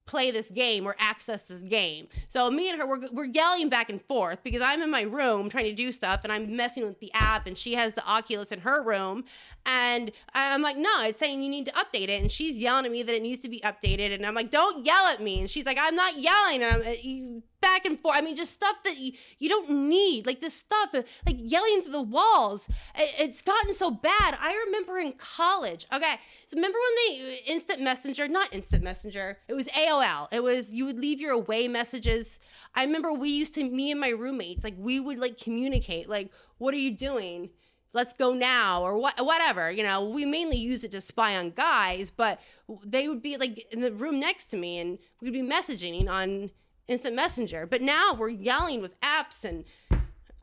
play 0.10 0.32
this 0.32 0.50
game 0.50 0.88
or 0.88 0.96
access 0.98 1.44
this 1.44 1.62
game. 1.62 2.08
So 2.30 2.50
me 2.50 2.68
and 2.68 2.80
her, 2.80 2.88
we're, 2.88 3.12
we're 3.12 3.26
yelling 3.26 3.70
back 3.70 3.92
and 3.92 4.02
forth 4.02 4.40
because 4.44 4.60
I'm 4.60 4.82
in 4.82 4.90
my 4.90 5.04
room 5.04 5.50
trying 5.50 5.66
to 5.66 5.74
do 5.74 5.92
stuff 5.92 6.22
and 6.24 6.34
I'm 6.34 6.56
messing 6.56 6.84
with 6.84 7.00
the 7.00 7.12
app 7.14 7.46
and 7.46 7.56
she 7.56 7.76
has 7.76 7.94
the 7.94 8.04
Oculus 8.04 8.52
in 8.52 8.62
her 8.62 8.82
room. 8.82 9.26
And 9.70 10.12
I'm 10.34 10.64
like, 10.64 10.78
no, 10.78 11.04
it's 11.04 11.20
saying 11.20 11.44
you 11.44 11.50
need 11.50 11.68
to 11.68 11.72
update 11.74 12.10
it. 12.10 12.22
And 12.22 12.32
she's 12.32 12.58
yelling 12.58 12.86
at 12.88 12.92
me 12.92 13.04
that 13.04 13.14
it 13.14 13.22
needs 13.22 13.40
to 13.42 13.50
be 13.50 13.60
updated. 13.60 14.16
And 14.16 14.26
I'm 14.26 14.34
like, 14.34 14.50
don't 14.50 14.84
yell 14.84 15.06
at 15.06 15.22
me. 15.22 15.42
And 15.42 15.50
she's 15.50 15.66
like, 15.66 15.78
I'm 15.80 15.96
not 15.96 16.18
yelling. 16.18 16.64
And 16.64 16.74
I'm, 16.74 16.82
uh, 16.82 17.42
back 17.62 17.86
and 17.86 18.00
forth. 18.00 18.18
I 18.18 18.22
mean, 18.22 18.36
just 18.36 18.52
stuff 18.52 18.78
that 18.84 18.98
you, 18.98 19.12
you 19.38 19.48
don't 19.48 19.70
need. 19.70 20.26
Like 20.26 20.42
this 20.42 20.56
stuff, 20.56 20.90
uh, 20.96 21.04
like 21.28 21.36
yelling 21.38 21.84
through 21.84 21.92
the 21.92 22.02
walls. 22.02 22.68
It, 22.96 23.14
it's 23.20 23.44
gotten 23.44 23.76
so 23.76 23.92
bad. 23.92 24.36
I 24.42 24.60
remember 24.66 24.98
in 24.98 25.14
college. 25.14 25.86
Okay, 25.94 26.16
so 26.48 26.56
remember 26.56 26.80
when 26.80 27.18
they 27.18 27.34
uh, 27.34 27.54
instant 27.54 27.80
messenger, 27.80 28.28
not 28.28 28.52
instant 28.52 28.84
messenger. 28.84 29.38
It 29.48 29.54
was 29.54 29.68
AOL. 29.68 30.30
It 30.32 30.42
was 30.42 30.74
you 30.74 30.86
would 30.86 30.98
leave 30.98 31.22
your 31.22 31.34
away 31.34 31.68
messages. 31.68 32.40
I 32.74 32.86
remember 32.86 33.14
we 33.14 33.30
used 33.30 33.54
to 33.54 33.64
me 33.64 33.92
and 33.92 34.00
my 34.00 34.10
roommates 34.10 34.64
like 34.64 34.76
we 34.80 35.00
would 35.00 35.20
like 35.20 35.38
communicate. 35.38 36.10
Like, 36.10 36.32
what 36.58 36.74
are 36.74 36.78
you 36.78 36.98
doing? 36.98 37.52
Let's 37.94 38.14
go 38.14 38.34
now 38.34 38.84
or 38.84 38.98
what 38.98 39.24
whatever 39.26 39.72
you 39.72 39.82
know 39.82 40.08
we 40.08 40.26
mainly 40.26 40.58
use 40.58 40.84
it 40.84 40.92
to 40.92 41.02
spy 41.02 41.36
on 41.36 41.50
guys 41.50 42.10
but 42.10 42.40
they 42.86 43.08
would 43.08 43.22
be 43.22 43.36
like 43.38 43.66
in 43.72 43.82
the 43.82 43.92
room 43.92 44.20
next 44.20 44.46
to 44.46 44.58
me 44.58 44.78
and 44.78 45.00
we'd 45.22 45.34
be 45.34 45.42
messaging 45.42 46.08
on 46.08 46.52
instant 46.90 47.16
messenger. 47.16 47.66
But 47.66 47.82
now 47.82 48.14
we're 48.14 48.30
yelling 48.30 48.82
with 48.82 49.00
apps 49.02 49.46
and 49.46 49.64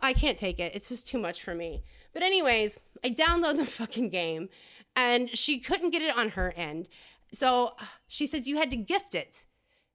I 0.01 0.13
can't 0.13 0.39
take 0.39 0.59
it. 0.61 0.75
It's 0.75 0.89
just 0.89 1.07
too 1.07 1.19
much 1.19 1.43
for 1.43 1.55
me. 1.55 1.83
But 2.15 2.23
anyways, 2.23 2.79
I 3.05 3.11
download 3.11 3.57
the 3.59 3.67
fucking 3.67 4.09
game 4.11 4.49
and 4.95 5.37
she 5.37 5.59
couldn't 5.59 5.91
get 5.91 6.03
it 6.03 6.17
on 6.17 6.31
her 6.31 6.55
end. 6.57 6.89
So 7.33 7.75
uh, 7.81 7.85
she 8.07 8.27
said 8.27 8.47
you 8.47 8.57
had 8.57 8.71
to 8.71 8.77
gift 8.77 9.15
it. 9.15 9.45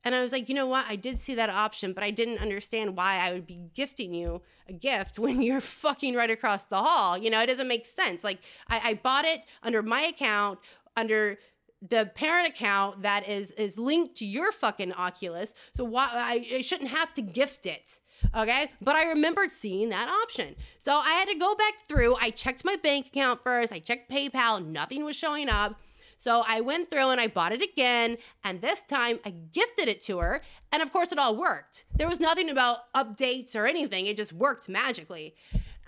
And 0.03 0.15
I 0.15 0.21
was 0.21 0.31
like, 0.31 0.49
you 0.49 0.55
know 0.55 0.65
what? 0.65 0.85
I 0.87 0.95
did 0.95 1.19
see 1.19 1.35
that 1.35 1.49
option, 1.49 1.93
but 1.93 2.03
I 2.03 2.11
didn't 2.11 2.39
understand 2.39 2.97
why 2.97 3.17
I 3.17 3.33
would 3.33 3.45
be 3.45 3.61
gifting 3.75 4.13
you 4.13 4.41
a 4.67 4.73
gift 4.73 5.19
when 5.19 5.41
you're 5.41 5.61
fucking 5.83 6.15
right 6.15 6.31
across 6.31 6.63
the 6.65 6.77
hall. 6.77 7.17
You 7.17 7.29
know, 7.29 7.41
it 7.41 7.47
doesn't 7.47 7.67
make 7.67 7.85
sense. 7.85 8.23
Like, 8.23 8.39
I, 8.67 8.81
I 8.83 8.93
bought 8.95 9.25
it 9.25 9.41
under 9.63 9.81
my 9.81 10.01
account, 10.01 10.59
under 10.95 11.37
the 11.81 12.11
parent 12.13 12.47
account 12.47 13.01
that 13.01 13.27
is 13.27 13.51
is 13.51 13.77
linked 13.77 14.15
to 14.15 14.25
your 14.25 14.51
fucking 14.51 14.93
Oculus. 14.93 15.53
So 15.75 15.83
why 15.83 16.09
I, 16.13 16.57
I 16.57 16.61
shouldn't 16.61 16.89
have 16.91 17.13
to 17.15 17.21
gift 17.21 17.65
it. 17.65 17.99
Okay. 18.35 18.69
But 18.81 18.95
I 18.95 19.05
remembered 19.09 19.51
seeing 19.51 19.89
that 19.89 20.07
option. 20.07 20.55
So 20.83 20.95
I 20.95 21.11
had 21.11 21.27
to 21.27 21.35
go 21.35 21.55
back 21.55 21.73
through. 21.87 22.15
I 22.21 22.29
checked 22.29 22.63
my 22.63 22.75
bank 22.75 23.07
account 23.07 23.41
first. 23.43 23.73
I 23.73 23.79
checked 23.79 24.11
PayPal. 24.11 24.63
Nothing 24.65 25.03
was 25.03 25.15
showing 25.15 25.49
up. 25.49 25.79
So 26.23 26.43
I 26.47 26.61
went 26.61 26.89
through 26.89 27.09
and 27.09 27.19
I 27.19 27.27
bought 27.27 27.51
it 27.51 27.61
again. 27.61 28.17
And 28.43 28.61
this 28.61 28.83
time 28.83 29.19
I 29.25 29.31
gifted 29.31 29.87
it 29.87 30.03
to 30.05 30.19
her. 30.19 30.41
And 30.71 30.81
of 30.81 30.93
course, 30.93 31.11
it 31.11 31.17
all 31.17 31.35
worked. 31.35 31.85
There 31.95 32.07
was 32.07 32.19
nothing 32.19 32.49
about 32.49 32.91
updates 32.93 33.55
or 33.55 33.65
anything. 33.65 34.05
It 34.05 34.17
just 34.17 34.31
worked 34.31 34.69
magically. 34.69 35.35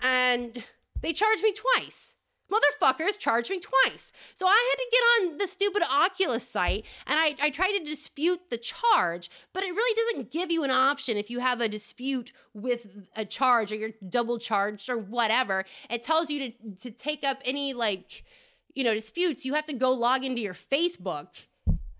And 0.02 0.64
they 1.00 1.12
charged 1.12 1.42
me 1.42 1.52
twice 1.52 2.14
motherfuckers 2.52 3.18
charged 3.18 3.50
me 3.50 3.60
twice. 3.60 4.12
So 4.36 4.46
I 4.46 4.70
had 4.70 4.82
to 4.82 4.90
get 4.90 5.32
on 5.32 5.38
the 5.38 5.46
stupid 5.46 5.82
Oculus 5.82 6.48
site 6.48 6.84
and 7.06 7.18
I, 7.18 7.34
I 7.40 7.50
tried 7.50 7.72
to 7.72 7.84
dispute 7.84 8.50
the 8.50 8.58
charge, 8.58 9.30
but 9.52 9.62
it 9.62 9.74
really 9.74 10.12
doesn't 10.12 10.30
give 10.30 10.50
you 10.50 10.64
an 10.64 10.70
option 10.70 11.16
if 11.16 11.30
you 11.30 11.40
have 11.40 11.60
a 11.60 11.68
dispute 11.68 12.32
with 12.52 12.86
a 13.16 13.24
charge 13.24 13.72
or 13.72 13.76
you're 13.76 13.90
double 14.08 14.38
charged 14.38 14.88
or 14.88 14.98
whatever. 14.98 15.64
It 15.90 16.02
tells 16.02 16.30
you 16.30 16.50
to, 16.50 16.74
to 16.80 16.90
take 16.90 17.24
up 17.24 17.40
any 17.44 17.72
like, 17.72 18.24
you 18.74 18.84
know, 18.84 18.94
disputes. 18.94 19.44
You 19.44 19.54
have 19.54 19.66
to 19.66 19.72
go 19.72 19.92
log 19.92 20.24
into 20.24 20.40
your 20.40 20.54
Facebook 20.54 21.28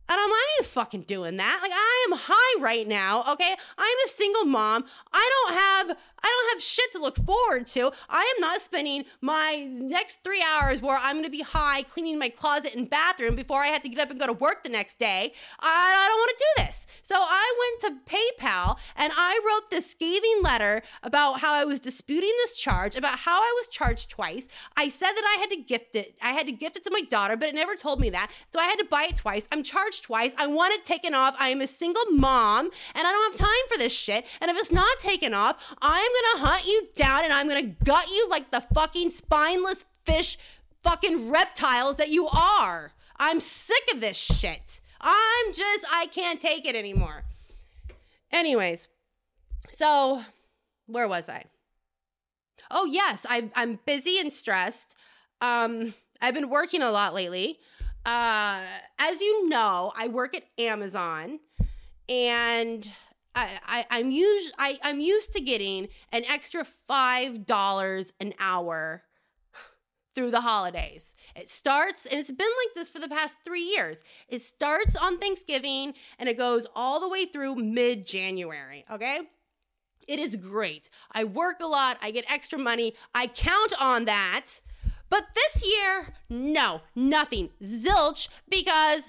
And 0.07 0.21
I'm, 0.21 0.31
I 0.31 0.47
ain't 0.59 0.67
fucking 0.67 1.03
doing 1.03 1.39
that. 1.39 1.59
Like 1.63 1.73
I 1.73 2.07
am 2.11 2.19
high 2.21 2.61
right 2.61 2.87
now. 2.87 3.25
Okay, 3.33 3.57
I'm 3.79 3.97
a 4.05 4.09
single 4.09 4.45
mom. 4.45 4.85
I 5.13 5.31
don't 5.33 5.59
have 5.59 5.99
I 6.25 6.27
don't 6.27 6.55
have 6.55 6.63
shit 6.63 6.91
to 6.93 6.99
look 6.99 7.17
forward 7.17 7.67
to. 7.69 7.93
I 8.09 8.33
am 8.35 8.41
not 8.41 8.63
spending 8.63 9.05
my 9.21 9.69
next 9.71 10.25
three 10.25 10.43
hours 10.43 10.81
where 10.81 10.99
I'm 10.99 11.17
gonna 11.17 11.29
be 11.29 11.43
high 11.43 11.83
cleaning 11.83 12.19
my 12.19 12.31
closet 12.31 12.75
and 12.75 12.89
bathroom 12.89 13.37
before 13.37 13.61
I 13.61 13.67
have 13.67 13.83
to 13.83 13.91
get 13.91 14.01
up 14.01 14.11
and 14.11 14.19
go 14.19 14.27
to 14.27 14.33
work 14.33 14.63
the 14.63 14.71
next 14.71 14.99
day. 14.99 15.35
I, 15.61 16.05
I 16.05 16.09
don't 16.09 16.19
want 16.19 16.39
to 16.39 16.45
do 16.45 16.65
this. 16.65 16.87
So 17.03 17.17
I 17.19 17.77
went 17.83 18.09
to 18.09 18.11
PayPal 18.11 18.79
and 18.97 19.13
I 19.15 19.39
wrote 19.47 19.71
this 19.71 19.91
scathing 19.91 20.41
letter 20.43 20.83
about 21.03 21.41
how 21.41 21.53
I 21.53 21.65
was 21.65 21.79
disputing 21.79 22.33
this 22.39 22.53
charge, 22.57 22.97
about 22.97 23.21
how 23.21 23.43
I 23.43 23.53
was 23.59 23.67
charged 23.69 24.09
twice. 24.09 24.49
I 24.79 24.89
said 24.89 25.13
that 25.13 25.37
I 25.37 25.41
had 25.41 25.51
to 25.51 25.57
gift 25.57 25.95
it. 25.95 26.17
I 26.23 26.33
had 26.33 26.47
to 26.47 26.53
gift 26.53 26.79
it 26.79 26.85
to 26.85 26.91
my 26.91 27.03
daughter, 27.03 27.37
but 27.37 27.51
it 27.51 27.55
never 27.55 27.77
told 27.77 28.01
me 28.01 28.09
that. 28.11 28.31
So 28.51 28.61
I 28.61 28.65
had 28.65 28.79
to 28.79 28.87
buy 28.87 29.09
it 29.11 29.17
twice. 29.17 29.43
I'm 29.53 29.63
charged 29.63 30.05
twice. 30.05 30.33
I 30.39 30.47
want 30.47 30.73
it 30.73 30.87
taken 30.87 31.15
off. 31.15 31.35
I 31.39 31.51
am 31.51 31.61
a 31.61 31.67
single 31.67 32.07
mom 32.11 32.71
and 32.95 33.07
I 33.07 33.13
don't 33.13 33.33
have 33.33 33.41
time 33.41 33.69
for 33.71 33.77
this 33.77 33.93
shit. 33.93 34.27
And 34.41 34.51
if 34.51 34.57
it's 34.57 34.73
not 34.73 34.99
taken 34.99 35.35
off, 35.35 35.57
I'm 35.83 36.14
gonna 36.23 36.47
hunt 36.47 36.67
you 36.67 36.89
down 36.95 37.25
and 37.25 37.33
I'm 37.33 37.49
gonna 37.49 37.63
gut 37.63 38.09
you 38.11 38.29
like 38.29 38.51
the 38.51 38.63
fucking 38.75 39.11
spineless 39.11 39.85
fish 40.05 40.39
fucking 40.83 41.31
reptiles 41.31 41.97
that 41.97 42.11
you 42.11 42.27
are. 42.29 42.93
I'm 43.17 43.41
sick 43.41 43.83
of 43.93 44.01
this 44.01 44.17
shit. 44.17 44.81
I'm 45.01 45.53
just, 45.53 45.85
I 45.91 46.07
can't 46.07 46.41
take 46.41 46.67
it 46.67 46.75
anymore. 46.75 47.25
Anyways, 48.33 48.89
so 49.71 50.23
where 50.87 51.09
was 51.09 51.29
I? 51.29 51.45
Oh, 52.71 52.87
yes, 52.87 53.27
I, 53.29 53.51
I'm 53.55 53.79
busy 53.87 54.19
and 54.19 54.33
stressed. 54.33 54.95
Um, 55.41 55.95
I've 56.21 56.35
been 56.35 56.49
working 56.49 56.83
a 56.83 56.91
lot 56.91 57.15
lately. 57.15 57.59
Uh, 58.05 58.63
as 58.99 59.21
you 59.21 59.49
know, 59.49 59.93
I 59.97 60.09
work 60.09 60.37
at 60.37 60.45
Amazon, 60.59 61.41
and 62.09 62.91
I, 63.35 63.85
I 63.91 63.99
am 63.99 64.11
used 64.11 64.53
I, 64.59 64.79
I'm 64.83 65.01
used 65.01 65.33
to 65.33 65.41
getting 65.41 65.89
an 66.13 66.25
extra 66.25 66.65
five 66.87 67.47
dollars 67.47 68.13
an 68.21 68.35
hour 68.39 69.03
through 70.15 70.31
the 70.31 70.43
holidays. 70.43 71.13
It 71.35 71.49
starts, 71.49 72.07
and 72.07 72.21
it's 72.21 72.31
been 72.31 72.47
like 72.47 72.75
this 72.77 72.89
for 72.89 73.01
the 73.01 73.09
past 73.09 73.37
three 73.45 73.65
years. 73.65 73.99
It 74.29 74.43
starts 74.43 74.95
on 74.95 75.19
Thanksgiving 75.19 75.95
and 76.19 76.29
it 76.29 76.39
goes 76.39 76.67
all 76.75 77.01
the 77.01 77.09
way 77.09 77.25
through 77.27 77.57
mid 77.57 78.07
January. 78.07 78.85
Okay. 78.93 79.21
It 80.07 80.19
is 80.19 80.37
great. 80.37 80.91
I 81.13 81.25
work 81.25 81.61
a 81.63 81.67
lot, 81.67 81.97
I 82.03 82.11
get 82.11 82.27
extra 82.29 82.59
money. 82.59 82.95
I 83.15 83.27
count 83.27 83.73
on 83.81 84.05
that 84.05 84.61
but 85.15 85.29
this 85.33 85.65
year, 85.65 86.15
no, 86.29 86.81
nothing. 86.97 87.51
Zilch, 87.63 88.29
because 88.49 89.09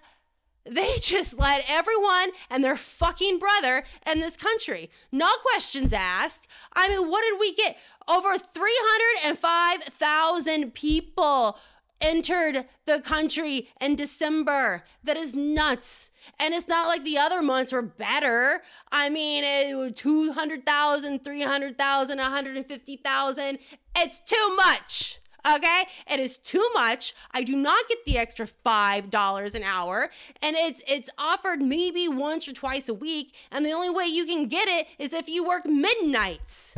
they 0.65 0.95
just 1.01 1.38
let 1.38 1.65
everyone 1.67 2.30
and 2.49 2.63
their 2.63 2.78
fucking 2.78 3.39
brother 3.39 3.84
in 4.10 4.19
this 4.19 4.38
country. 4.38 4.89
No 5.12 5.34
questions 5.51 5.91
asked. 5.93 6.47
I 6.73 6.89
mean, 6.89 7.10
what 7.10 7.21
did 7.21 7.39
we 7.39 7.54
get? 7.54 7.78
Over 8.08 8.38
305,000 8.38 10.73
people 10.73 11.58
entered 12.01 12.65
the 12.86 12.99
country 12.99 13.69
in 13.82 13.95
December. 13.95 14.84
That 15.04 15.17
is 15.17 15.34
nuts. 15.34 16.12
And 16.39 16.54
it's 16.54 16.67
not 16.67 16.88
like 16.88 17.04
the 17.04 17.17
other 17.17 17.41
months 17.41 17.71
were 17.71 17.82
better. 17.82 18.62
I 18.91 19.10
mean, 19.10 19.43
it 19.43 19.75
was 19.75 19.95
200,000, 19.95 21.23
300,000, 21.23 22.17
150,000. 22.17 23.60
It's 23.95 24.19
too 24.19 24.56
much. 24.56 25.19
Okay? 25.47 25.84
It 26.10 26.19
is 26.19 26.38
too 26.38 26.67
much. 26.73 27.13
I 27.31 27.43
do 27.43 27.55
not 27.55 27.88
get 27.88 28.05
the 28.05 28.17
extra 28.17 28.47
$5 28.65 29.55
an 29.55 29.63
hour 29.63 30.10
and 30.41 30.55
it's 30.55 30.81
it's 30.88 31.10
offered 31.17 31.62
maybe 31.62 32.08
once 32.08 32.47
or 32.47 32.53
twice 32.53 32.89
a 32.89 32.93
week 32.93 33.36
and 33.51 33.65
the 33.65 33.71
only 33.71 33.89
way 33.89 34.05
you 34.05 34.25
can 34.25 34.47
get 34.47 34.67
it 34.67 34.88
is 34.97 35.13
if 35.13 35.29
you 35.29 35.47
work 35.47 35.65
midnights. 35.65 36.75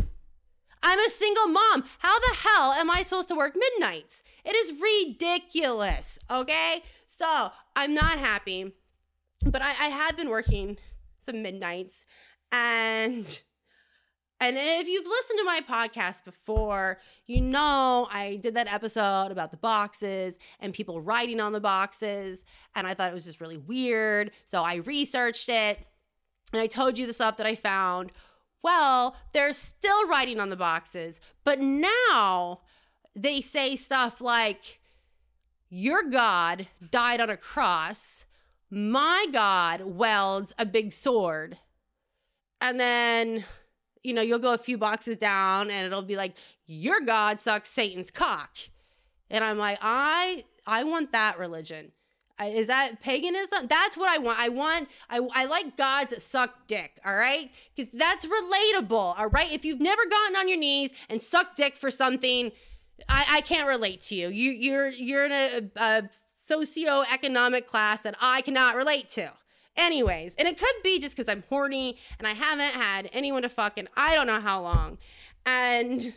I'm 0.83 0.99
a 0.99 1.09
single 1.09 1.47
mom. 1.47 1.83
How 1.99 2.19
the 2.19 2.35
hell 2.35 2.73
am 2.73 2.89
I 2.89 3.03
supposed 3.03 3.29
to 3.29 3.35
work 3.35 3.55
midnights? 3.55 4.23
It 4.45 4.55
is 4.55 4.73
ridiculous. 4.79 6.19
Okay? 6.29 6.83
So, 7.17 7.51
I'm 7.75 7.93
not 7.93 8.19
happy. 8.19 8.73
But 9.43 9.61
I, 9.61 9.69
I 9.69 9.89
have 9.89 10.15
been 10.15 10.29
working 10.29 10.77
some 11.19 11.41
midnights 11.41 12.05
and 12.51 13.41
and 14.39 14.55
if 14.57 14.87
you've 14.87 15.07
listened 15.07 15.39
to 15.39 15.45
my 15.45 15.61
podcast 15.61 16.23
before, 16.23 16.99
you 17.25 17.41
know 17.41 18.07
I 18.11 18.35
did 18.35 18.55
that 18.55 18.71
episode 18.71 19.31
about 19.31 19.49
the 19.49 19.57
boxes 19.57 20.37
and 20.59 20.73
people 20.73 21.01
writing 21.01 21.39
on 21.39 21.53
the 21.53 21.59
boxes. 21.59 22.43
And 22.75 22.85
I 22.85 22.93
thought 22.93 23.09
it 23.09 23.15
was 23.15 23.25
just 23.25 23.41
really 23.41 23.57
weird. 23.57 24.31
So 24.45 24.63
I 24.63 24.75
researched 24.75 25.49
it 25.49 25.79
and 26.53 26.61
I 26.61 26.67
told 26.67 26.99
you 26.99 27.07
the 27.07 27.13
stuff 27.13 27.37
that 27.37 27.47
I 27.47 27.55
found. 27.55 28.11
Well, 28.61 29.15
they're 29.33 29.53
still 29.53 30.07
writing 30.07 30.39
on 30.39 30.49
the 30.49 30.55
boxes, 30.55 31.19
but 31.43 31.59
now 31.59 32.61
they 33.15 33.41
say 33.41 33.75
stuff 33.75 34.21
like, 34.21 34.79
Your 35.69 36.03
God 36.03 36.67
died 36.91 37.21
on 37.21 37.29
a 37.29 37.37
cross. 37.37 38.25
My 38.69 39.25
God 39.31 39.81
welds 39.81 40.53
a 40.59 40.65
big 40.65 40.93
sword. 40.93 41.57
And 42.59 42.79
then 42.79 43.45
you 44.07 44.13
know, 44.13 44.21
you'll 44.21 44.39
go 44.39 44.53
a 44.53 44.57
few 44.57 44.77
boxes 44.77 45.17
down 45.17 45.69
and 45.69 45.85
it'll 45.85 46.01
be 46.01 46.15
like, 46.15 46.33
your 46.65 47.01
God 47.01 47.39
sucks 47.39 47.69
Satan's 47.69 48.09
cock. 48.09 48.57
And 49.29 49.43
I'm 49.43 49.57
like, 49.57 49.77
I 49.81 50.45
I 50.65 50.83
want 50.83 51.11
that 51.11 51.37
religion. 51.37 51.91
Is 52.39 52.67
that 52.67 53.01
paganism? 53.01 53.67
That's 53.67 53.97
what 53.97 54.09
I 54.09 54.19
want. 54.19 54.39
I 54.39 54.49
want, 54.49 54.89
I, 55.09 55.19
I 55.33 55.45
like 55.45 55.75
gods 55.75 56.11
that 56.11 56.21
suck 56.21 56.67
dick, 56.67 56.99
all 57.03 57.15
right? 57.15 57.49
Because 57.75 57.91
that's 57.91 58.27
relatable, 58.27 59.17
all 59.17 59.29
right? 59.29 59.51
If 59.51 59.65
you've 59.65 59.79
never 59.79 60.05
gotten 60.05 60.35
on 60.35 60.47
your 60.47 60.59
knees 60.59 60.91
and 61.09 61.19
sucked 61.19 61.57
dick 61.57 61.77
for 61.77 61.89
something, 61.89 62.51
I, 63.09 63.25
I 63.27 63.41
can't 63.41 63.67
relate 63.67 64.01
to 64.01 64.15
you. 64.15 64.29
You 64.29 64.51
you're 64.51 64.89
you're 64.89 65.25
in 65.25 65.31
a, 65.31 65.71
a 65.77 66.03
socioeconomic 66.49 67.65
class 67.65 68.01
that 68.01 68.15
I 68.21 68.41
cannot 68.41 68.75
relate 68.75 69.09
to. 69.09 69.33
Anyways, 69.77 70.33
and 70.39 70.47
it 70.47 70.57
could 70.57 70.75
be 70.83 70.97
just 70.99 71.15
because 71.15 71.31
I'm 71.31 71.43
horny 71.49 71.97
and 72.17 72.27
I 72.27 72.33
haven't 72.33 72.73
had 72.73 73.09
anyone 73.13 73.43
to 73.43 73.49
fuck 73.49 73.77
in 73.77 73.87
I 73.95 74.15
don't 74.15 74.27
know 74.27 74.41
how 74.41 74.61
long. 74.61 74.97
And 75.45 76.13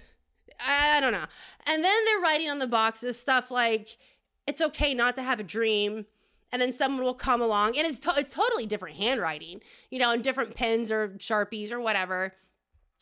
I 0.58 1.00
don't 1.00 1.12
know. 1.12 1.26
And 1.66 1.84
then 1.84 2.04
they're 2.06 2.20
writing 2.20 2.48
on 2.48 2.58
the 2.58 2.66
boxes 2.66 3.18
stuff 3.18 3.50
like, 3.50 3.98
it's 4.46 4.60
okay 4.60 4.94
not 4.94 5.14
to 5.16 5.22
have 5.22 5.40
a 5.40 5.44
dream. 5.44 6.06
And 6.52 6.60
then 6.60 6.72
someone 6.72 7.04
will 7.04 7.14
come 7.14 7.40
along 7.40 7.76
and 7.76 7.86
it's, 7.86 8.00
to- 8.00 8.14
it's 8.16 8.32
totally 8.32 8.66
different 8.66 8.96
handwriting, 8.96 9.60
you 9.90 9.98
know, 9.98 10.10
and 10.10 10.24
different 10.24 10.54
pens 10.56 10.90
or 10.90 11.10
Sharpies 11.18 11.70
or 11.70 11.80
whatever. 11.80 12.34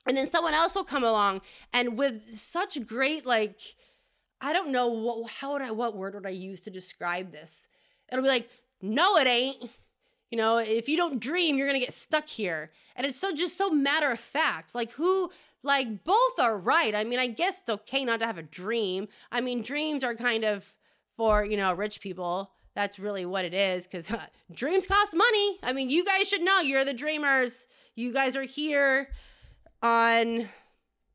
And 0.07 0.17
then 0.17 0.31
someone 0.31 0.55
else 0.55 0.75
will 0.75 0.85
come 0.85 1.05
along 1.05 1.41
and 1.73 1.97
with 1.97 2.35
such 2.35 2.85
great, 2.87 3.25
like, 3.25 3.61
I 4.41 4.53
don't 4.53 4.71
know 4.71 4.89
what, 4.89 5.31
how 5.31 5.53
would 5.53 5.63
I, 5.63 5.71
what 5.71 5.97
word 5.97 6.15
would 6.15 6.27
I 6.27 6.31
use 6.31 6.61
to 6.63 6.71
describe 6.71 7.33
this? 7.33 7.69
It'll 8.11 8.23
be 8.23 8.29
like, 8.29 8.49
no, 8.83 9.17
it 9.17 9.27
ain't 9.27 9.71
you 10.31 10.37
know, 10.37 10.59
if 10.59 10.89
you 10.89 10.97
don't 10.97 11.21
dream, 11.21 11.57
you're 11.57 11.67
going 11.67 11.81
to 11.81 11.85
get 11.85 11.95
stuck 11.95 12.29
here. 12.29 12.71
And 12.97 13.07
it's 13.07 13.19
so 13.19 13.33
just 13.33 13.57
so 13.57 13.71
matter 13.71 14.11
of 14.11 14.21
fact. 14.21 14.75
Like, 14.75 14.91
who, 14.93 15.31
like, 15.63 16.05
both 16.05 16.39
are 16.39 16.57
right. 16.57 16.95
I 16.95 17.05
mean, 17.05 17.19
I 17.19 17.29
guess 17.29 17.61
it's 17.61 17.71
okay 17.71 18.05
not 18.05 18.21
to 18.21 18.27
have 18.27 18.39
a 18.39 18.43
dream. 18.43 19.09
I 19.33 19.41
mean, 19.41 19.63
dreams 19.63 20.05
are 20.05 20.15
kind 20.15 20.45
of 20.45 20.75
for, 21.17 21.45
you 21.45 21.57
know, 21.57 21.73
rich 21.73 22.01
people. 22.01 22.51
That's 22.75 22.99
really 22.99 23.25
what 23.25 23.45
it 23.45 23.55
is 23.55 23.87
because 23.87 24.11
uh, 24.11 24.27
dreams 24.53 24.87
cost 24.87 25.17
money. 25.17 25.59
I 25.63 25.73
mean, 25.73 25.89
you 25.89 26.05
guys 26.05 26.29
should 26.29 26.43
know 26.43 26.61
you're 26.61 26.85
the 26.85 26.95
dreamers. 26.95 27.67
You 27.95 28.13
guys 28.13 28.37
are 28.37 28.43
here 28.43 29.09
on, 29.83 30.49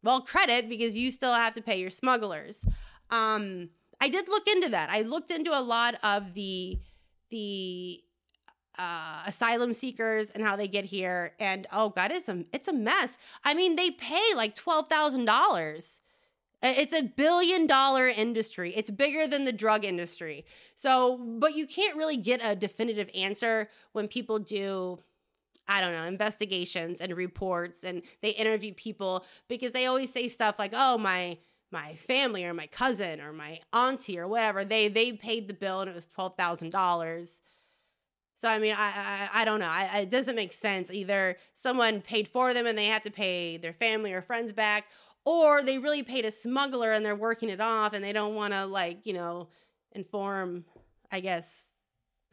well, 0.01 0.21
credit 0.21 0.69
because 0.69 0.95
you 0.95 1.11
still 1.11 1.33
have 1.33 1.53
to 1.53 1.61
pay 1.61 1.79
your 1.79 1.91
smugglers. 1.91 2.65
Um, 3.11 3.69
I 4.01 4.09
did 4.09 4.27
look 4.27 4.47
into 4.47 4.69
that. 4.69 4.89
I 4.89 5.01
looked 5.01 5.29
into 5.29 5.57
a 5.57 5.61
lot 5.61 5.95
of 6.03 6.33
the, 6.33 6.79
the, 7.29 8.03
uh, 8.77 9.23
asylum 9.25 9.73
seekers 9.73 10.29
and 10.29 10.43
how 10.43 10.55
they 10.55 10.67
get 10.67 10.85
here. 10.85 11.33
And 11.39 11.67
oh 11.71 11.89
god, 11.89 12.11
it's 12.11 12.29
a 12.29 12.45
it's 12.51 12.67
a 12.67 12.73
mess. 12.73 13.17
I 13.43 13.53
mean, 13.53 13.75
they 13.75 13.91
pay 13.91 14.33
like 14.35 14.55
twelve 14.55 14.89
thousand 14.89 15.25
dollars. 15.25 15.99
It's 16.65 16.93
a 16.93 17.03
billion 17.03 17.67
dollar 17.67 18.07
industry. 18.07 18.73
It's 18.73 18.89
bigger 18.89 19.27
than 19.27 19.43
the 19.43 19.51
drug 19.51 19.83
industry. 19.83 20.45
So, 20.75 21.17
but 21.17 21.55
you 21.55 21.67
can't 21.67 21.97
really 21.97 22.15
get 22.15 22.39
a 22.41 22.55
definitive 22.55 23.09
answer 23.13 23.69
when 23.91 24.07
people 24.07 24.39
do 24.39 24.99
I 25.67 25.79
don't 25.79 25.93
know, 25.93 26.03
investigations 26.03 26.99
and 26.99 27.15
reports 27.15 27.83
and 27.83 28.01
they 28.21 28.31
interview 28.31 28.73
people 28.73 29.25
because 29.47 29.71
they 29.71 29.85
always 29.85 30.11
say 30.11 30.27
stuff 30.27 30.59
like, 30.59 30.71
"Oh, 30.73 30.97
my 30.97 31.37
my 31.71 31.95
family 31.95 32.45
or 32.45 32.53
my 32.53 32.67
cousin 32.67 33.21
or 33.21 33.33
my 33.33 33.59
auntie 33.71 34.19
or 34.19 34.27
whatever, 34.27 34.65
they 34.65 34.87
they 34.87 35.13
paid 35.13 35.47
the 35.47 35.53
bill 35.53 35.81
and 35.81 35.89
it 35.89 35.95
was 35.95 36.07
$12,000." 36.07 37.41
So 38.43 38.49
I 38.49 38.59
mean, 38.59 38.75
I 38.77 38.89
I, 38.89 39.29
I 39.41 39.45
don't 39.45 39.61
know. 39.61 39.69
I, 39.69 39.99
it 39.99 40.09
doesn't 40.09 40.35
make 40.35 40.51
sense. 40.51 40.91
Either 40.91 41.37
someone 41.53 42.01
paid 42.01 42.27
for 42.27 42.53
them 42.53 42.65
and 42.67 42.77
they 42.77 42.87
have 42.87 43.01
to 43.03 43.09
pay 43.09 43.55
their 43.55 43.71
family 43.71 44.11
or 44.11 44.21
friends 44.21 44.51
back, 44.51 44.87
or 45.23 45.63
they 45.63 45.77
really 45.77 46.03
paid 46.03 46.25
a 46.25 46.31
smuggler 46.31 46.91
and 46.91 47.05
they're 47.05 47.15
working 47.15 47.47
it 47.47 47.61
off 47.61 47.93
and 47.93 48.03
they 48.03 48.11
don't 48.11 48.35
want 48.35 48.51
to 48.51 48.65
like 48.65 49.05
you 49.05 49.13
know 49.13 49.47
inform. 49.93 50.65
I 51.09 51.21
guess 51.21 51.67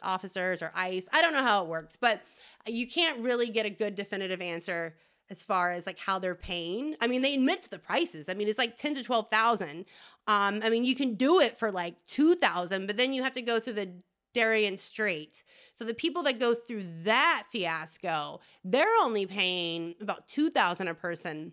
officers 0.02 0.62
or 0.62 0.72
ICE. 0.74 1.08
I 1.12 1.22
don't 1.22 1.32
know 1.32 1.44
how 1.44 1.62
it 1.62 1.68
works, 1.68 1.94
but 1.94 2.22
you 2.66 2.88
can't 2.88 3.20
really 3.20 3.48
get 3.48 3.64
a 3.64 3.70
good 3.70 3.94
definitive 3.94 4.40
answer 4.40 4.96
as 5.28 5.44
far 5.44 5.70
as 5.70 5.86
like 5.86 5.98
how 5.98 6.18
they're 6.18 6.34
paying. 6.34 6.96
I 7.00 7.06
mean, 7.06 7.22
they 7.22 7.34
admit 7.34 7.62
to 7.62 7.70
the 7.70 7.78
prices. 7.78 8.28
I 8.28 8.34
mean, 8.34 8.48
it's 8.48 8.58
like 8.58 8.76
10 8.76 8.96
to 8.96 9.04
12,000. 9.04 9.84
Um, 10.26 10.60
I 10.64 10.70
mean, 10.70 10.82
you 10.82 10.96
can 10.96 11.14
do 11.14 11.38
it 11.38 11.56
for 11.56 11.70
like 11.70 11.94
2,000, 12.08 12.88
but 12.88 12.96
then 12.96 13.12
you 13.12 13.22
have 13.22 13.34
to 13.34 13.42
go 13.42 13.60
through 13.60 13.74
the 13.74 13.90
Darien 14.34 14.78
Strait. 14.78 15.42
So 15.76 15.84
the 15.84 15.94
people 15.94 16.22
that 16.24 16.38
go 16.38 16.54
through 16.54 16.84
that 17.04 17.44
fiasco, 17.50 18.40
they're 18.64 18.96
only 19.02 19.26
paying 19.26 19.94
about 20.00 20.28
2,000 20.28 20.88
a 20.88 20.94
person. 20.94 21.52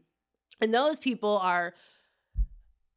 And 0.62 0.74
those 0.74 1.00
people 1.00 1.38
are 1.38 1.74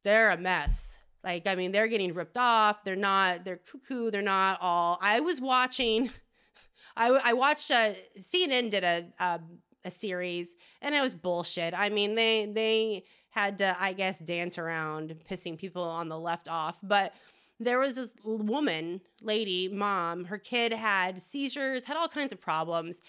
they're 0.03 0.31
a 0.31 0.37
mess. 0.37 0.97
Like, 1.23 1.45
I 1.45 1.55
mean, 1.55 1.71
they're 1.71 1.87
getting 1.87 2.13
ripped 2.13 2.37
off. 2.37 2.83
They're 2.83 2.95
not, 2.95 3.45
they're 3.45 3.57
cuckoo. 3.57 4.09
They're 4.09 4.21
not 4.21 4.57
all. 4.61 4.97
I 5.01 5.19
was 5.19 5.39
watching, 5.39 6.09
I, 6.97 7.09
I 7.09 7.33
watched, 7.33 7.69
uh, 7.69 7.93
CNN 8.19 8.71
did 8.71 8.83
a, 8.83 9.05
a, 9.19 9.39
a 9.85 9.91
series 9.91 10.55
and 10.81 10.95
it 10.95 11.01
was 11.01 11.13
bullshit. 11.13 11.73
I 11.75 11.89
mean, 11.89 12.15
they, 12.15 12.51
they 12.51 13.03
had 13.29 13.59
to, 13.59 13.77
I 13.79 13.93
guess, 13.93 14.19
dance 14.19 14.57
around 14.57 15.15
pissing 15.29 15.57
people 15.57 15.83
on 15.83 16.09
the 16.09 16.19
left 16.19 16.47
off. 16.47 16.77
But 16.81 17.13
there 17.61 17.79
was 17.79 17.95
this 17.95 18.09
woman, 18.23 19.01
lady, 19.21 19.67
mom, 19.67 20.25
her 20.25 20.37
kid 20.37 20.73
had 20.73 21.21
seizures, 21.21 21.83
had 21.83 21.95
all 21.95 22.07
kinds 22.07 22.33
of 22.33 22.41
problems. 22.41 22.99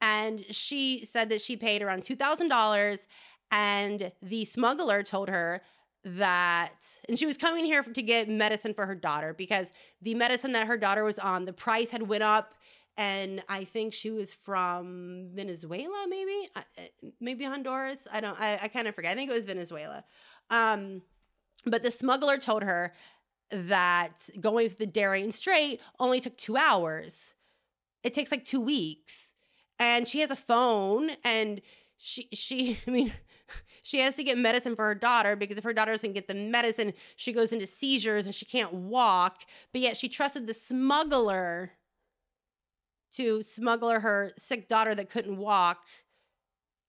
And 0.00 0.44
she 0.50 1.04
said 1.04 1.28
that 1.28 1.40
she 1.40 1.56
paid 1.56 1.82
around 1.82 2.02
$2,000 2.02 3.06
and 3.52 4.12
the 4.22 4.44
smuggler 4.44 5.02
told 5.02 5.28
her 5.28 5.62
that 6.02 6.86
and 7.08 7.18
she 7.18 7.26
was 7.26 7.36
coming 7.36 7.64
here 7.64 7.82
to 7.82 8.02
get 8.02 8.26
medicine 8.26 8.72
for 8.72 8.86
her 8.86 8.94
daughter 8.94 9.34
because 9.36 9.70
the 10.00 10.14
medicine 10.14 10.52
that 10.52 10.66
her 10.66 10.78
daughter 10.78 11.04
was 11.04 11.18
on 11.18 11.44
the 11.44 11.52
price 11.52 11.90
had 11.90 12.00
went 12.00 12.22
up 12.22 12.54
and 12.96 13.42
i 13.50 13.64
think 13.64 13.92
she 13.92 14.10
was 14.10 14.32
from 14.32 15.28
venezuela 15.34 16.06
maybe? 16.08 16.48
Maybe 17.20 17.44
honduras? 17.44 18.08
I 18.10 18.22
don't 18.22 18.40
i, 18.40 18.58
I 18.62 18.68
kind 18.68 18.88
of 18.88 18.94
forget. 18.94 19.12
I 19.12 19.14
think 19.14 19.30
it 19.30 19.34
was 19.34 19.44
venezuela. 19.44 20.02
Um, 20.48 21.02
but 21.66 21.82
the 21.82 21.90
smuggler 21.90 22.38
told 22.38 22.62
her 22.62 22.94
that 23.52 24.28
going 24.40 24.68
through 24.68 24.86
the 24.86 24.86
darien 24.86 25.32
strait 25.32 25.80
only 25.98 26.20
took 26.20 26.36
two 26.36 26.56
hours 26.56 27.34
it 28.02 28.12
takes 28.12 28.30
like 28.30 28.44
two 28.44 28.60
weeks 28.60 29.32
and 29.78 30.08
she 30.08 30.20
has 30.20 30.30
a 30.30 30.36
phone 30.36 31.10
and 31.24 31.60
she 31.96 32.28
she 32.32 32.78
i 32.86 32.90
mean 32.90 33.12
she 33.82 33.98
has 34.00 34.16
to 34.16 34.24
get 34.24 34.38
medicine 34.38 34.76
for 34.76 34.84
her 34.84 34.94
daughter 34.94 35.36
because 35.36 35.58
if 35.58 35.64
her 35.64 35.72
daughter 35.72 35.92
doesn't 35.92 36.12
get 36.12 36.28
the 36.28 36.34
medicine, 36.34 36.92
she 37.16 37.32
goes 37.32 37.52
into 37.52 37.66
seizures 37.66 38.26
and 38.26 38.34
she 38.34 38.44
can't 38.44 38.72
walk. 38.72 39.44
But 39.72 39.80
yet 39.80 39.96
she 39.96 40.08
trusted 40.08 40.46
the 40.46 40.54
smuggler 40.54 41.72
to 43.14 43.42
smuggle 43.42 44.00
her 44.00 44.32
sick 44.38 44.68
daughter 44.68 44.94
that 44.94 45.10
couldn't 45.10 45.36
walk 45.36 45.86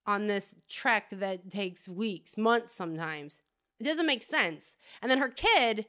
on 0.05 0.27
this 0.27 0.55
trek 0.69 1.07
that 1.11 1.49
takes 1.49 1.87
weeks, 1.87 2.37
months 2.37 2.73
sometimes. 2.73 3.41
It 3.79 3.83
doesn't 3.83 4.05
make 4.05 4.23
sense. 4.23 4.77
And 5.01 5.09
then 5.09 5.19
her 5.19 5.29
kid 5.29 5.87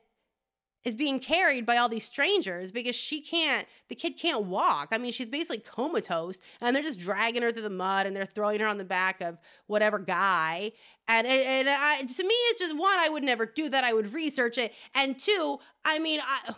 is 0.85 0.95
being 0.95 1.21
carried 1.21 1.65
by 1.65 1.77
all 1.77 1.89
these 1.89 2.05
strangers 2.05 2.73
because 2.73 2.97
she 2.97 3.21
can't 3.21 3.67
the 3.89 3.95
kid 3.95 4.19
can't 4.19 4.45
walk. 4.45 4.89
I 4.93 4.99
mean 4.99 5.13
she's 5.13 5.29
basically 5.29 5.59
comatose 5.59 6.39
and 6.61 6.75
they're 6.75 6.83
just 6.83 6.99
dragging 6.99 7.43
her 7.43 7.53
through 7.53 7.63
the 7.63 7.71
mud 7.71 8.07
and 8.07 8.15
they're 8.17 8.27
throwing 8.27 8.61
her 8.61 8.67
on 8.67 8.79
the 8.79 8.85
back 8.85 9.21
of 9.21 9.39
whatever 9.67 9.99
guy. 9.99 10.73
And, 11.09 11.27
and 11.27 11.69
I, 11.69 12.03
to 12.03 12.23
me 12.25 12.35
it's 12.35 12.61
just 12.61 12.77
one 12.77 12.99
i 12.99 13.09
would 13.09 13.23
never 13.23 13.47
do 13.47 13.69
that. 13.69 13.85
I 13.85 13.93
would 13.93 14.13
research 14.13 14.59
it. 14.59 14.73
And 14.95 15.19
two 15.19 15.59
i 15.85 15.99
mean 15.99 16.21
I, 16.23 16.55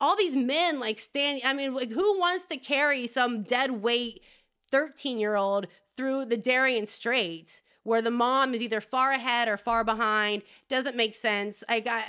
all 0.00 0.16
these 0.16 0.36
men 0.36 0.80
like 0.80 0.98
standing, 0.98 1.42
i 1.44 1.52
mean 1.52 1.74
like 1.74 1.92
who 1.92 2.18
wants 2.18 2.46
to 2.46 2.56
carry 2.56 3.06
some 3.06 3.42
dead 3.42 3.82
weight 3.82 4.22
13 4.70 5.18
year 5.18 5.36
old 5.36 5.66
through 5.96 6.24
the 6.24 6.36
darien 6.36 6.86
strait 6.86 7.60
where 7.84 8.02
the 8.02 8.10
mom 8.10 8.54
is 8.54 8.62
either 8.62 8.80
far 8.80 9.12
ahead 9.12 9.48
or 9.48 9.56
far 9.56 9.84
behind? 9.84 10.42
Doesn't 10.68 10.96
make 10.96 11.14
sense. 11.14 11.64
I 11.68 11.80
got 11.80 12.04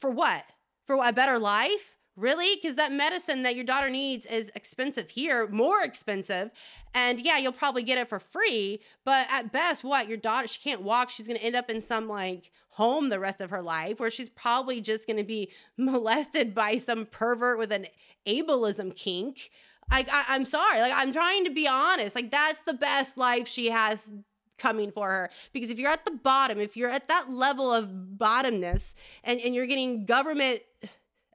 for 0.00 0.10
what 0.10 0.44
for 0.88 1.04
a 1.04 1.12
better 1.12 1.38
life? 1.38 1.96
Really? 2.16 2.56
Because 2.56 2.74
that 2.76 2.90
medicine 2.90 3.42
that 3.42 3.54
your 3.54 3.64
daughter 3.64 3.90
needs 3.90 4.26
is 4.26 4.50
expensive 4.56 5.10
here, 5.10 5.46
more 5.46 5.82
expensive. 5.82 6.50
And 6.92 7.20
yeah, 7.20 7.38
you'll 7.38 7.52
probably 7.52 7.84
get 7.84 7.98
it 7.98 8.08
for 8.08 8.18
free. 8.18 8.80
But 9.04 9.28
at 9.30 9.52
best, 9.52 9.84
what? 9.84 10.08
Your 10.08 10.16
daughter, 10.16 10.48
she 10.48 10.60
can't 10.60 10.82
walk. 10.82 11.10
She's 11.10 11.26
going 11.26 11.38
to 11.38 11.44
end 11.44 11.54
up 11.54 11.70
in 11.70 11.80
some 11.80 12.08
like 12.08 12.50
home 12.70 13.10
the 13.10 13.20
rest 13.20 13.40
of 13.40 13.50
her 13.50 13.62
life 13.62 14.00
where 14.00 14.10
she's 14.10 14.30
probably 14.30 14.80
just 14.80 15.06
going 15.06 15.18
to 15.18 15.24
be 15.24 15.52
molested 15.76 16.54
by 16.54 16.78
some 16.78 17.06
pervert 17.06 17.58
with 17.58 17.70
an 17.70 17.86
ableism 18.26 18.96
kink. 18.96 19.50
Like, 19.90 20.08
I, 20.10 20.24
I'm 20.28 20.44
sorry. 20.44 20.80
Like, 20.80 20.94
I'm 20.96 21.12
trying 21.12 21.44
to 21.44 21.50
be 21.50 21.68
honest. 21.68 22.16
Like, 22.16 22.30
that's 22.30 22.62
the 22.62 22.74
best 22.74 23.16
life 23.16 23.46
she 23.46 23.70
has 23.70 24.10
coming 24.58 24.90
for 24.90 25.08
her. 25.08 25.30
Because 25.52 25.70
if 25.70 25.78
you're 25.78 25.90
at 25.90 26.04
the 26.04 26.10
bottom, 26.10 26.58
if 26.58 26.76
you're 26.76 26.90
at 26.90 27.08
that 27.08 27.30
level 27.30 27.72
of 27.72 27.88
bottomness 28.18 28.94
and, 29.24 29.40
and 29.40 29.54
you're 29.54 29.66
getting 29.66 30.04
government 30.04 30.62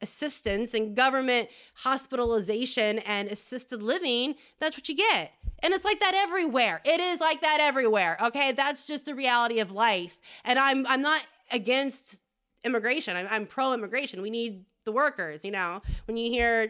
assistance 0.02 0.74
and 0.74 0.96
government 0.96 1.48
hospitalization 1.76 3.00
and 3.00 3.30
assisted 3.30 3.82
living, 3.82 4.36
that's 4.60 4.78
what 4.78 4.90
you 4.90 4.96
get. 4.96 5.32
And 5.60 5.74
it's 5.74 5.86
like 5.86 6.02
that 6.02 6.14
everywhere. 6.14 6.82
It 6.84 7.00
is 7.00 7.22
like 7.22 7.42
that 7.42 7.60
everywhere. 7.62 8.18
Okay. 8.22 8.52
That's 8.52 8.86
just 8.86 9.06
the 9.06 9.16
reality 9.16 9.60
of 9.60 9.72
life. 9.72 10.20
And 10.44 10.60
I'm 10.60 10.86
I'm 10.88 11.02
not 11.02 11.22
against 11.52 12.20
immigration. 12.66 13.16
I'm, 13.16 13.28
I'm 13.30 13.46
pro 13.46 13.74
immigration. 13.74 14.22
We 14.22 14.30
need 14.30 14.66
the 14.86 14.92
workers, 14.92 15.46
you 15.46 15.52
know. 15.52 15.82
When 16.06 16.18
you 16.18 16.30
hear 16.30 16.70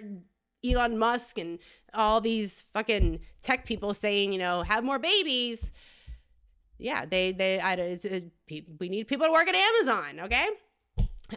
Elon 0.63 0.97
Musk 0.97 1.37
and 1.37 1.59
all 1.93 2.21
these 2.21 2.63
fucking 2.73 3.19
tech 3.41 3.65
people 3.65 3.93
saying, 3.93 4.31
you 4.31 4.39
know, 4.39 4.61
have 4.63 4.83
more 4.83 4.99
babies, 4.99 5.71
yeah, 6.83 7.05
they 7.05 7.31
they 7.31 7.59
I, 7.59 7.73
it, 7.73 8.31
we 8.79 8.89
need 8.89 9.07
people 9.07 9.25
to 9.25 9.31
work 9.31 9.47
at 9.47 9.55
Amazon, 9.55 10.19
okay? 10.25 10.47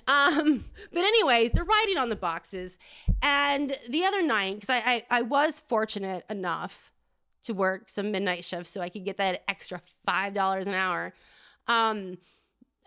Um, 0.08 0.64
but 0.92 1.04
anyways, 1.04 1.52
they're 1.52 1.64
writing 1.64 1.98
on 1.98 2.10
the 2.10 2.16
boxes, 2.16 2.78
and 3.22 3.78
the 3.88 4.04
other 4.04 4.22
night, 4.22 4.60
because 4.60 4.70
I, 4.70 5.04
I 5.10 5.18
I 5.18 5.22
was 5.22 5.62
fortunate 5.68 6.24
enough 6.28 6.90
to 7.44 7.54
work 7.54 7.88
some 7.88 8.10
midnight 8.10 8.44
shifts 8.44 8.70
so 8.70 8.80
I 8.80 8.88
could 8.88 9.04
get 9.04 9.18
that 9.18 9.44
extra 9.46 9.80
five 10.04 10.34
dollars 10.34 10.66
an 10.66 10.74
hour. 10.74 11.14
Um, 11.68 12.18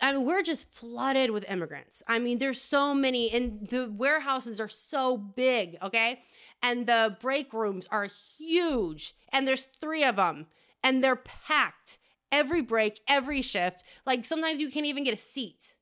I 0.02 0.12
mean, 0.12 0.26
we're 0.26 0.42
just 0.42 0.70
flooded 0.70 1.30
with 1.30 1.50
immigrants. 1.50 2.02
I 2.06 2.18
mean, 2.18 2.38
there's 2.38 2.60
so 2.60 2.94
many, 2.94 3.30
and 3.30 3.68
the 3.68 3.90
warehouses 3.90 4.60
are 4.60 4.68
so 4.68 5.16
big, 5.16 5.76
okay? 5.82 6.20
And 6.62 6.86
the 6.86 7.16
break 7.20 7.52
rooms 7.54 7.86
are 7.90 8.08
huge, 8.38 9.14
and 9.30 9.48
there's 9.48 9.66
three 9.80 10.04
of 10.04 10.16
them, 10.16 10.46
and 10.82 11.02
they're 11.02 11.16
packed 11.16 11.98
every 12.32 12.62
break, 12.62 13.00
every 13.08 13.42
shift. 13.42 13.84
Like 14.06 14.24
sometimes 14.24 14.60
you 14.60 14.70
can't 14.70 14.86
even 14.86 15.04
get 15.04 15.14
a 15.14 15.18
seat. 15.18 15.74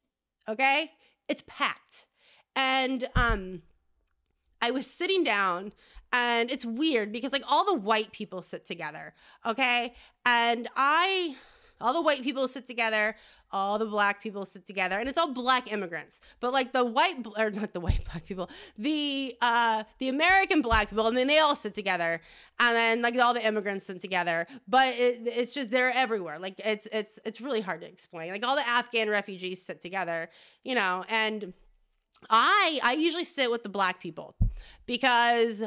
Okay? 0.49 0.93
It's 1.29 1.43
packed. 1.47 2.07
And 2.57 3.09
um 3.15 3.63
I 4.61 4.71
was 4.71 4.87
sitting 4.87 5.23
down 5.23 5.73
and 6.13 6.51
it's 6.51 6.65
weird 6.65 7.13
because 7.13 7.33
like 7.33 7.45
all 7.47 7.65
the 7.65 7.75
white 7.75 8.13
people 8.13 8.43
sit 8.43 8.67
together, 8.67 9.15
okay? 9.47 9.95
And 10.25 10.69
I 10.75 11.37
all 11.81 11.93
the 11.93 12.03
white 12.03 12.23
people 12.23 12.49
sit 12.49 12.67
together 12.67 13.15
all 13.51 13.79
the 13.79 13.87
black 13.87 14.23
people 14.23 14.45
sit 14.45 14.67
together 14.67 14.99
and 14.99 15.09
it's 15.09 15.17
all 15.17 15.33
black 15.33 15.73
immigrants. 15.73 16.21
But 16.41 16.53
like 16.53 16.73
the 16.73 16.85
white 16.85 17.27
or 17.37 17.51
not 17.51 17.73
the 17.73 17.81
white 17.81 18.05
black 18.13 18.27
people 18.27 18.51
the 18.77 19.37
uh 19.41 19.85
the 19.99 20.09
american 20.09 20.61
black 20.61 20.91
people 20.91 21.07
i 21.07 21.11
mean 21.11 21.27
they 21.27 21.39
all 21.39 21.57
sit 21.57 21.75
together 21.75 22.21
and 22.61 22.77
then 22.77 23.03
like 23.03 23.19
all 23.19 23.35
the 23.35 23.47
immigrants 23.47 23.87
sit 23.87 24.01
together. 24.01 24.47
But 24.67 24.95
it, 24.95 25.23
it's 25.25 25.53
just 25.53 25.71
they're 25.71 25.93
everywhere. 25.93 26.39
Like 26.39 26.61
it's 26.65 26.87
it's 26.93 27.19
it's 27.25 27.41
really 27.41 27.61
hard 27.61 27.81
to 27.81 27.89
explain. 27.89 28.33
Like 28.33 28.45
all 28.45 28.57
the 28.57 28.69
afghan 28.69 29.09
refugees 29.09 29.65
sit 29.65 29.81
together 29.81 30.29
you 30.65 30.75
know 30.75 31.05
and 31.09 31.53
i 32.31 32.81
i 32.83 32.93
usually 32.93 33.25
sit 33.25 33.51
with 33.51 33.63
the 33.63 33.69
black 33.69 34.01
people 34.01 34.35
because 34.87 35.63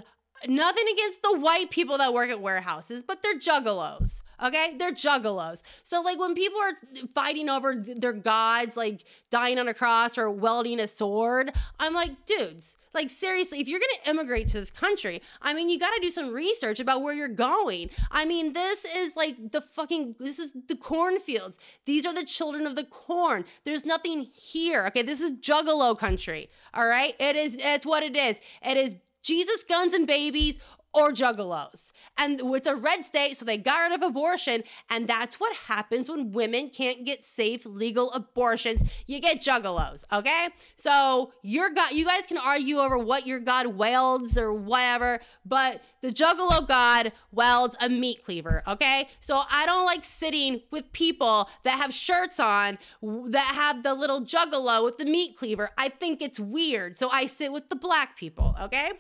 nothing 0.48 0.86
against 0.94 1.22
the 1.22 1.38
white 1.40 1.70
people 1.70 1.98
that 1.98 2.14
work 2.14 2.30
at 2.30 2.42
warehouses 2.42 3.04
but 3.04 3.22
they're 3.22 3.40
juggalos 3.40 4.22
Okay, 4.42 4.76
they're 4.78 4.92
juggalos. 4.92 5.62
So 5.84 6.02
like 6.02 6.20
when 6.20 6.34
people 6.34 6.60
are 6.60 6.74
fighting 7.14 7.50
over 7.50 7.76
their 7.76 8.14
gods, 8.14 8.76
like 8.76 9.04
dying 9.30 9.60
on 9.60 9.68
a 9.68 9.74
cross 9.74 10.18
or 10.18 10.32
welding 10.32 10.80
a 10.80 10.88
sword, 10.88 11.52
I'm 11.80 11.94
like, 11.94 12.26
dudes. 12.26 12.76
Like, 12.94 13.10
seriously, 13.10 13.62
if 13.62 13.68
you're 13.68 13.80
gonna 13.80 14.12
immigrate 14.12 14.50
to 14.50 14.60
this 14.60 14.70
country, 14.70 15.22
I 15.42 15.54
mean, 15.54 15.70
you 15.70 15.80
gotta 15.80 16.02
do 16.02 16.10
some 16.12 16.34
research 16.34 16.80
about 16.80 17.02
where 17.02 17.14
you're 17.14 17.30
going. 17.30 17.90
I 18.10 18.26
mean, 18.26 18.52
this 18.54 18.84
is 18.84 19.16
like 19.16 19.52
the 19.52 19.62
fucking, 19.62 20.16
this 20.20 20.40
is 20.40 20.52
the 20.68 20.76
cornfields. 20.76 21.58
These 21.86 22.06
are 22.06 22.14
the 22.14 22.26
children 22.26 22.68
of 22.68 22.76
the 22.76 22.84
corn. 22.84 23.46
There's 23.64 23.86
nothing 23.86 24.28
here. 24.34 24.86
Okay, 24.88 25.04
this 25.04 25.22
is 25.22 25.32
juggalo 25.40 25.98
country. 25.98 26.50
All 26.74 26.88
right, 26.88 27.16
it 27.18 27.36
is, 27.36 27.58
it's 27.60 27.86
what 27.86 28.04
it 28.04 28.18
is. 28.18 28.42
It 28.62 28.76
is 28.76 28.98
Jesus, 29.24 29.64
guns, 29.64 29.94
and 29.94 30.08
babies 30.08 30.60
or 30.94 31.12
juggalos. 31.12 31.92
And 32.18 32.42
it's 32.44 32.68
a 32.68 32.76
red 32.76 33.04
state, 33.04 33.38
so 33.38 33.46
they 33.46 33.58
got 33.58 33.90
rid 33.90 33.94
of 33.94 34.04
abortion. 34.04 34.64
And 34.90 35.08
that's 35.08 35.40
what 35.40 35.56
happens 35.56 36.10
when 36.10 36.32
women 36.32 36.70
can't 36.70 37.06
get 37.06 37.24
safe, 37.24 37.66
legal 37.66 38.12
abortions. 38.12 38.82
You 39.08 39.20
get 39.20 39.42
juggalos, 39.42 40.04
okay? 40.12 40.50
So 40.78 41.34
your 41.42 41.70
God, 41.70 41.92
you 41.94 42.06
guys 42.06 42.26
can 42.26 42.38
argue 42.38 42.78
over 42.78 42.98
what 42.98 43.26
your 43.26 43.40
God 43.40 43.68
welds 43.68 44.38
or 44.38 44.54
whatever, 44.54 45.20
but 45.46 45.82
the 46.02 46.12
juggalo 46.12 46.68
God 46.68 47.12
welds 47.32 47.76
a 47.80 47.90
meat 47.90 48.24
cleaver, 48.24 48.64
okay? 48.68 49.08
So 49.20 49.44
I 49.50 49.66
don't 49.66 49.86
like 49.86 50.04
sitting 50.04 50.62
with 50.72 50.92
people 50.92 51.50
that 51.64 51.78
have 51.78 51.94
shirts 51.94 52.40
on 52.40 52.78
that 53.02 53.54
have 53.56 53.84
the 53.84 53.94
little 53.94 54.22
juggalo 54.22 54.84
with 54.84 54.98
the 54.98 55.06
meat 55.06 55.38
cleaver. 55.38 55.70
I 55.78 55.90
think 55.90 56.22
it's 56.22 56.40
weird. 56.40 56.98
So 56.98 57.10
I 57.10 57.26
sit 57.26 57.52
with 57.52 57.70
the 57.70 57.76
black 57.76 58.18
people, 58.18 58.56
okay? 58.62 58.92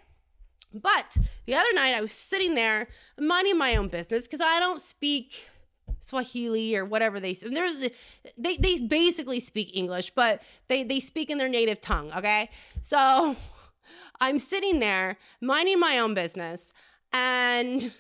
But 0.74 1.18
the 1.46 1.56
other 1.56 1.74
night 1.74 1.94
I 1.94 2.02
was 2.02 2.14
sitting 2.14 2.56
there 2.56 2.88
minding 3.20 3.58
my 3.58 3.76
own 3.76 3.88
business 3.88 4.24
because 4.24 4.42
I 4.42 4.60
don't 4.60 4.82
speak 4.82 5.48
Swahili 6.00 6.76
or 6.76 6.86
whatever 6.86 7.20
they 7.20 7.34
there's 7.34 7.90
they 8.38 8.58
they 8.58 8.80
basically 8.80 9.40
speak 9.40 9.76
English, 9.76 10.12
but 10.16 10.42
they 10.68 10.84
they 10.84 11.00
speak 11.00 11.30
in 11.30 11.38
their 11.38 11.50
native 11.50 11.82
tongue, 11.82 12.12
okay? 12.16 12.50
So 12.82 13.36
I'm 14.22 14.40
sitting 14.40 14.80
there 14.80 15.18
minding 15.42 15.80
my 15.80 16.00
own 16.00 16.14
business 16.14 16.72
and 17.12 17.92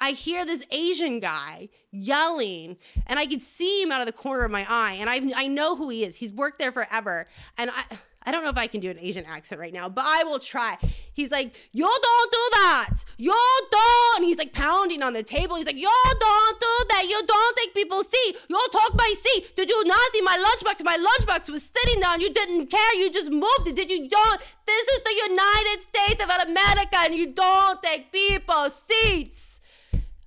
I 0.00 0.12
hear 0.12 0.44
this 0.44 0.62
Asian 0.70 1.18
guy 1.18 1.70
yelling, 1.90 2.76
and 3.06 3.18
I 3.18 3.26
can 3.26 3.40
see 3.40 3.82
him 3.82 3.90
out 3.90 4.00
of 4.00 4.06
the 4.06 4.12
corner 4.12 4.44
of 4.44 4.50
my 4.50 4.64
eye, 4.68 4.92
and 4.92 5.10
I 5.10 5.20
I 5.34 5.48
know 5.48 5.76
who 5.76 5.88
he 5.88 6.04
is. 6.04 6.16
He's 6.16 6.32
worked 6.32 6.58
there 6.58 6.70
forever, 6.70 7.26
and 7.56 7.70
I 7.70 7.98
I 8.28 8.30
don't 8.30 8.44
know 8.44 8.50
if 8.50 8.58
I 8.58 8.66
can 8.66 8.80
do 8.80 8.90
an 8.90 8.98
Asian 8.98 9.24
accent 9.24 9.58
right 9.58 9.72
now, 9.72 9.88
but 9.88 10.04
I 10.06 10.22
will 10.22 10.38
try. 10.38 10.76
He's 11.14 11.30
like, 11.30 11.56
yo 11.72 11.86
don't 11.86 12.30
do 12.30 12.48
that. 12.52 12.90
Yo 13.16 13.32
don't. 13.70 14.16
And 14.18 14.24
he's 14.26 14.36
like 14.36 14.52
pounding 14.52 15.02
on 15.02 15.14
the 15.14 15.22
table. 15.22 15.56
He's 15.56 15.64
like, 15.64 15.80
yo 15.80 15.88
don't 16.20 16.60
do 16.60 16.74
that. 16.90 17.06
You 17.08 17.26
don't 17.26 17.56
take 17.56 17.72
people 17.72 18.04
see. 18.04 18.36
Yo 18.50 18.58
talk 18.70 18.92
my 18.94 19.14
seat. 19.18 19.56
Did 19.56 19.70
you 19.70 19.82
not 19.86 20.12
see 20.12 20.20
my 20.20 20.36
lunchbox? 20.36 20.84
My 20.84 20.98
lunchbox 20.98 21.48
was 21.48 21.62
sitting 21.74 22.02
down. 22.02 22.20
You 22.20 22.30
didn't 22.30 22.66
care. 22.66 22.94
You 22.96 23.10
just 23.10 23.30
moved 23.30 23.66
it. 23.66 23.76
Did 23.76 23.90
you 23.90 24.06
don't? 24.06 24.40
This 24.66 24.88
is 24.88 25.00
the 25.04 25.30
United 25.30 25.80
States 25.88 26.22
of 26.22 26.28
America 26.28 26.98
and 26.98 27.14
you 27.14 27.32
don't 27.32 27.82
take 27.82 28.12
people's 28.12 28.84
seats. 28.90 29.60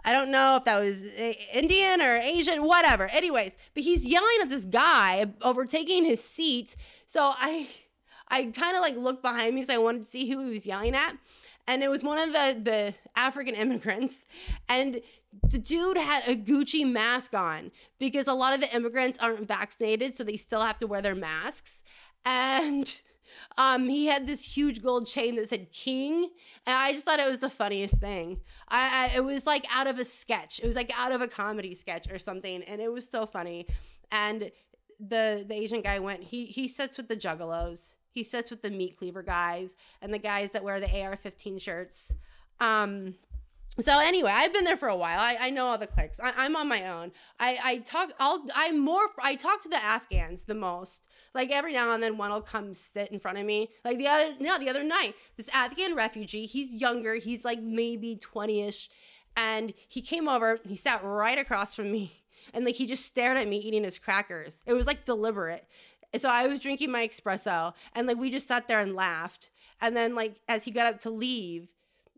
I 0.03 0.13
don't 0.13 0.31
know 0.31 0.55
if 0.55 0.65
that 0.65 0.79
was 0.79 1.03
eh, 1.15 1.33
Indian 1.53 2.01
or 2.01 2.17
Asian, 2.17 2.63
whatever. 2.63 3.05
Anyways, 3.05 3.55
but 3.75 3.83
he's 3.83 4.07
yelling 4.07 4.37
at 4.41 4.49
this 4.49 4.65
guy 4.65 5.27
overtaking 5.43 6.05
his 6.05 6.23
seat. 6.23 6.75
So 7.05 7.33
I 7.37 7.67
I 8.31 8.45
kind 8.45 8.75
of 8.75 8.81
like 8.81 8.97
looked 8.97 9.21
behind 9.21 9.53
me 9.53 9.61
because 9.61 9.75
I 9.75 9.77
wanted 9.77 10.05
to 10.05 10.09
see 10.09 10.29
who 10.29 10.45
he 10.45 10.51
was 10.51 10.65
yelling 10.65 10.95
at. 10.95 11.17
And 11.67 11.83
it 11.83 11.89
was 11.89 12.01
one 12.01 12.17
of 12.17 12.33
the, 12.33 12.59
the 12.63 12.93
African 13.15 13.53
immigrants. 13.53 14.25
And 14.67 15.01
the 15.47 15.59
dude 15.59 15.97
had 15.97 16.27
a 16.27 16.35
Gucci 16.35 16.89
mask 16.89 17.35
on 17.35 17.71
because 17.99 18.27
a 18.27 18.33
lot 18.33 18.53
of 18.53 18.61
the 18.61 18.75
immigrants 18.75 19.19
aren't 19.19 19.47
vaccinated, 19.47 20.15
so 20.15 20.23
they 20.23 20.37
still 20.37 20.61
have 20.61 20.79
to 20.79 20.87
wear 20.87 21.01
their 21.01 21.15
masks. 21.15 21.83
And 22.25 22.99
um, 23.57 23.87
he 23.89 24.07
had 24.07 24.27
this 24.27 24.55
huge 24.57 24.81
gold 24.81 25.07
chain 25.07 25.35
that 25.35 25.49
said 25.49 25.71
King, 25.71 26.29
and 26.65 26.75
I 26.75 26.91
just 26.93 27.05
thought 27.05 27.19
it 27.19 27.29
was 27.29 27.39
the 27.39 27.49
funniest 27.49 27.97
thing. 27.97 28.41
I, 28.67 29.11
I, 29.13 29.17
it 29.17 29.23
was 29.23 29.45
like 29.45 29.65
out 29.71 29.87
of 29.87 29.99
a 29.99 30.05
sketch. 30.05 30.59
It 30.59 30.67
was 30.67 30.75
like 30.75 30.91
out 30.97 31.11
of 31.11 31.21
a 31.21 31.27
comedy 31.27 31.75
sketch 31.75 32.11
or 32.11 32.17
something, 32.17 32.63
and 32.63 32.81
it 32.81 32.91
was 32.91 33.07
so 33.07 33.25
funny. 33.25 33.67
And 34.11 34.51
the 34.99 35.45
the 35.47 35.53
Asian 35.53 35.81
guy 35.81 35.99
went. 35.99 36.23
He 36.23 36.45
he 36.45 36.67
sits 36.67 36.97
with 36.97 37.07
the 37.07 37.15
Juggalos. 37.15 37.95
He 38.11 38.23
sits 38.23 38.51
with 38.51 38.61
the 38.61 38.69
meat 38.69 38.97
cleaver 38.97 39.23
guys 39.23 39.73
and 40.01 40.13
the 40.13 40.19
guys 40.19 40.51
that 40.51 40.63
wear 40.63 40.79
the 40.79 40.87
AR-15 40.87 41.61
shirts. 41.61 42.13
Um, 42.59 43.15
so 43.79 43.99
anyway, 43.99 44.31
I've 44.33 44.53
been 44.53 44.65
there 44.65 44.75
for 44.75 44.89
a 44.89 44.95
while. 44.95 45.19
I, 45.19 45.37
I 45.39 45.49
know 45.49 45.67
all 45.67 45.77
the 45.77 45.87
cliques. 45.87 46.19
I, 46.19 46.45
am 46.45 46.57
on 46.57 46.67
my 46.67 46.87
own. 46.87 47.11
I, 47.39 47.59
I 47.63 47.77
talk. 47.77 48.11
I'll. 48.19 48.45
I'm 48.53 48.79
more. 48.79 49.07
I 49.21 49.35
talk 49.35 49.61
to 49.63 49.69
the 49.69 49.81
Afghans 49.81 50.43
the 50.43 50.55
most. 50.55 51.05
Like 51.33 51.51
every 51.51 51.71
now 51.71 51.91
and 51.91 52.03
then, 52.03 52.17
one 52.17 52.31
will 52.31 52.41
come 52.41 52.73
sit 52.73 53.11
in 53.11 53.19
front 53.19 53.37
of 53.37 53.45
me. 53.45 53.69
Like 53.85 53.97
the 53.97 54.07
other. 54.07 54.33
No, 54.39 54.59
the 54.59 54.69
other 54.69 54.83
night, 54.83 55.15
this 55.37 55.47
Afghan 55.53 55.95
refugee. 55.95 56.45
He's 56.45 56.73
younger. 56.73 57.15
He's 57.15 57.45
like 57.45 57.61
maybe 57.61 58.17
twenty 58.17 58.61
ish, 58.61 58.89
and 59.37 59.73
he 59.87 60.01
came 60.01 60.27
over. 60.27 60.59
He 60.67 60.75
sat 60.75 61.01
right 61.01 61.39
across 61.39 61.73
from 61.73 61.93
me, 61.93 62.23
and 62.53 62.65
like 62.65 62.75
he 62.75 62.85
just 62.85 63.05
stared 63.05 63.37
at 63.37 63.47
me 63.47 63.57
eating 63.57 63.85
his 63.85 63.97
crackers. 63.97 64.61
It 64.65 64.73
was 64.73 64.85
like 64.85 65.05
deliberate 65.05 65.65
so 66.17 66.29
I 66.29 66.47
was 66.47 66.59
drinking 66.59 66.91
my 66.91 67.07
espresso 67.07 67.73
and 67.95 68.07
like 68.07 68.17
we 68.17 68.29
just 68.29 68.47
sat 68.47 68.67
there 68.67 68.79
and 68.79 68.95
laughed. 68.95 69.49
And 69.79 69.95
then 69.95 70.15
like 70.15 70.39
as 70.47 70.63
he 70.63 70.71
got 70.71 70.87
up 70.87 70.99
to 71.01 71.09
leave, 71.09 71.67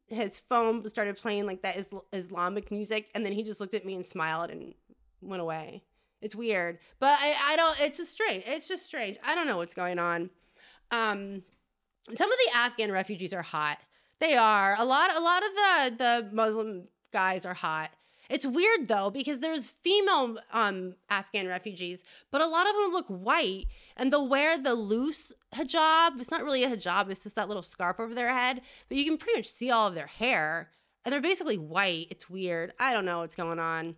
his 0.08 0.40
phone 0.40 0.88
started 0.90 1.18
playing 1.18 1.46
like 1.46 1.62
that 1.62 1.88
Islamic 2.12 2.72
music 2.72 3.10
and 3.14 3.26
then 3.26 3.34
he 3.34 3.44
just 3.44 3.60
looked 3.60 3.74
at 3.74 3.86
me 3.86 3.96
and 3.96 4.06
smiled 4.06 4.50
and 4.50 4.74
went 5.22 5.42
away. 5.42 5.84
It's 6.22 6.36
weird. 6.36 6.80
But 7.00 7.20
I, 7.20 7.36
I 7.42 7.56
don't 7.56 7.80
it's 7.82 7.98
just 7.98 8.12
strange. 8.12 8.44
It's 8.48 8.68
just 8.68 8.86
strange. 8.86 9.18
I 9.24 9.36
don't 9.36 9.48
know 9.48 9.58
what's 9.58 9.74
going 9.74 10.00
on. 10.00 10.30
Um 10.92 11.44
some 12.16 12.32
of 12.32 12.38
the 12.46 12.58
Afghan 12.58 12.92
refugees 12.92 13.34
are 13.34 13.42
hot. 13.44 13.80
They 14.20 14.36
are. 14.36 14.76
A 14.78 14.86
lot 14.86 15.16
a 15.16 15.20
lot 15.20 15.44
of 15.44 15.54
the 15.56 15.96
the 15.98 16.30
Muslim 16.34 16.88
guys 17.12 17.46
are 17.46 17.54
hot. 17.54 17.92
It's 18.30 18.46
weird 18.46 18.88
though 18.88 19.10
because 19.10 19.40
there's 19.40 19.68
female 19.68 20.38
um, 20.52 20.96
Afghan 21.10 21.48
refugees, 21.48 22.04
but 22.32 22.42
a 22.42 22.48
lot 22.48 22.68
of 22.68 22.76
them 22.76 22.92
look 22.92 23.08
white 23.08 23.66
and 23.98 24.12
they'll 24.12 24.28
wear 24.28 24.58
the 24.58 24.76
loose 24.76 25.32
hijab. 25.54 26.20
It's 26.20 26.32
not 26.32 26.44
really 26.44 26.64
a 26.64 26.76
hijab; 26.76 27.10
it's 27.10 27.24
just 27.24 27.36
that 27.36 27.48
little 27.48 27.64
scarf 27.64 28.00
over 28.00 28.14
their 28.14 28.34
head, 28.34 28.62
but 28.90 28.98
you 28.98 29.06
can 29.06 29.18
pretty 29.18 29.40
much 29.40 29.50
see 29.50 29.72
all 29.72 29.88
of 29.88 29.96
their 29.96 30.08
hair, 30.08 30.70
and 31.04 31.14
they're 31.14 31.22
basically 31.22 31.58
white. 31.58 32.08
It's 32.10 32.30
weird. 32.30 32.74
I 32.80 32.94
don't 32.94 33.06
know 33.06 33.20
what's 33.20 33.36
going 33.36 33.60
on. 33.60 33.96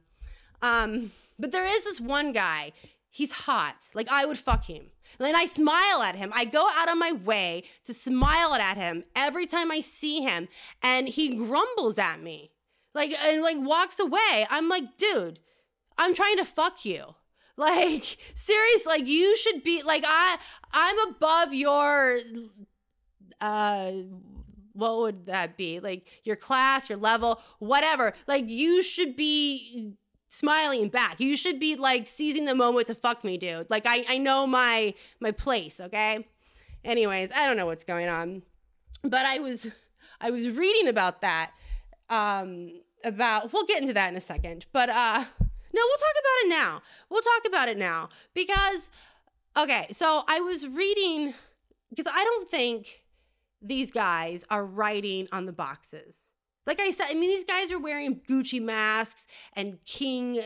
Um, 0.62 1.12
but 1.38 1.52
there 1.52 1.66
is 1.66 1.84
this 1.84 2.02
one 2.02 2.32
guy. 2.32 2.72
He's 3.10 3.32
hot. 3.32 3.90
Like 3.94 4.10
I 4.10 4.26
would 4.26 4.38
fuck 4.38 4.66
him. 4.66 4.88
And 5.20 5.38
I 5.38 5.46
smile 5.46 6.02
at 6.02 6.16
him. 6.16 6.34
I 6.36 6.44
go 6.44 6.68
out 6.76 6.90
of 6.90 6.98
my 6.98 7.14
way 7.14 7.64
to 7.86 7.94
smile 7.94 8.54
at 8.56 8.76
him 8.76 9.06
every 9.16 9.46
time 9.46 9.72
I 9.72 9.80
see 9.80 10.22
him, 10.22 10.48
and 10.82 11.08
he 11.08 11.36
grumbles 11.36 11.98
at 11.98 12.22
me 12.22 12.52
like 12.96 13.12
and 13.12 13.44
like 13.44 13.58
walks 13.60 14.00
away. 14.00 14.48
I'm 14.50 14.70
like, 14.70 14.98
dude, 14.98 15.40
I'm 15.98 16.16
trying 16.16 16.38
to 16.38 16.46
fuck 16.46 16.84
you. 16.84 17.04
Like 17.58 18.18
serious, 18.36 18.86
like 18.86 19.08
you 19.08 19.38
should 19.38 19.64
be 19.64 19.82
like 19.82 20.04
I 20.06 20.38
I'm 20.74 21.00
above 21.08 21.54
your 21.54 22.20
uh 23.40 23.92
what 24.74 24.98
would 24.98 25.28
that 25.28 25.56
be? 25.56 25.80
Like 25.80 26.06
your 26.26 26.36
class, 26.36 26.90
your 26.90 26.98
level, 26.98 27.40
whatever. 27.60 28.12
Like 28.28 28.50
you 28.50 28.84
should 28.84 29.16
be 29.16 29.94
smiling 30.28 30.90
back. 30.90 31.22
You 31.22 31.38
should 31.38 31.58
be 31.58 31.78
like 31.78 32.08
seizing 32.08 32.44
the 32.44 32.56
moment 32.56 32.88
to 32.88 32.96
fuck 32.96 33.24
me, 33.24 33.38
dude. 33.38 33.70
Like 33.70 33.86
I 33.88 34.04
I 34.10 34.18
know 34.18 34.46
my 34.46 34.94
my 35.22 35.32
place, 35.32 35.80
okay? 35.80 36.28
Anyways, 36.84 37.32
I 37.32 37.48
don't 37.48 37.56
know 37.56 37.68
what's 37.68 37.86
going 37.86 38.10
on. 38.10 38.42
But 39.02 39.26
I 39.26 39.40
was 39.40 39.72
I 40.20 40.30
was 40.30 40.50
reading 40.50 40.90
about 40.90 41.22
that 41.22 41.52
um 42.10 42.82
about 43.06 43.54
we'll 43.54 43.66
get 43.66 43.82
into 43.82 43.94
that 43.94 44.10
in 44.10 44.16
a 44.16 44.22
second 44.22 44.66
but 44.74 44.90
uh 44.90 45.24
no 45.40 45.82
we'll 45.84 45.98
talk 45.98 46.16
about 46.20 46.46
it 46.46 46.50
now. 46.50 46.82
We'll 47.10 47.22
talk 47.22 47.46
about 47.48 47.70
it 47.70 47.78
now 47.78 48.10
because 48.34 48.90
okay 49.58 49.88
so 49.92 50.24
i 50.28 50.40
was 50.40 50.68
reading 50.68 51.34
because 51.90 52.12
i 52.14 52.24
don't 52.24 52.50
think 52.50 53.04
these 53.62 53.92
guys 53.92 54.44
are 54.50 54.66
writing 54.66 55.28
on 55.32 55.46
the 55.46 55.54
boxes. 55.54 56.18
Like 56.66 56.80
i 56.80 56.92
said 56.92 57.08
i 57.10 57.14
mean 57.14 57.30
these 57.30 57.46
guys 57.46 57.72
are 57.72 57.80
wearing 57.80 58.22
gucci 58.30 58.62
masks 58.62 59.28
and 59.54 59.78
king 59.86 60.42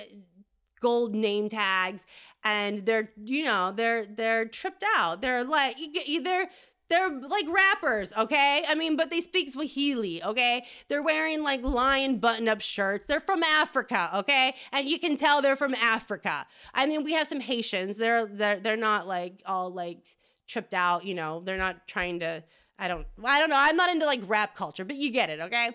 gold 0.79 1.13
name 1.13 1.49
tags 1.49 2.05
and 2.43 2.85
they're 2.85 3.11
you 3.21 3.43
know 3.43 3.71
they're 3.75 4.05
they're 4.05 4.45
tripped 4.45 4.83
out. 4.95 5.21
They're 5.21 5.43
like 5.43 5.77
they're 6.23 6.49
they're 6.89 7.09
like 7.09 7.45
rappers, 7.49 8.11
okay? 8.17 8.63
I 8.67 8.75
mean, 8.75 8.95
but 8.95 9.09
they 9.09 9.21
speak 9.21 9.51
Swahili, 9.51 10.23
okay? 10.23 10.65
They're 10.87 11.03
wearing 11.03 11.43
like 11.43 11.61
lion 11.63 12.17
button 12.17 12.47
up 12.47 12.61
shirts. 12.61 13.05
They're 13.07 13.19
from 13.19 13.43
Africa, 13.43 14.09
okay? 14.15 14.55
And 14.71 14.89
you 14.89 14.99
can 14.99 15.15
tell 15.15 15.41
they're 15.41 15.55
from 15.55 15.75
Africa. 15.75 16.47
I 16.73 16.87
mean, 16.87 17.03
we 17.03 17.13
have 17.13 17.27
some 17.27 17.39
Haitians. 17.39 17.97
They're 17.97 18.25
they're 18.25 18.59
they're 18.59 18.77
not 18.77 19.07
like 19.07 19.43
all 19.45 19.71
like 19.71 20.17
tripped 20.47 20.73
out, 20.73 21.05
you 21.05 21.13
know. 21.13 21.41
They're 21.45 21.57
not 21.57 21.87
trying 21.87 22.19
to 22.21 22.43
I 22.79 22.87
don't 22.87 23.05
I 23.23 23.39
don't 23.39 23.49
know. 23.49 23.59
I'm 23.59 23.75
not 23.75 23.91
into 23.91 24.05
like 24.05 24.21
rap 24.25 24.55
culture, 24.55 24.83
but 24.83 24.95
you 24.95 25.11
get 25.11 25.29
it, 25.29 25.39
okay? 25.41 25.71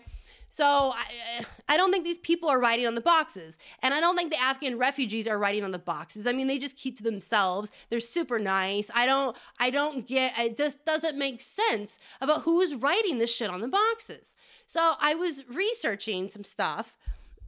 So 0.54 0.92
I, 0.94 1.04
eh, 1.38 1.44
I 1.68 1.76
don't 1.76 1.90
think 1.90 2.04
these 2.04 2.18
people 2.18 2.48
are 2.48 2.60
writing 2.60 2.86
on 2.86 2.94
the 2.94 3.00
boxes. 3.00 3.58
And 3.82 3.92
I 3.92 3.98
don't 3.98 4.14
think 4.16 4.30
the 4.30 4.40
Afghan 4.40 4.78
refugees 4.78 5.26
are 5.26 5.36
writing 5.36 5.64
on 5.64 5.72
the 5.72 5.80
boxes. 5.80 6.28
I 6.28 6.32
mean, 6.32 6.46
they 6.46 6.60
just 6.60 6.76
keep 6.76 6.96
to 6.98 7.02
themselves. 7.02 7.72
They're 7.90 7.98
super 7.98 8.38
nice. 8.38 8.88
I 8.94 9.04
don't 9.04 9.36
I 9.58 9.70
don't 9.70 10.06
get 10.06 10.38
it 10.38 10.56
just 10.56 10.84
doesn't 10.84 11.18
make 11.18 11.40
sense 11.40 11.98
about 12.20 12.42
who's 12.42 12.72
writing 12.76 13.18
this 13.18 13.34
shit 13.34 13.50
on 13.50 13.62
the 13.62 13.68
boxes. 13.68 14.36
So 14.68 14.92
I 15.00 15.16
was 15.16 15.42
researching 15.48 16.28
some 16.28 16.44
stuff 16.44 16.96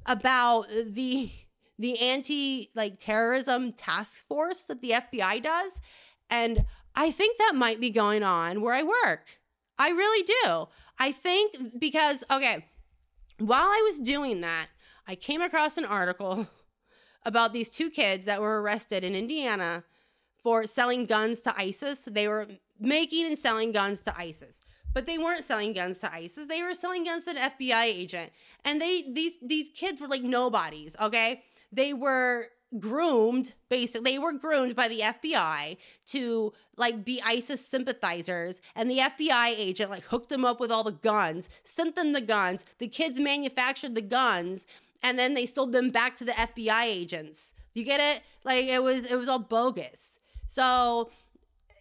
about 0.05 0.67
the 0.69 1.31
the 1.79 2.01
anti 2.01 2.71
like 2.75 2.99
terrorism 2.99 3.71
task 3.73 4.27
force 4.27 4.63
that 4.63 4.81
the 4.81 4.91
FBI 4.91 5.41
does 5.45 5.81
and 6.29 6.65
I 6.97 7.13
think 7.13 7.39
that 7.39 7.55
might 7.55 7.81
be 7.81 7.91
going 7.91 8.25
on 8.25 8.63
where 8.63 8.75
I 8.75 8.83
work. 8.83 9.39
I 9.79 9.91
really 9.91 10.25
do. 10.25 10.67
I 10.99 11.13
think 11.13 11.79
because 11.79 12.25
okay, 12.29 12.65
while 13.39 13.67
I 13.67 13.83
was 13.85 13.99
doing 13.99 14.41
that, 14.41 14.69
I 15.07 15.15
came 15.15 15.41
across 15.41 15.77
an 15.77 15.85
article 15.85 16.49
about 17.25 17.53
these 17.53 17.71
two 17.71 17.91
kids 17.91 18.25
that 18.27 18.41
were 18.41 18.61
arrested 18.61 19.05
in 19.05 19.15
Indiana 19.15 19.85
for 20.43 20.65
selling 20.67 21.07
guns 21.07 21.41
to 21.43 21.59
ISIS. 21.59 22.05
They 22.07 22.29
were 22.29 22.47
making 22.79 23.27
and 23.27 23.39
selling 23.39 23.73
guns 23.73 24.03
to 24.03 24.17
ISIS. 24.19 24.61
But 24.93 25.05
they 25.05 25.19
weren't 25.19 25.45
selling 25.45 25.75
guns 25.75 25.99
to 25.99 26.13
ISIS. 26.13 26.47
They 26.47 26.63
were 26.63 26.73
selling 26.73 27.05
guns 27.05 27.25
to 27.25 27.33
an 27.33 27.37
FBI 27.37 27.85
agent. 27.85 28.33
And 28.65 28.81
they 28.81 29.05
these 29.13 29.35
these 29.43 29.69
kids 29.75 30.01
were 30.01 30.09
like 30.09 30.23
nobodies, 30.23 30.97
okay? 31.01 31.43
They 31.71 31.93
were 31.93 32.47
groomed 32.81 33.55
basically 33.69 34.13
they 34.13 34.19
were 34.19 34.33
groomed 34.33 34.75
by 34.75 34.89
the 34.89 35.01
FBI 35.01 35.77
to 36.05 36.53
like 36.77 37.05
be 37.05 37.23
ISIS 37.23 37.65
sympathizers 37.65 38.61
and 38.75 38.91
the 38.91 38.99
FBI 38.99 39.55
agent 39.57 39.89
like 39.89 40.03
hooked 40.05 40.29
them 40.31 40.45
up 40.45 40.59
with 40.59 40.73
all 40.73 40.83
the 40.83 40.91
guns 40.91 41.49
sent 41.63 41.95
them 41.95 42.13
the 42.13 42.21
guns 42.21 42.65
the 42.79 42.89
kids 42.89 43.21
manufactured 43.21 43.95
the 43.95 44.03
guns 44.03 44.67
and 45.03 45.19
then 45.19 45.35
they 45.35 45.47
sold 45.47 45.73
them 45.73 45.91
back 45.91 46.17
to 46.17 46.25
the 46.25 46.33
FBI 46.33 46.85
agents. 46.85 47.53
You 47.75 47.85
get 47.85 48.01
it? 48.01 48.23
Like 48.45 48.67
it 48.67 48.83
was 48.83 49.05
it 49.05 49.17
was 49.17 49.29
all 49.29 49.39
bogus. 49.39 50.19
So 50.47 51.11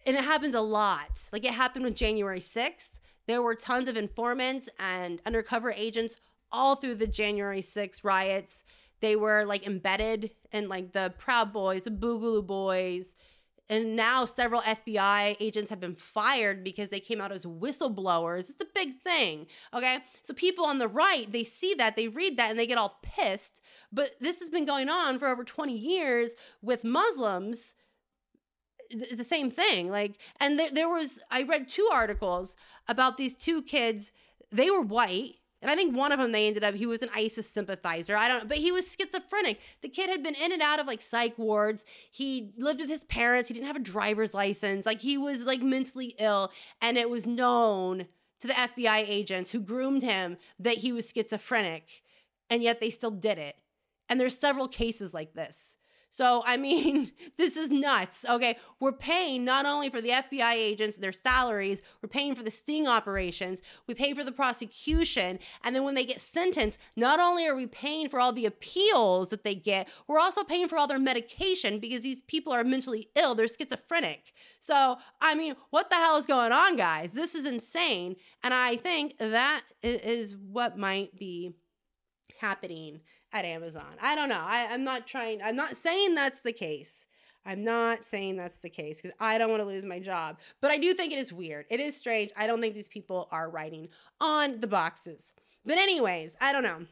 and 0.04 0.16
it 0.16 0.24
happens 0.24 0.54
a 0.54 0.60
lot. 0.60 1.28
Like 1.32 1.44
it 1.44 1.52
happened 1.52 1.84
with 1.84 1.96
January 1.96 2.40
6th 2.40 2.90
there 3.26 3.42
were 3.42 3.56
tons 3.56 3.88
of 3.88 3.96
informants 3.96 4.68
and 4.78 5.20
undercover 5.26 5.72
agents 5.72 6.14
all 6.52 6.76
through 6.76 6.94
the 6.94 7.08
January 7.08 7.60
6th 7.60 8.04
riots 8.04 8.62
they 9.00 9.16
were 9.16 9.44
like 9.44 9.66
embedded 9.66 10.30
in 10.52 10.68
like 10.68 10.92
the 10.92 11.12
Proud 11.18 11.52
Boys, 11.52 11.84
the 11.84 11.90
Boogaloo 11.90 12.46
Boys. 12.46 13.14
And 13.68 13.96
now 13.96 14.26
several 14.26 14.60
FBI 14.60 15.36
agents 15.40 15.70
have 15.70 15.80
been 15.80 15.96
fired 15.96 16.62
because 16.62 16.90
they 16.90 17.00
came 17.00 17.20
out 17.20 17.32
as 17.32 17.44
whistleblowers. 17.44 18.48
It's 18.48 18.60
a 18.60 18.66
big 18.74 19.00
thing. 19.00 19.46
Okay. 19.74 19.98
So 20.22 20.34
people 20.34 20.64
on 20.64 20.78
the 20.78 20.86
right, 20.86 21.30
they 21.30 21.42
see 21.42 21.74
that, 21.74 21.96
they 21.96 22.06
read 22.06 22.36
that, 22.36 22.50
and 22.50 22.58
they 22.58 22.68
get 22.68 22.78
all 22.78 22.98
pissed. 23.02 23.60
But 23.92 24.12
this 24.20 24.38
has 24.38 24.50
been 24.50 24.66
going 24.66 24.88
on 24.88 25.18
for 25.18 25.26
over 25.26 25.42
20 25.42 25.76
years 25.76 26.32
with 26.62 26.84
Muslims 26.84 27.74
it's 28.90 29.16
the 29.16 29.24
same 29.24 29.50
thing 29.50 29.90
like 29.90 30.18
and 30.38 30.58
there, 30.58 30.70
there 30.70 30.88
was 30.88 31.18
i 31.30 31.42
read 31.42 31.68
two 31.68 31.88
articles 31.92 32.54
about 32.86 33.16
these 33.16 33.34
two 33.34 33.60
kids 33.62 34.12
they 34.52 34.70
were 34.70 34.80
white 34.80 35.34
and 35.66 35.72
I 35.72 35.74
think 35.74 35.96
one 35.96 36.12
of 36.12 36.20
them 36.20 36.30
they 36.30 36.46
ended 36.46 36.62
up 36.62 36.76
he 36.76 36.86
was 36.86 37.02
an 37.02 37.10
ISIS 37.12 37.50
sympathizer. 37.50 38.16
I 38.16 38.28
don't 38.28 38.44
know, 38.44 38.48
but 38.48 38.58
he 38.58 38.70
was 38.70 38.94
schizophrenic. 38.96 39.58
The 39.82 39.88
kid 39.88 40.08
had 40.08 40.22
been 40.22 40.36
in 40.36 40.52
and 40.52 40.62
out 40.62 40.78
of 40.78 40.86
like 40.86 41.02
psych 41.02 41.36
wards. 41.36 41.84
He 42.08 42.52
lived 42.56 42.78
with 42.78 42.88
his 42.88 43.02
parents. 43.02 43.48
He 43.48 43.54
didn't 43.54 43.66
have 43.66 43.74
a 43.74 43.80
driver's 43.80 44.32
license. 44.32 44.86
Like 44.86 45.00
he 45.00 45.18
was 45.18 45.42
like 45.42 45.62
mentally 45.62 46.14
ill 46.20 46.52
and 46.80 46.96
it 46.96 47.10
was 47.10 47.26
known 47.26 48.06
to 48.38 48.46
the 48.46 48.52
FBI 48.52 49.08
agents 49.08 49.50
who 49.50 49.58
groomed 49.58 50.04
him 50.04 50.36
that 50.60 50.78
he 50.78 50.92
was 50.92 51.10
schizophrenic. 51.10 52.02
And 52.48 52.62
yet 52.62 52.78
they 52.78 52.90
still 52.90 53.10
did 53.10 53.36
it. 53.36 53.56
And 54.08 54.20
there's 54.20 54.38
several 54.38 54.68
cases 54.68 55.12
like 55.12 55.34
this. 55.34 55.75
So, 56.10 56.42
I 56.46 56.56
mean, 56.56 57.12
this 57.36 57.56
is 57.56 57.70
nuts. 57.70 58.24
Okay. 58.28 58.56
We're 58.80 58.92
paying 58.92 59.44
not 59.44 59.66
only 59.66 59.90
for 59.90 60.00
the 60.00 60.10
FBI 60.10 60.54
agents, 60.54 60.96
their 60.96 61.12
salaries, 61.12 61.82
we're 62.02 62.08
paying 62.08 62.34
for 62.34 62.42
the 62.42 62.50
sting 62.50 62.86
operations, 62.86 63.60
we 63.86 63.94
pay 63.94 64.14
for 64.14 64.24
the 64.24 64.32
prosecution. 64.32 65.38
And 65.62 65.74
then 65.74 65.84
when 65.84 65.94
they 65.94 66.04
get 66.04 66.20
sentenced, 66.20 66.78
not 66.94 67.20
only 67.20 67.46
are 67.46 67.56
we 67.56 67.66
paying 67.66 68.08
for 68.08 68.20
all 68.20 68.32
the 68.32 68.46
appeals 68.46 69.28
that 69.30 69.44
they 69.44 69.54
get, 69.54 69.88
we're 70.06 70.18
also 70.20 70.44
paying 70.44 70.68
for 70.68 70.76
all 70.76 70.86
their 70.86 70.98
medication 70.98 71.78
because 71.78 72.02
these 72.02 72.22
people 72.22 72.52
are 72.52 72.64
mentally 72.64 73.08
ill, 73.14 73.34
they're 73.34 73.48
schizophrenic. 73.48 74.32
So, 74.60 74.98
I 75.20 75.34
mean, 75.34 75.54
what 75.70 75.90
the 75.90 75.96
hell 75.96 76.16
is 76.16 76.26
going 76.26 76.52
on, 76.52 76.76
guys? 76.76 77.12
This 77.12 77.34
is 77.34 77.46
insane. 77.46 78.16
And 78.42 78.52
I 78.52 78.76
think 78.76 79.18
that 79.18 79.62
is 79.82 80.36
what 80.36 80.78
might 80.78 81.16
be 81.16 81.52
happening 82.40 83.00
at 83.32 83.44
Amazon. 83.44 83.96
I 84.00 84.14
don't 84.14 84.28
know. 84.28 84.42
I, 84.42 84.68
I'm 84.70 84.84
not 84.84 85.06
trying, 85.06 85.42
I'm 85.42 85.56
not 85.56 85.76
saying 85.76 86.14
that's 86.14 86.40
the 86.40 86.52
case. 86.52 87.04
I'm 87.46 87.62
not 87.62 88.04
saying 88.04 88.36
that's 88.36 88.58
the 88.58 88.68
case 88.68 89.00
because 89.00 89.16
I 89.20 89.38
don't 89.38 89.50
want 89.50 89.62
to 89.62 89.68
lose 89.68 89.84
my 89.84 90.00
job. 90.00 90.38
But 90.60 90.72
I 90.72 90.78
do 90.78 90.92
think 90.94 91.12
it 91.12 91.18
is 91.18 91.32
weird. 91.32 91.66
It 91.70 91.78
is 91.78 91.96
strange. 91.96 92.32
I 92.36 92.46
don't 92.48 92.60
think 92.60 92.74
these 92.74 92.88
people 92.88 93.28
are 93.30 93.48
writing 93.48 93.88
on 94.20 94.58
the 94.58 94.66
boxes. 94.66 95.32
But, 95.64 95.78
anyways, 95.78 96.36
I 96.40 96.52
don't 96.52 96.64
know. 96.64 96.86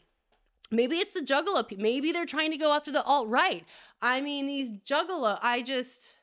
Maybe 0.70 0.97
it's 0.97 1.12
the 1.12 1.20
juggalo. 1.20 1.76
Maybe 1.76 2.12
they're 2.12 2.24
trying 2.24 2.53
to 2.53 2.57
go 2.57 2.72
after 2.72 2.93
the 2.93 3.03
alt 3.03 3.28
right. 3.28 3.64
I 4.01 4.20
mean, 4.20 4.47
these 4.47 4.70
juggalo, 4.70 5.39
I 5.43 5.62
just. 5.62 6.18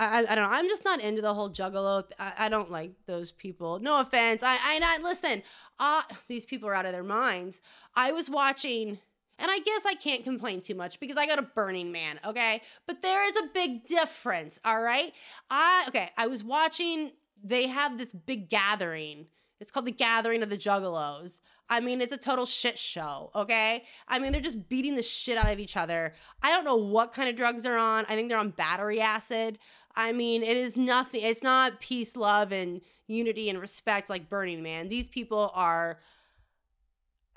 I, 0.00 0.18
I 0.18 0.34
don't 0.34 0.50
know. 0.50 0.56
I'm 0.56 0.68
just 0.68 0.84
not 0.84 1.00
into 1.00 1.22
the 1.22 1.34
whole 1.34 1.50
juggalo. 1.50 2.04
I, 2.18 2.32
I 2.38 2.48
don't 2.48 2.70
like 2.70 2.92
those 3.06 3.32
people. 3.32 3.80
No 3.80 3.98
offense. 3.98 4.44
I 4.44 4.58
I 4.62 4.78
not 4.78 5.02
listen. 5.02 5.42
Uh, 5.80 6.02
these 6.28 6.44
people 6.44 6.68
are 6.68 6.74
out 6.74 6.86
of 6.86 6.92
their 6.92 7.02
minds. 7.02 7.60
I 7.96 8.12
was 8.12 8.30
watching 8.30 8.98
and 9.38 9.50
I 9.50 9.58
guess 9.58 9.82
I 9.86 9.94
can't 9.94 10.24
complain 10.24 10.60
too 10.60 10.74
much 10.74 11.00
because 11.00 11.16
I 11.16 11.26
got 11.26 11.38
a 11.38 11.42
Burning 11.42 11.92
Man, 11.92 12.20
okay? 12.24 12.62
But 12.86 13.02
there 13.02 13.24
is 13.28 13.36
a 13.36 13.48
big 13.52 13.86
difference, 13.86 14.58
all 14.64 14.80
right? 14.80 15.12
I 15.50 15.84
okay, 15.88 16.10
I 16.16 16.26
was 16.26 16.42
watching 16.42 17.12
they 17.42 17.66
have 17.68 17.98
this 17.98 18.12
big 18.12 18.48
gathering. 18.48 19.26
It's 19.60 19.70
called 19.70 19.86
the 19.86 19.92
Gathering 19.92 20.42
of 20.42 20.50
the 20.50 20.56
Juggalos. 20.56 21.40
I 21.68 21.80
mean, 21.80 22.00
it's 22.00 22.12
a 22.12 22.16
total 22.16 22.46
shit 22.46 22.78
show, 22.78 23.30
okay? 23.34 23.84
I 24.06 24.18
mean, 24.18 24.32
they're 24.32 24.40
just 24.40 24.68
beating 24.68 24.94
the 24.94 25.02
shit 25.02 25.36
out 25.36 25.50
of 25.50 25.58
each 25.58 25.76
other. 25.76 26.14
I 26.42 26.52
don't 26.52 26.64
know 26.64 26.76
what 26.76 27.12
kind 27.12 27.28
of 27.28 27.36
drugs 27.36 27.64
they're 27.64 27.76
on. 27.76 28.06
I 28.08 28.14
think 28.14 28.28
they're 28.28 28.38
on 28.38 28.50
battery 28.50 29.00
acid. 29.00 29.58
I 29.94 30.12
mean, 30.12 30.42
it 30.42 30.56
is 30.56 30.76
nothing. 30.76 31.22
It's 31.22 31.42
not 31.42 31.80
peace, 31.80 32.16
love, 32.16 32.52
and 32.52 32.80
unity 33.08 33.50
and 33.50 33.60
respect 33.60 34.08
like 34.08 34.30
Burning 34.30 34.62
Man. 34.62 34.88
These 34.88 35.08
people 35.08 35.50
are 35.54 35.98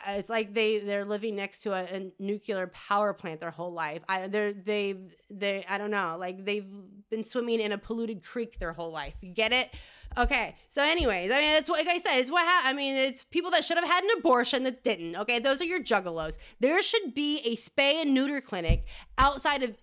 it's 0.08 0.30
like 0.30 0.54
they 0.54 0.80
they're 0.80 1.06
living 1.06 1.36
next 1.36 1.62
to 1.62 1.72
a, 1.74 1.84
a, 1.84 2.12
nuclear 2.20 2.68
power 2.68 3.14
plant 3.14 3.40
their 3.40 3.52
whole 3.52 3.74
life. 3.74 4.02
I 4.08 4.28
they're 4.28 4.54
they 4.54 4.96
they 5.30 5.66
I 5.68 5.78
don't 5.78 5.92
know 5.92 6.18
like 6.20 6.46
they've 6.46 6.68
been 7.10 7.24
swimming 7.24 7.60
in 7.60 7.72
a 7.72 7.78
polluted 7.78 8.24
creek 8.24 8.60
their 8.60 8.74
whole 8.74 8.92
life. 8.92 9.14
You 9.22 9.34
get 9.34 9.52
it? 9.52 9.70
Okay. 10.18 10.56
So, 10.70 10.84
anyways, 10.84 11.32
I 11.32 11.40
mean, 11.40 11.56
it's 11.56 11.70
like 11.70 11.88
I 11.88 11.98
said, 11.98 12.20
it's 12.20 12.32
what 12.32 12.46
ha- 12.46 12.64
I 12.66 12.74
mean. 12.74 12.96
It's 12.96 13.24
people 13.24 13.52
that 13.52 13.64
should 13.64 13.78
have 13.78 13.88
had 13.88 14.04
an 14.04 14.10
abortion 14.18 14.64
that 14.64 14.84
didn't. 14.84 15.16
Okay, 15.16 15.40
those 15.40 15.62
are 15.62 15.66
your 15.66 15.82
juggalos. 15.82 16.38
There 16.60 16.82
should 16.82 17.14
be 17.14 17.40
a 17.40 17.56
spay 17.56 18.02
and 18.02 18.14
neuter 18.14 18.42
clinic 18.42 18.86
outside 19.18 19.64
of 19.64 19.76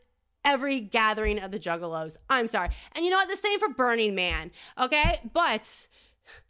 every 0.44 0.80
gathering 0.80 1.38
of 1.38 1.50
the 1.50 1.58
juggalos. 1.58 2.16
I'm 2.28 2.46
sorry. 2.46 2.70
And 2.92 3.04
you 3.04 3.10
know 3.10 3.16
what? 3.16 3.30
The 3.30 3.36
same 3.36 3.58
for 3.58 3.68
Burning 3.68 4.14
Man. 4.14 4.50
Okay, 4.78 5.20
but 5.32 5.88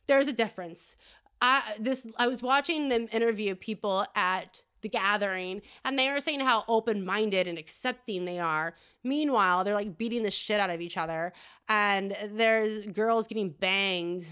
there's 0.08 0.26
a 0.26 0.32
difference. 0.32 0.96
I 1.40 1.74
this 1.78 2.06
I 2.16 2.26
was 2.26 2.42
watching 2.42 2.88
them 2.88 3.08
interview 3.12 3.54
people 3.54 4.04
at 4.14 4.62
the 4.80 4.88
gathering 4.88 5.62
and 5.84 5.98
they 5.98 6.10
were 6.10 6.20
saying 6.20 6.40
how 6.40 6.64
open-minded 6.68 7.48
and 7.48 7.58
accepting 7.58 8.24
they 8.24 8.38
are. 8.38 8.76
Meanwhile, 9.02 9.64
they're 9.64 9.74
like 9.74 9.98
beating 9.98 10.22
the 10.22 10.30
shit 10.30 10.60
out 10.60 10.70
of 10.70 10.80
each 10.80 10.96
other 10.96 11.32
and 11.68 12.16
there's 12.32 12.86
girls 12.86 13.26
getting 13.26 13.50
banged 13.50 14.26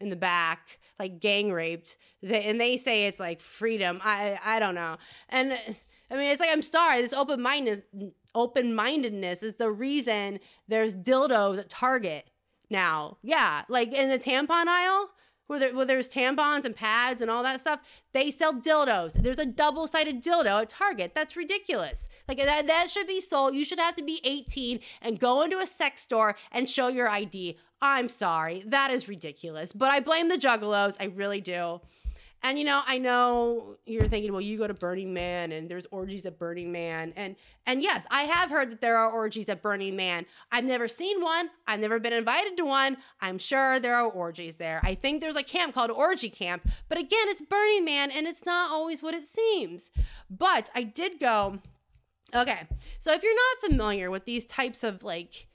in 0.00 0.10
the 0.10 0.16
back, 0.16 0.78
like 0.98 1.20
gang 1.20 1.52
raped. 1.52 1.96
They, 2.22 2.44
and 2.44 2.60
they 2.60 2.76
say 2.76 3.06
it's 3.06 3.20
like 3.20 3.40
freedom. 3.40 4.00
I 4.02 4.38
I 4.44 4.58
don't 4.58 4.74
know. 4.74 4.96
And 5.28 5.52
I 6.10 6.14
mean, 6.16 6.30
it's 6.30 6.40
like 6.40 6.50
I'm 6.52 6.62
sorry. 6.62 7.00
This 7.02 7.12
open 7.12 7.40
mindedness, 7.42 8.12
open 8.34 8.74
mindedness 8.74 9.42
is 9.42 9.56
the 9.56 9.70
reason 9.70 10.40
there's 10.66 10.96
dildos 10.96 11.58
at 11.58 11.68
Target 11.68 12.30
now. 12.70 13.18
Yeah, 13.22 13.62
like 13.68 13.92
in 13.92 14.08
the 14.08 14.18
tampon 14.18 14.66
aisle 14.66 15.10
where, 15.48 15.58
there, 15.58 15.74
where 15.74 15.84
there's 15.84 16.08
tampons 16.08 16.64
and 16.64 16.76
pads 16.76 17.20
and 17.20 17.30
all 17.30 17.42
that 17.42 17.60
stuff, 17.60 17.80
they 18.12 18.30
sell 18.30 18.54
dildos. 18.54 19.14
There's 19.14 19.38
a 19.38 19.46
double 19.46 19.88
sided 19.88 20.22
dildo 20.22 20.62
at 20.62 20.68
Target. 20.68 21.12
That's 21.14 21.36
ridiculous. 21.36 22.06
Like 22.28 22.38
that, 22.38 22.66
that 22.68 22.90
should 22.90 23.08
be 23.08 23.20
sold. 23.20 23.54
You 23.54 23.64
should 23.64 23.80
have 23.80 23.96
to 23.96 24.02
be 24.02 24.20
18 24.22 24.78
and 25.02 25.18
go 25.18 25.42
into 25.42 25.58
a 25.58 25.66
sex 25.66 26.02
store 26.02 26.36
and 26.52 26.70
show 26.70 26.88
your 26.88 27.08
ID. 27.08 27.58
I'm 27.80 28.08
sorry. 28.08 28.64
That 28.66 28.90
is 28.90 29.08
ridiculous. 29.08 29.72
But 29.72 29.90
I 29.90 30.00
blame 30.00 30.28
the 30.28 30.36
juggalos. 30.36 30.96
I 31.00 31.06
really 31.06 31.40
do. 31.40 31.80
And 32.42 32.58
you 32.58 32.64
know, 32.64 32.82
I 32.86 32.98
know 32.98 33.76
you're 33.84 34.08
thinking, 34.08 34.32
well, 34.32 34.40
you 34.40 34.58
go 34.58 34.66
to 34.66 34.74
Burning 34.74 35.12
Man 35.12 35.52
and 35.52 35.68
there's 35.68 35.86
orgies 35.90 36.24
at 36.24 36.38
Burning 36.38 36.70
Man. 36.70 37.12
And 37.16 37.36
and 37.66 37.82
yes, 37.82 38.06
I 38.10 38.22
have 38.22 38.50
heard 38.50 38.70
that 38.70 38.80
there 38.80 38.96
are 38.96 39.10
orgies 39.10 39.48
at 39.48 39.62
Burning 39.62 39.96
Man. 39.96 40.26
I've 40.52 40.64
never 40.64 40.88
seen 40.88 41.20
one. 41.20 41.50
I've 41.66 41.80
never 41.80 41.98
been 41.98 42.12
invited 42.12 42.56
to 42.58 42.64
one. 42.64 42.98
I'm 43.20 43.38
sure 43.38 43.80
there 43.80 43.96
are 43.96 44.08
orgies 44.08 44.56
there. 44.56 44.80
I 44.82 44.94
think 44.94 45.20
there's 45.20 45.36
a 45.36 45.42
camp 45.42 45.74
called 45.74 45.90
Orgy 45.90 46.30
Camp, 46.30 46.68
but 46.88 46.98
again, 46.98 47.28
it's 47.28 47.42
Burning 47.42 47.84
Man 47.84 48.10
and 48.10 48.26
it's 48.26 48.46
not 48.46 48.70
always 48.70 49.02
what 49.02 49.14
it 49.14 49.26
seems. 49.26 49.90
But 50.30 50.70
I 50.74 50.82
did 50.84 51.18
go 51.18 51.58
Okay. 52.34 52.66
So 53.00 53.12
if 53.12 53.22
you're 53.22 53.34
not 53.34 53.70
familiar 53.70 54.10
with 54.10 54.24
these 54.24 54.44
types 54.44 54.84
of 54.84 55.02
like 55.02 55.46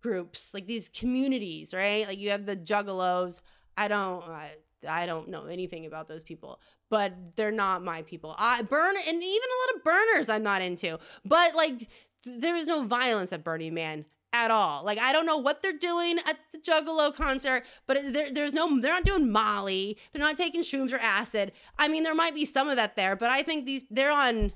groups, 0.00 0.54
like 0.54 0.66
these 0.66 0.88
communities, 0.88 1.74
right? 1.74 2.06
Like 2.06 2.18
you 2.18 2.30
have 2.30 2.46
the 2.46 2.56
juggalos, 2.56 3.40
I 3.76 3.88
don't 3.88 4.22
uh, 4.22 4.48
I 4.88 5.06
don't 5.06 5.28
know 5.28 5.46
anything 5.46 5.86
about 5.86 6.08
those 6.08 6.22
people, 6.22 6.60
but 6.90 7.12
they're 7.36 7.50
not 7.50 7.82
my 7.82 8.02
people. 8.02 8.34
I 8.38 8.62
burn 8.62 8.96
and 8.96 9.22
even 9.22 9.24
a 9.24 9.58
lot 9.60 9.76
of 9.76 9.84
burners 9.84 10.28
I'm 10.28 10.42
not 10.42 10.62
into. 10.62 10.98
But 11.24 11.54
like 11.54 11.88
there 12.24 12.56
is 12.56 12.66
no 12.66 12.84
violence 12.84 13.32
at 13.32 13.44
Burning 13.44 13.74
Man 13.74 14.04
at 14.32 14.50
all. 14.50 14.84
Like 14.84 14.98
I 14.98 15.12
don't 15.12 15.26
know 15.26 15.38
what 15.38 15.62
they're 15.62 15.72
doing 15.72 16.18
at 16.26 16.38
the 16.52 16.58
Juggalo 16.58 17.14
concert, 17.14 17.64
but 17.86 18.12
there, 18.12 18.32
there's 18.32 18.52
no 18.52 18.80
they're 18.80 18.92
not 18.92 19.04
doing 19.04 19.30
Molly. 19.30 19.98
They're 20.12 20.22
not 20.22 20.36
taking 20.36 20.62
shrooms 20.62 20.92
or 20.92 20.98
acid. 20.98 21.52
I 21.78 21.88
mean, 21.88 22.02
there 22.02 22.14
might 22.14 22.34
be 22.34 22.44
some 22.44 22.68
of 22.68 22.76
that 22.76 22.96
there, 22.96 23.16
but 23.16 23.30
I 23.30 23.42
think 23.42 23.66
these 23.66 23.84
they're 23.90 24.12
on 24.12 24.52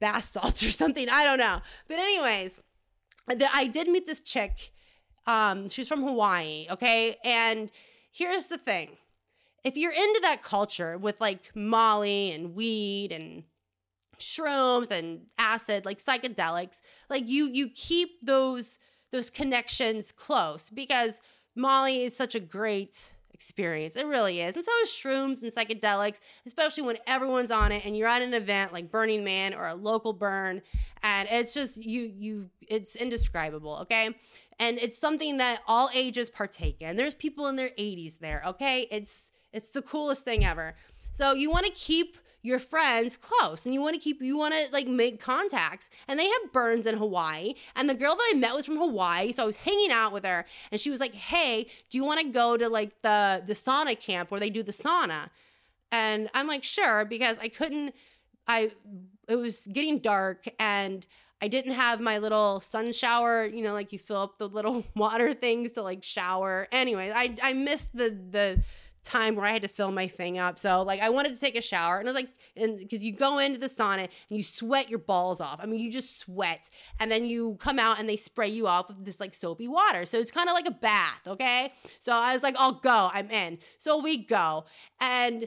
bath 0.00 0.32
salts 0.32 0.62
or 0.66 0.70
something. 0.70 1.08
I 1.08 1.24
don't 1.24 1.38
know. 1.38 1.60
But 1.88 1.98
anyways, 1.98 2.60
I 3.28 3.66
did 3.66 3.88
meet 3.88 4.06
this 4.06 4.20
chick. 4.20 4.72
Um, 5.26 5.68
she's 5.68 5.88
from 5.88 6.02
Hawaii, 6.02 6.66
okay? 6.70 7.16
And 7.24 7.70
here's 8.16 8.46
the 8.46 8.58
thing. 8.58 8.96
If 9.62 9.76
you're 9.76 9.92
into 9.92 10.20
that 10.22 10.42
culture 10.42 10.96
with 10.96 11.20
like 11.20 11.50
Molly 11.54 12.32
and 12.32 12.54
weed 12.54 13.12
and 13.12 13.44
shrooms 14.18 14.90
and 14.90 15.26
acid 15.38 15.84
like 15.84 16.02
psychedelics 16.02 16.80
like 17.10 17.28
you 17.28 17.50
you 17.52 17.68
keep 17.68 18.18
those 18.22 18.78
those 19.12 19.28
connections 19.28 20.10
close 20.10 20.70
because 20.70 21.20
molly 21.54 22.02
is 22.02 22.16
such 22.16 22.34
a 22.34 22.40
great 22.40 23.12
experience. 23.36 23.96
It 23.96 24.06
really 24.06 24.40
is. 24.40 24.56
And 24.56 24.64
so 24.64 24.70
is 24.82 24.88
shrooms 24.88 25.42
and 25.42 25.52
psychedelics 25.52 26.18
especially 26.46 26.84
when 26.84 26.96
everyone's 27.06 27.50
on 27.50 27.70
it 27.70 27.84
and 27.84 27.94
you're 27.94 28.08
at 28.08 28.22
an 28.22 28.32
event 28.32 28.72
like 28.72 28.90
burning 28.90 29.24
man 29.24 29.52
or 29.52 29.66
a 29.66 29.74
local 29.74 30.14
burn 30.14 30.62
and 31.02 31.28
it's 31.30 31.52
just 31.52 31.76
you 31.76 32.10
you 32.16 32.50
it's 32.66 32.96
indescribable 32.96 33.80
okay 33.82 34.14
and 34.58 34.78
it's 34.78 34.98
something 34.98 35.36
that 35.36 35.60
all 35.66 35.90
ages 35.94 36.30
partake 36.30 36.80
in. 36.80 36.96
There's 36.96 37.14
people 37.14 37.46
in 37.46 37.56
their 37.56 37.70
80s 37.70 38.18
there 38.18 38.42
okay? 38.46 38.86
It's 38.90 39.32
it's 39.52 39.70
the 39.70 39.82
coolest 39.82 40.24
thing 40.24 40.44
ever. 40.44 40.74
So 41.12 41.32
you 41.32 41.50
want 41.50 41.66
to 41.66 41.72
keep 41.72 42.18
your 42.42 42.58
friends 42.60 43.16
close 43.16 43.64
and 43.64 43.74
you 43.74 43.80
want 43.80 43.94
to 43.94 44.00
keep 44.00 44.22
you 44.22 44.36
want 44.36 44.54
to 44.54 44.72
like 44.72 44.86
make 44.86 45.20
contacts. 45.20 45.90
And 46.06 46.18
they 46.18 46.26
have 46.26 46.52
burns 46.52 46.86
in 46.86 46.96
hawaii 46.96 47.54
and 47.74 47.90
the 47.90 47.94
girl 47.94 48.14
that 48.14 48.30
i 48.32 48.36
met 48.36 48.54
was 48.54 48.66
from 48.66 48.76
hawaii 48.76 49.32
so 49.32 49.42
i 49.42 49.46
was 49.46 49.56
hanging 49.56 49.90
out 49.90 50.12
with 50.12 50.24
her 50.24 50.46
and 50.70 50.80
she 50.80 50.90
was 50.90 51.00
like 51.00 51.14
hey 51.14 51.66
do 51.90 51.98
you 51.98 52.04
want 52.04 52.20
to 52.20 52.28
go 52.28 52.56
to 52.56 52.68
like 52.68 53.02
the 53.02 53.42
the 53.44 53.54
sauna 53.54 53.98
camp 53.98 54.30
where 54.30 54.38
they 54.38 54.50
do 54.50 54.62
the 54.62 54.72
sauna? 54.72 55.30
And 55.90 56.30
i'm 56.34 56.46
like 56.46 56.62
sure 56.62 57.04
because 57.04 57.36
i 57.40 57.48
couldn't 57.48 57.94
i 58.46 58.70
it 59.28 59.36
was 59.36 59.66
getting 59.72 59.98
dark 59.98 60.46
and 60.60 61.04
I 61.40 61.48
didn't 61.48 61.72
have 61.72 62.00
my 62.00 62.18
little 62.18 62.60
sun 62.60 62.92
shower, 62.92 63.44
you 63.44 63.62
know, 63.62 63.72
like 63.74 63.92
you 63.92 63.98
fill 63.98 64.22
up 64.22 64.38
the 64.38 64.48
little 64.48 64.84
water 64.96 65.32
things 65.34 65.72
to 65.72 65.82
like 65.82 66.02
shower. 66.02 66.68
Anyway, 66.72 67.12
I 67.14 67.36
I 67.42 67.52
missed 67.52 67.88
the 67.94 68.16
the 68.30 68.62
time 69.06 69.36
where 69.36 69.46
I 69.46 69.52
had 69.52 69.62
to 69.62 69.68
fill 69.68 69.92
my 69.92 70.08
thing 70.08 70.36
up. 70.36 70.58
So 70.58 70.82
like 70.82 71.00
I 71.00 71.08
wanted 71.10 71.32
to 71.34 71.40
take 71.40 71.56
a 71.56 71.60
shower 71.60 71.98
and 71.98 72.08
I 72.08 72.12
was 72.12 72.20
like, 72.20 72.30
and 72.56 72.78
because 72.78 73.02
you 73.02 73.12
go 73.12 73.38
into 73.38 73.58
the 73.58 73.68
sauna 73.68 74.00
and 74.00 74.10
you 74.38 74.42
sweat 74.42 74.90
your 74.90 74.98
balls 74.98 75.40
off. 75.40 75.60
I 75.62 75.66
mean, 75.66 75.80
you 75.80 75.90
just 75.90 76.20
sweat 76.20 76.68
and 76.98 77.10
then 77.10 77.24
you 77.24 77.56
come 77.60 77.78
out 77.78 77.98
and 78.00 78.08
they 78.08 78.16
spray 78.16 78.48
you 78.48 78.66
off 78.66 78.88
with 78.88 79.04
this 79.04 79.20
like 79.20 79.34
soapy 79.34 79.68
water. 79.68 80.04
So 80.04 80.18
it's 80.18 80.32
kind 80.32 80.48
of 80.48 80.54
like 80.54 80.66
a 80.66 80.72
bath. 80.72 81.20
Okay. 81.26 81.72
So 82.00 82.12
I 82.12 82.32
was 82.32 82.42
like, 82.42 82.56
I'll 82.58 82.72
go. 82.80 83.10
I'm 83.12 83.30
in. 83.30 83.58
So 83.78 83.98
we 83.98 84.18
go 84.18 84.64
and 85.00 85.46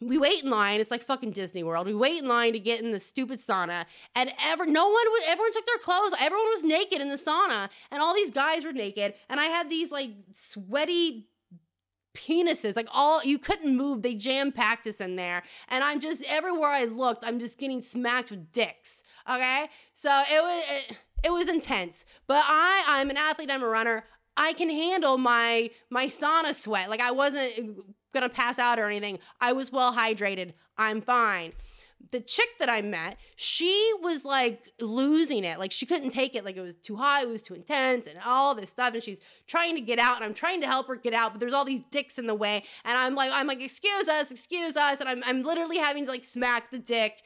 we 0.00 0.18
wait 0.18 0.44
in 0.44 0.50
line. 0.50 0.80
It's 0.80 0.90
like 0.90 1.02
fucking 1.02 1.30
Disney 1.30 1.62
World. 1.62 1.86
We 1.86 1.94
wait 1.94 2.18
in 2.18 2.28
line 2.28 2.52
to 2.52 2.58
get 2.58 2.82
in 2.82 2.90
the 2.90 3.00
stupid 3.00 3.38
sauna, 3.38 3.86
and 4.14 4.32
ever 4.42 4.66
no 4.66 4.84
one 4.84 4.92
was. 4.92 5.22
Everyone 5.26 5.52
took 5.52 5.66
their 5.66 5.78
clothes. 5.78 6.12
Everyone 6.20 6.46
was 6.48 6.64
naked 6.64 7.00
in 7.00 7.08
the 7.08 7.16
sauna, 7.16 7.70
and 7.90 8.02
all 8.02 8.14
these 8.14 8.30
guys 8.30 8.64
were 8.64 8.72
naked. 8.72 9.14
And 9.28 9.40
I 9.40 9.44
had 9.44 9.70
these 9.70 9.90
like 9.90 10.10
sweaty 10.34 11.28
penises 12.14 12.74
like 12.74 12.88
all 12.92 13.22
you 13.22 13.38
couldn't 13.38 13.76
move 13.76 14.00
they 14.00 14.14
jam 14.14 14.50
packed 14.50 14.86
us 14.86 15.02
in 15.02 15.16
there 15.16 15.42
and 15.68 15.84
i'm 15.84 16.00
just 16.00 16.22
everywhere 16.26 16.70
i 16.70 16.84
looked 16.84 17.22
i'm 17.22 17.38
just 17.38 17.58
getting 17.58 17.82
smacked 17.82 18.30
with 18.30 18.50
dicks 18.52 19.02
okay 19.30 19.68
so 19.92 20.22
it 20.32 20.42
was 20.42 20.64
it, 20.70 20.96
it 21.24 21.30
was 21.30 21.46
intense 21.46 22.06
but 22.26 22.42
i 22.46 22.82
i'm 22.86 23.10
an 23.10 23.18
athlete 23.18 23.50
i'm 23.50 23.62
a 23.62 23.68
runner 23.68 24.02
i 24.34 24.54
can 24.54 24.70
handle 24.70 25.18
my 25.18 25.68
my 25.90 26.06
sauna 26.06 26.54
sweat 26.54 26.88
like 26.88 27.00
i 27.00 27.10
wasn't 27.10 27.52
gonna 28.16 28.28
pass 28.28 28.58
out 28.58 28.78
or 28.78 28.86
anything 28.86 29.18
i 29.40 29.52
was 29.52 29.70
well 29.70 29.94
hydrated 29.94 30.52
i'm 30.78 31.00
fine 31.00 31.52
the 32.10 32.20
chick 32.20 32.58
that 32.58 32.68
I 32.68 32.82
met, 32.82 33.18
she 33.34 33.92
was 34.00 34.24
like 34.24 34.70
losing 34.80 35.44
it. 35.44 35.58
Like 35.58 35.72
she 35.72 35.86
couldn't 35.86 36.10
take 36.10 36.34
it. 36.34 36.44
Like 36.44 36.56
it 36.56 36.60
was 36.60 36.76
too 36.76 36.96
hot, 36.96 37.22
it 37.22 37.28
was 37.28 37.42
too 37.42 37.54
intense, 37.54 38.06
and 38.06 38.18
all 38.24 38.54
this 38.54 38.70
stuff. 38.70 38.94
And 38.94 39.02
she's 39.02 39.18
trying 39.46 39.74
to 39.74 39.80
get 39.80 39.98
out, 39.98 40.16
and 40.16 40.24
I'm 40.24 40.34
trying 40.34 40.60
to 40.60 40.66
help 40.66 40.88
her 40.88 40.96
get 40.96 41.14
out, 41.14 41.32
but 41.32 41.40
there's 41.40 41.52
all 41.52 41.64
these 41.64 41.82
dicks 41.90 42.18
in 42.18 42.26
the 42.26 42.34
way. 42.34 42.64
And 42.84 42.96
I'm 42.96 43.14
like, 43.14 43.32
I'm 43.32 43.46
like, 43.46 43.60
excuse 43.60 44.08
us, 44.08 44.30
excuse 44.30 44.76
us. 44.76 45.00
And 45.00 45.08
I'm 45.08 45.22
I'm 45.24 45.42
literally 45.42 45.78
having 45.78 46.04
to 46.04 46.10
like 46.10 46.24
smack 46.24 46.70
the 46.70 46.78
dick 46.78 47.22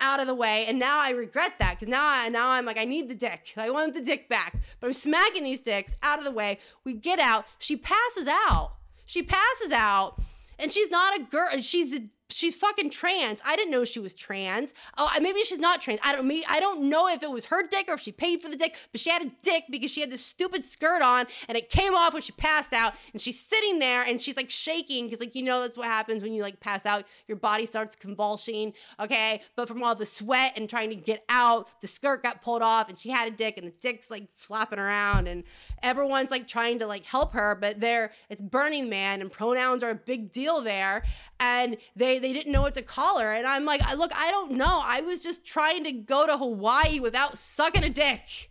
out 0.00 0.20
of 0.20 0.26
the 0.26 0.34
way. 0.34 0.66
And 0.66 0.78
now 0.78 1.00
I 1.00 1.10
regret 1.10 1.54
that 1.58 1.74
because 1.74 1.88
now 1.88 2.06
I 2.06 2.28
now 2.28 2.50
I'm 2.50 2.66
like, 2.66 2.78
I 2.78 2.84
need 2.84 3.08
the 3.08 3.14
dick. 3.14 3.54
I 3.56 3.70
want 3.70 3.94
the 3.94 4.00
dick 4.00 4.28
back. 4.28 4.56
But 4.80 4.88
I'm 4.88 4.92
smacking 4.92 5.44
these 5.44 5.60
dicks 5.60 5.94
out 6.02 6.18
of 6.18 6.24
the 6.24 6.32
way. 6.32 6.58
We 6.84 6.92
get 6.92 7.18
out. 7.18 7.46
She 7.58 7.76
passes 7.76 8.28
out. 8.28 8.72
She 9.08 9.22
passes 9.22 9.72
out. 9.72 10.20
And 10.58 10.70
she's 10.70 10.90
not 10.90 11.18
a 11.18 11.22
girl. 11.22 11.48
She's 11.62 11.94
a 11.94 12.02
she's 12.30 12.54
fucking 12.54 12.90
trans. 12.90 13.40
I 13.44 13.56
didn't 13.56 13.70
know 13.70 13.84
she 13.84 14.00
was 14.00 14.14
trans. 14.14 14.74
Oh, 14.96 15.10
maybe 15.20 15.42
she's 15.44 15.58
not 15.58 15.80
trans. 15.80 16.00
I 16.02 16.12
don't 16.14 16.26
me. 16.26 16.44
I 16.48 16.60
don't 16.60 16.88
know 16.88 17.08
if 17.08 17.22
it 17.22 17.30
was 17.30 17.46
her 17.46 17.66
dick 17.66 17.86
or 17.88 17.94
if 17.94 18.00
she 18.00 18.12
paid 18.12 18.42
for 18.42 18.48
the 18.48 18.56
dick, 18.56 18.76
but 18.92 19.00
she 19.00 19.10
had 19.10 19.22
a 19.22 19.30
dick 19.42 19.64
because 19.70 19.90
she 19.90 20.00
had 20.00 20.10
this 20.10 20.24
stupid 20.24 20.64
skirt 20.64 21.02
on 21.02 21.26
and 21.48 21.56
it 21.56 21.70
came 21.70 21.94
off 21.94 22.12
when 22.12 22.22
she 22.22 22.32
passed 22.32 22.72
out. 22.72 22.94
And 23.12 23.20
she's 23.20 23.40
sitting 23.40 23.78
there 23.78 24.02
and 24.02 24.20
she's 24.20 24.36
like 24.36 24.50
shaking 24.50 25.06
because 25.06 25.20
like 25.20 25.34
you 25.34 25.42
know 25.42 25.60
that's 25.60 25.76
what 25.76 25.86
happens 25.86 26.22
when 26.22 26.32
you 26.32 26.42
like 26.42 26.60
pass 26.60 26.86
out. 26.86 27.04
Your 27.26 27.36
body 27.36 27.66
starts 27.66 27.96
convulsing. 27.96 28.72
Okay, 29.00 29.40
but 29.56 29.68
from 29.68 29.82
all 29.82 29.94
the 29.94 30.06
sweat 30.06 30.52
and 30.56 30.68
trying 30.68 30.90
to 30.90 30.96
get 30.96 31.24
out, 31.28 31.68
the 31.80 31.86
skirt 31.86 32.22
got 32.22 32.42
pulled 32.42 32.62
off 32.62 32.88
and 32.88 32.98
she 32.98 33.10
had 33.10 33.28
a 33.28 33.30
dick 33.30 33.56
and 33.56 33.66
the 33.66 33.74
dick's 33.80 34.10
like 34.10 34.28
flapping 34.36 34.78
around 34.78 35.28
and 35.28 35.44
everyone's 35.82 36.30
like 36.30 36.46
trying 36.46 36.78
to 36.78 36.86
like 36.86 37.04
help 37.04 37.32
her, 37.32 37.54
but 37.54 37.80
there 37.80 38.12
it's 38.28 38.40
Burning 38.40 38.88
Man 38.88 39.20
and 39.20 39.30
pronouns 39.30 39.82
are 39.82 39.90
a 39.90 39.94
big 39.94 40.32
deal 40.32 40.60
there, 40.60 41.04
and 41.40 41.76
they 41.94 42.18
they 42.18 42.32
didn't 42.32 42.52
know 42.52 42.62
what 42.62 42.74
to 42.74 42.82
call 42.82 43.18
her, 43.18 43.32
and 43.32 43.46
I'm 43.46 43.64
like, 43.64 43.80
look, 43.96 44.12
I 44.14 44.30
don't 44.30 44.52
know. 44.52 44.82
I 44.84 45.00
was 45.00 45.20
just 45.20 45.44
trying 45.44 45.84
to 45.84 45.92
go 45.92 46.26
to 46.26 46.36
Hawaii 46.36 47.00
without 47.00 47.38
sucking 47.38 47.84
a 47.84 47.90
dick. 47.90 48.50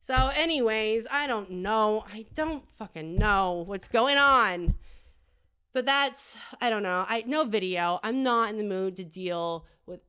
So, 0.00 0.32
anyways, 0.34 1.06
I 1.10 1.26
don't 1.28 1.50
know. 1.50 2.04
I 2.12 2.26
don't 2.34 2.64
fucking 2.76 3.16
know 3.16 3.64
what's 3.66 3.86
going 3.86 4.18
on. 4.18 4.74
But 5.72 5.86
that's 5.86 6.36
I 6.60 6.70
don't 6.70 6.82
know. 6.82 7.06
I 7.08 7.24
no 7.26 7.44
video. 7.44 7.98
I'm 8.02 8.22
not 8.22 8.50
in 8.50 8.58
the 8.58 8.64
mood 8.64 8.96
to 8.96 9.04
deal 9.04 9.64
with 9.86 10.00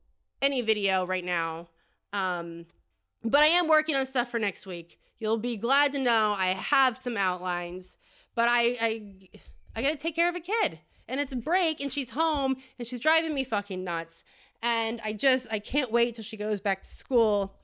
any 0.42 0.60
video 0.60 1.06
right 1.06 1.24
now. 1.24 1.68
Um 2.12 2.66
but 3.22 3.42
I 3.42 3.46
am 3.46 3.68
working 3.68 3.96
on 3.96 4.04
stuff 4.04 4.30
for 4.30 4.38
next 4.38 4.66
week. 4.66 4.98
You'll 5.18 5.38
be 5.38 5.56
glad 5.56 5.92
to 5.94 5.98
know 5.98 6.34
I 6.36 6.48
have 6.48 7.00
some 7.02 7.16
outlines, 7.16 7.96
but 8.34 8.48
I 8.48 8.76
I 8.80 9.28
I 9.74 9.82
got 9.82 9.90
to 9.90 9.96
take 9.96 10.14
care 10.14 10.28
of 10.28 10.36
a 10.36 10.40
kid. 10.40 10.80
And 11.08 11.20
it's 11.20 11.32
a 11.32 11.36
break 11.36 11.80
and 11.80 11.92
she's 11.92 12.10
home 12.10 12.56
and 12.78 12.88
she's 12.88 13.00
driving 13.00 13.34
me 13.34 13.44
fucking 13.44 13.84
nuts. 13.84 14.24
And 14.62 15.00
I 15.04 15.12
just 15.12 15.46
I 15.50 15.58
can't 15.58 15.92
wait 15.92 16.14
till 16.14 16.24
she 16.24 16.36
goes 16.36 16.60
back 16.60 16.82
to 16.82 16.88
school. 16.88 17.54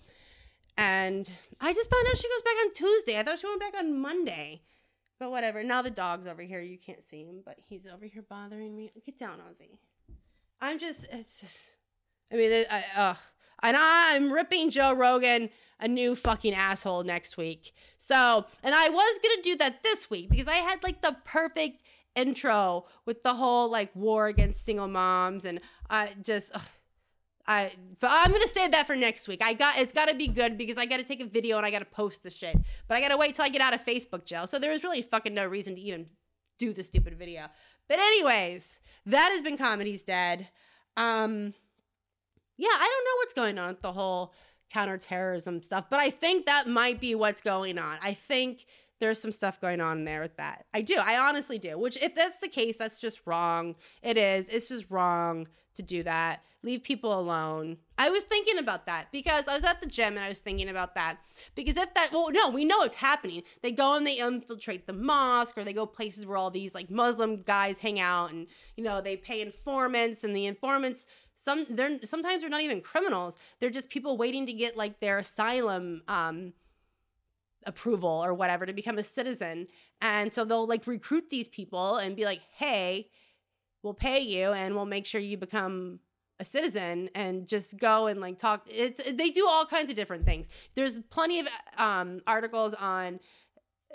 And 0.77 1.29
I 1.61 1.73
just 1.73 1.91
found 1.91 2.07
out 2.09 2.17
she 2.17 2.29
goes 2.29 2.43
back 2.43 2.55
on 2.65 2.73
Tuesday. 2.73 3.19
I 3.19 3.23
thought 3.23 3.39
she 3.39 3.47
went 3.47 3.61
back 3.61 3.75
on 3.79 3.99
Monday. 3.99 4.63
But 5.19 5.31
whatever. 5.31 5.63
Now 5.63 5.83
the 5.83 5.91
dog's 5.91 6.27
over 6.27 6.43
here. 6.43 6.61
You 6.61 6.79
can't 6.79 7.05
see 7.05 7.25
him, 7.25 7.41
but 7.45 7.59
he's 7.69 7.87
over 7.87 8.07
here 8.07 8.23
bothering 8.23 8.75
me. 8.75 8.91
Get 9.05 9.19
down, 9.19 9.39
Ozzy. 9.39 9.77
I'm 10.61 10.79
just 10.79 11.05
it's 11.11 11.41
just 11.41 11.59
I 12.33 12.37
mean, 12.37 12.65
I, 12.71 12.85
ugh. 12.97 13.17
And 13.63 13.77
I'm 13.77 14.33
ripping 14.33 14.71
Joe 14.71 14.93
Rogan 14.95 15.51
a 15.81 15.89
new 15.89 16.15
fucking 16.15 16.55
asshole 16.55 17.05
next 17.05 17.37
week. 17.37 17.73
So, 17.99 18.47
and 18.63 18.75
I 18.75 18.89
was 18.89 19.19
gonna 19.23 19.43
do 19.43 19.57
that 19.57 19.83
this 19.83 20.09
week 20.11 20.31
because 20.31 20.47
I 20.47 20.57
had 20.57 20.83
like 20.83 21.03
the 21.03 21.17
perfect 21.25 21.83
intro 22.17 22.87
with 23.07 23.23
the 23.23 23.35
whole 23.35 23.71
like 23.71 23.95
war 23.95 24.27
against 24.27 24.65
single 24.65 24.89
moms, 24.89 25.45
and 25.45 25.61
I 25.89 26.11
just. 26.23 26.53
Ugh, 26.55 26.63
I, 27.47 27.73
but 27.99 28.11
I'm 28.13 28.31
gonna 28.31 28.47
save 28.47 28.71
that 28.73 28.87
for 28.87 28.95
next 28.95 29.27
week. 29.27 29.43
I 29.43 29.55
got 29.55 29.77
it's 29.77 29.93
got 29.93 30.09
to 30.09 30.15
be 30.15 30.29
good 30.29 30.57
because 30.57 30.77
I 30.77 30.87
got 30.87 30.99
to 30.99 31.03
take 31.03 31.21
a 31.21 31.27
video 31.27 31.57
and 31.57 31.67
I 31.67 31.73
got 31.73 31.81
to 31.81 31.85
post 31.85 32.23
the 32.23 32.31
shit. 32.31 32.57
But 32.87 32.97
I 32.97 33.01
got 33.01 33.09
to 33.09 33.17
wait 33.17 33.35
till 33.35 33.45
I 33.45 33.49
get 33.49 33.61
out 33.61 33.75
of 33.75 33.85
Facebook 33.85 34.25
jail. 34.25 34.47
So 34.47 34.59
there 34.59 34.71
was 34.71 34.85
really 34.85 35.03
fucking 35.03 35.35
no 35.35 35.47
reason 35.47 35.75
to 35.75 35.81
even 35.81 36.07
do 36.59 36.73
the 36.73 36.85
stupid 36.85 37.19
video. 37.19 37.47
But 37.89 37.99
anyways, 37.99 38.79
that 39.07 39.31
has 39.33 39.43
been 39.43 39.57
comedy's 39.57 40.05
dead. 40.05 40.49
Um, 40.97 41.55
yeah, 42.57 42.69
I 42.73 42.87
don't 42.87 43.05
know 43.05 43.17
what's 43.17 43.35
going 43.35 43.59
on 43.59 43.69
with 43.71 43.83
the 43.83 43.93
whole 43.93 44.33
counterterrorism 44.71 45.63
stuff, 45.63 45.87
but 45.91 45.99
I 45.99 46.11
think 46.11 46.47
that 46.47 46.69
might 46.69 47.01
be 47.01 47.15
what's 47.15 47.41
going 47.41 47.79
on. 47.79 47.99
I 48.01 48.15
think 48.15 48.67
there's 49.01 49.21
some 49.21 49.33
stuff 49.33 49.61
going 49.61 49.81
on 49.81 50.05
there 50.05 50.21
with 50.21 50.37
that. 50.37 50.67
I 50.73 50.83
do. 50.83 50.97
I 50.97 51.19
honestly 51.19 51.59
do. 51.59 51.79
Which, 51.79 51.97
if 52.03 52.15
that's 52.15 52.39
the 52.39 52.49
case, 52.49 52.77
that's 52.77 52.99
just 52.99 53.21
wrong. 53.27 53.75
It 54.03 54.17
is. 54.17 54.49
It's 54.49 54.69
just 54.69 54.91
wrong 54.91 55.49
to 55.75 55.83
do 55.83 56.03
that. 56.03 56.43
Leave 56.63 56.83
people 56.83 57.19
alone. 57.19 57.79
I 57.97 58.11
was 58.11 58.25
thinking 58.25 58.59
about 58.59 58.85
that 58.85 59.11
because 59.11 59.49
I 59.49 59.55
was 59.55 59.65
at 59.65 59.81
the 59.81 59.87
gym 59.87 60.17
and 60.17 60.21
I 60.21 60.29
was 60.29 60.41
thinking 60.41 60.69
about 60.69 60.95
that. 60.95 61.17
Because 61.55 61.79
if 61.79 61.95
that, 61.95 62.13
well, 62.13 62.31
no, 62.31 62.51
we 62.51 62.67
know 62.67 62.83
it's 62.83 62.97
happening. 62.97 63.43
They 63.63 63.73
go 63.73 63.97
and 63.97 64.07
they 64.07 64.19
infiltrate 64.19 64.87
the 64.87 64.93
mosque 64.93 65.57
or 65.57 65.65
they 65.65 65.73
go 65.73 65.87
places 65.87 66.27
where 66.27 66.37
all 66.37 66.51
these 66.51 66.75
like 66.75 66.91
Muslim 66.91 67.43
guys 67.43 67.79
hang 67.79 67.99
out 67.99 68.33
and, 68.33 68.47
you 68.77 68.85
know, 68.85 69.01
they 69.01 69.17
pay 69.17 69.41
informants 69.41 70.23
and 70.23 70.37
the 70.37 70.45
informants 70.47 71.07
some 71.41 71.65
they're 71.71 71.99
sometimes 72.05 72.43
they're 72.43 72.51
not 72.51 72.61
even 72.61 72.83
criminals 72.83 73.35
they're 73.59 73.71
just 73.71 73.89
people 73.89 74.19
waiting 74.19 74.45
to 74.45 74.53
get 74.53 74.77
like 74.77 75.01
their 75.01 75.19
asylum 75.19 76.03
um 76.07 76.53
approval 77.67 78.09
or 78.25 78.35
whatever 78.35 78.67
to 78.67 78.73
become 78.73 78.99
a 78.99 79.05
citizen. 79.05 79.67
And 80.01 80.33
so 80.33 80.45
they'll 80.45 80.67
like 80.67 80.87
recruit 80.87 81.31
these 81.31 81.49
people 81.49 81.97
and 81.97 82.17
be 82.17 82.25
like, 82.25 82.41
hey, 82.57 83.09
we'll 83.83 83.95
pay 83.95 84.21
you 84.21 84.53
and 84.53 84.75
we'll 84.75 84.87
make 84.87 85.07
sure 85.07 85.21
you 85.21 85.37
become 85.37 86.01
a 86.39 86.45
citizen 86.45 87.11
and 87.15 87.47
just 87.47 87.79
go 87.79 88.07
and 88.07 88.21
like 88.21 88.39
talk. 88.39 88.67
It's 88.67 89.01
they 89.13 89.31
do 89.31 89.47
all 89.49 89.67
kinds 89.67 89.91
of 89.91 89.97
different 89.97 90.25
things. 90.25 90.49
There's 90.75 90.99
plenty 91.11 91.41
of 91.41 91.49
um, 91.77 92.21
articles 92.27 92.75
on 92.75 93.21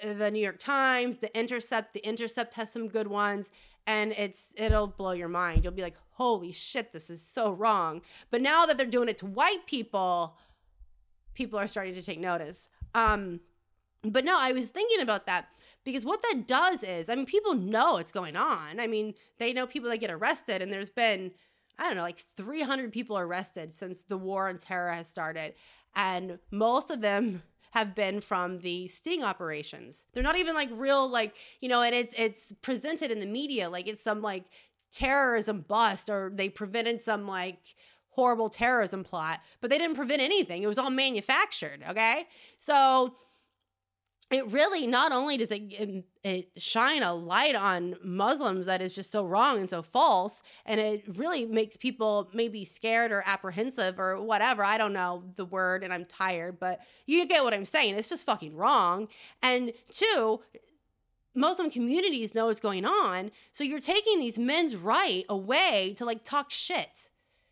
the 0.04 0.30
new 0.30 0.42
york 0.42 0.60
times 0.60 1.18
the 1.18 1.38
intercept 1.38 1.94
the 1.94 2.06
intercept 2.06 2.54
has 2.56 2.70
some 2.70 2.90
good 2.90 3.08
ones 3.08 3.50
and 3.88 4.12
it's 4.14 4.48
it'll 4.56 4.88
blow 4.88 5.12
your 5.12 5.30
mind. 5.30 5.64
You'll 5.64 5.74
be 5.74 5.82
like 5.82 5.96
holy 6.12 6.52
shit 6.52 6.92
this 6.92 7.10
is 7.10 7.22
so 7.22 7.52
wrong. 7.52 8.02
But 8.32 8.42
now 8.42 8.66
that 8.66 8.78
they're 8.78 8.88
doing 8.88 9.10
it 9.10 9.18
to 9.20 9.26
white 9.26 9.66
people 9.68 10.38
people 11.34 11.60
are 11.60 11.68
starting 11.68 11.94
to 11.94 12.02
take 12.02 12.20
notice. 12.20 12.68
Um 12.94 13.40
but 14.12 14.26
no 14.26 14.38
i 14.40 14.52
was 14.52 14.70
thinking 14.70 15.02
about 15.02 15.26
that 15.26 15.48
because 15.84 16.06
what 16.06 16.22
that 16.22 16.48
does 16.48 16.84
is 16.84 17.10
i 17.10 17.16
mean 17.16 17.26
people 17.26 17.54
know 17.54 17.98
it's 17.98 18.12
going 18.12 18.36
on 18.36 18.80
i 18.80 18.88
mean 18.88 19.14
they 19.40 19.54
know 19.54 19.68
people 19.68 19.90
that 19.90 19.98
get 19.98 20.12
arrested 20.12 20.62
and 20.62 20.72
there's 20.72 20.90
been 20.90 21.32
I 21.78 21.84
don't 21.84 21.96
know, 21.96 22.04
like 22.04 22.26
300 22.38 22.92
people 22.92 23.18
arrested 23.18 23.74
since 23.74 24.04
the 24.04 24.18
war 24.18 24.48
on 24.48 24.58
terror 24.58 24.92
has 24.92 25.08
started. 25.08 25.54
And 25.96 26.40
most 26.52 26.90
of 26.90 27.02
them 27.02 27.44
have 27.72 27.94
been 27.94 28.22
from 28.22 28.60
the 28.60 28.88
sting 28.88 29.24
operations. 29.24 30.06
They're 30.14 30.24
not 30.24 30.38
even 30.38 30.56
like 30.56 30.70
real, 30.72 31.10
like, 31.10 31.36
you 31.60 31.68
know, 31.68 31.82
and 31.82 31.94
it's 31.94 32.14
it's 32.18 32.54
presented 32.62 33.12
in 33.12 33.20
the 33.20 33.26
media 33.26 33.70
like 33.70 33.88
it's 33.88 34.02
some 34.02 34.22
like 34.22 34.46
terrorism 34.92 35.66
bust 35.68 36.10
or 36.10 36.32
they 36.34 36.48
prevented 36.48 37.02
some 37.02 37.28
like 37.28 37.76
horrible 38.10 38.50
terrorism 38.50 39.04
plot, 39.04 39.42
but 39.60 39.70
they 39.70 39.78
didn't 39.78 39.98
prevent 39.98 40.22
anything. 40.22 40.64
It 40.64 40.68
was 40.68 40.78
all 40.78 40.90
manufactured, 40.90 41.84
okay? 41.90 42.28
So 42.58 43.16
it 44.32 44.48
really 44.52 44.88
not 44.88 45.12
only 45.12 45.38
does 45.38 45.52
it, 45.52 45.76
um, 45.80 46.04
it, 46.24 46.50
shine 46.58 47.04
a 47.04 47.14
light 47.14 47.54
on 47.54 47.96
Muslims 48.04 48.66
that 48.66 48.82
is 48.82 48.92
just 48.92 49.12
so 49.12 49.24
wrong 49.24 49.60
and 49.60 49.70
so 49.70 49.84
false, 49.84 50.42
and 50.66 50.80
it 50.80 51.04
really 51.16 51.46
makes 51.46 51.78
people 51.78 52.30
maybe 52.34 52.66
scared 52.66 53.12
or 53.12 53.24
apprehensive 53.28 54.00
or 54.00 54.20
whatever. 54.20 54.64
I 54.64 54.80
don't 54.80 54.94
know 54.94 55.24
the 55.36 55.46
word, 55.46 55.84
and 55.84 55.94
I'm 55.94 56.06
tired, 56.06 56.60
but 56.60 56.80
you 57.06 57.26
get 57.28 57.44
what 57.44 57.54
I'm 57.54 57.66
saying. 57.66 57.96
It's 57.96 58.10
just 58.10 58.26
fucking 58.26 58.56
wrong. 58.56 59.10
And 59.44 59.74
two, 59.92 60.42
Muslim 61.36 61.70
communities 61.70 62.34
know 62.34 62.48
what's 62.48 62.60
going 62.60 62.86
on, 62.86 63.30
so 63.54 63.64
you're 63.64 63.80
taking 63.80 64.20
these 64.20 64.40
men's 64.40 64.76
right 64.76 65.24
away 65.30 65.94
to 65.98 66.06
like 66.06 66.24
talk 66.24 66.50
shit. 66.50 67.10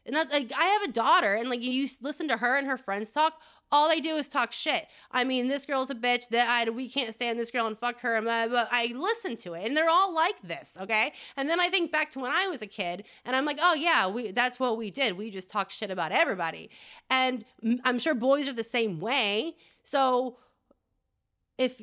And 0.07 0.15
that's 0.15 0.33
like 0.33 0.51
I 0.57 0.65
have 0.65 0.81
a 0.83 0.91
daughter, 0.91 1.35
and 1.35 1.49
like 1.49 1.61
you 1.61 1.87
listen 2.01 2.27
to 2.29 2.37
her 2.37 2.57
and 2.57 2.65
her 2.65 2.77
friends 2.77 3.11
talk 3.11 3.39
all 3.73 3.89
they 3.89 3.99
do 3.99 4.15
is 4.15 4.29
talk 4.29 4.53
shit. 4.53 4.87
I 5.11 5.23
mean, 5.23 5.47
this 5.47 5.65
girl's 5.65 5.89
a 5.89 5.95
bitch. 5.95 6.29
That 6.29 6.47
I 6.47 6.69
we 6.69 6.87
can't 6.87 7.11
stand 7.11 7.39
this 7.39 7.49
girl 7.49 7.65
and 7.65 7.77
fuck 7.77 7.99
her. 8.01 8.21
But 8.21 8.69
I 8.71 8.93
listen 8.95 9.35
to 9.37 9.53
it, 9.55 9.65
and 9.65 9.75
they're 9.75 9.89
all 9.89 10.13
like 10.13 10.41
this, 10.43 10.77
okay? 10.79 11.11
And 11.35 11.49
then 11.49 11.59
I 11.59 11.69
think 11.69 11.91
back 11.91 12.11
to 12.11 12.19
when 12.19 12.31
I 12.31 12.47
was 12.47 12.61
a 12.61 12.67
kid, 12.67 13.03
and 13.25 13.35
I'm 13.35 13.45
like, 13.45 13.57
oh 13.59 13.73
yeah, 13.73 14.07
we 14.07 14.31
that's 14.31 14.59
what 14.59 14.77
we 14.77 14.91
did. 14.91 15.17
We 15.17 15.31
just 15.31 15.49
talk 15.49 15.71
shit 15.71 15.89
about 15.89 16.11
everybody, 16.11 16.69
and 17.09 17.43
I'm 17.83 17.97
sure 17.97 18.13
boys 18.13 18.47
are 18.47 18.53
the 18.53 18.63
same 18.63 18.99
way. 18.99 19.55
So 19.83 20.37
if 21.57 21.81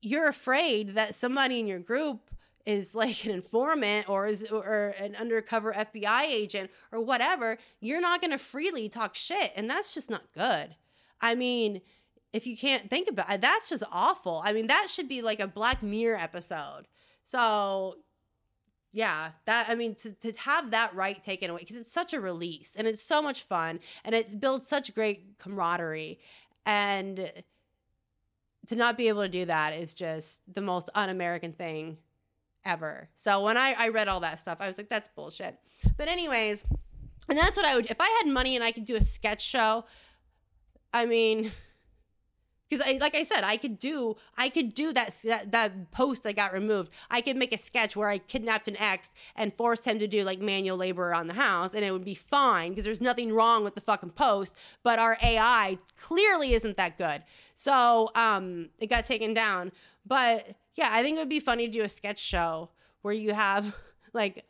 you're 0.00 0.28
afraid 0.28 0.94
that 0.94 1.14
somebody 1.14 1.60
in 1.60 1.66
your 1.66 1.78
group 1.78 2.30
is 2.64 2.94
like 2.94 3.24
an 3.24 3.32
informant 3.32 4.08
or 4.08 4.26
is 4.26 4.44
or 4.50 4.94
an 4.98 5.14
undercover 5.16 5.72
FBI 5.74 6.22
agent 6.22 6.70
or 6.90 7.00
whatever, 7.00 7.58
you're 7.80 8.00
not 8.00 8.22
going 8.22 8.30
to 8.30 8.38
freely 8.38 8.88
talk 8.88 9.14
shit 9.14 9.52
and 9.56 9.68
that's 9.68 9.94
just 9.94 10.10
not 10.10 10.22
good. 10.34 10.76
I 11.20 11.34
mean, 11.34 11.80
if 12.32 12.46
you 12.46 12.56
can't 12.56 12.90
think 12.90 13.08
about 13.08 13.32
it, 13.32 13.40
that's 13.40 13.68
just 13.68 13.82
awful. 13.90 14.42
I 14.44 14.52
mean, 14.52 14.66
that 14.66 14.88
should 14.90 15.08
be 15.08 15.22
like 15.22 15.40
a 15.40 15.46
Black 15.46 15.82
Mirror 15.82 16.18
episode. 16.18 16.84
So, 17.24 17.96
yeah, 18.92 19.30
that 19.46 19.68
I 19.68 19.74
mean, 19.74 19.94
to, 19.96 20.12
to 20.12 20.32
have 20.40 20.70
that 20.70 20.94
right 20.94 21.22
taken 21.22 21.50
away 21.50 21.60
because 21.60 21.76
it's 21.76 21.92
such 21.92 22.12
a 22.12 22.20
release 22.20 22.74
and 22.76 22.86
it's 22.86 23.02
so 23.02 23.20
much 23.22 23.42
fun 23.42 23.80
and 24.04 24.14
it 24.14 24.40
builds 24.40 24.66
such 24.66 24.94
great 24.94 25.38
camaraderie. 25.38 26.18
And 26.64 27.32
to 28.66 28.76
not 28.76 28.98
be 28.98 29.08
able 29.08 29.22
to 29.22 29.28
do 29.28 29.46
that 29.46 29.72
is 29.72 29.94
just 29.94 30.40
the 30.52 30.60
most 30.60 30.90
un 30.94 31.08
American 31.08 31.52
thing 31.52 31.98
ever. 32.64 33.08
So, 33.14 33.42
when 33.42 33.56
I, 33.56 33.72
I 33.72 33.88
read 33.88 34.08
all 34.08 34.20
that 34.20 34.40
stuff, 34.40 34.58
I 34.60 34.66
was 34.66 34.76
like, 34.76 34.90
that's 34.90 35.08
bullshit. 35.08 35.58
But, 35.96 36.08
anyways, 36.08 36.64
and 37.28 37.38
that's 37.38 37.56
what 37.56 37.66
I 37.66 37.76
would, 37.76 37.86
if 37.86 38.00
I 38.00 38.08
had 38.22 38.32
money 38.32 38.54
and 38.54 38.64
I 38.64 38.72
could 38.72 38.84
do 38.84 38.96
a 38.96 39.00
sketch 39.00 39.42
show 39.42 39.84
I 40.92 41.06
mean, 41.06 41.52
because 42.68 42.84
I, 42.86 42.98
like 42.98 43.14
I 43.14 43.22
said, 43.22 43.44
I 43.44 43.56
could 43.56 43.78
do 43.78 44.16
I 44.36 44.48
could 44.48 44.74
do 44.74 44.92
that, 44.92 45.18
that 45.24 45.52
that 45.52 45.90
post 45.90 46.22
that 46.24 46.36
got 46.36 46.52
removed. 46.52 46.90
I 47.10 47.20
could 47.20 47.36
make 47.36 47.54
a 47.54 47.58
sketch 47.58 47.96
where 47.96 48.08
I 48.08 48.18
kidnapped 48.18 48.68
an 48.68 48.76
ex 48.76 49.10
and 49.34 49.54
forced 49.54 49.84
him 49.84 49.98
to 49.98 50.06
do 50.06 50.24
like 50.24 50.40
manual 50.40 50.76
labor 50.76 51.14
on 51.14 51.26
the 51.26 51.34
house, 51.34 51.74
and 51.74 51.84
it 51.84 51.92
would 51.92 52.04
be 52.04 52.14
fine 52.14 52.70
because 52.70 52.84
there's 52.84 53.00
nothing 53.00 53.32
wrong 53.32 53.64
with 53.64 53.74
the 53.74 53.80
fucking 53.80 54.10
post. 54.10 54.54
But 54.82 54.98
our 54.98 55.16
AI 55.22 55.78
clearly 55.96 56.54
isn't 56.54 56.76
that 56.76 56.98
good, 56.98 57.22
so 57.54 58.10
um, 58.14 58.68
it 58.78 58.88
got 58.88 59.04
taken 59.06 59.34
down. 59.34 59.72
But 60.04 60.56
yeah, 60.74 60.88
I 60.92 61.02
think 61.02 61.16
it 61.16 61.20
would 61.20 61.28
be 61.28 61.40
funny 61.40 61.66
to 61.66 61.72
do 61.72 61.82
a 61.82 61.88
sketch 61.88 62.20
show 62.20 62.70
where 63.02 63.14
you 63.14 63.34
have 63.34 63.74
like 64.12 64.44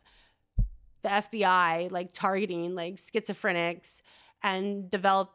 the 1.01 1.09
FBI 1.09 1.91
like 1.91 2.11
targeting 2.13 2.75
like 2.75 2.97
schizophrenics 2.97 4.01
and 4.43 4.89
develop 4.89 5.31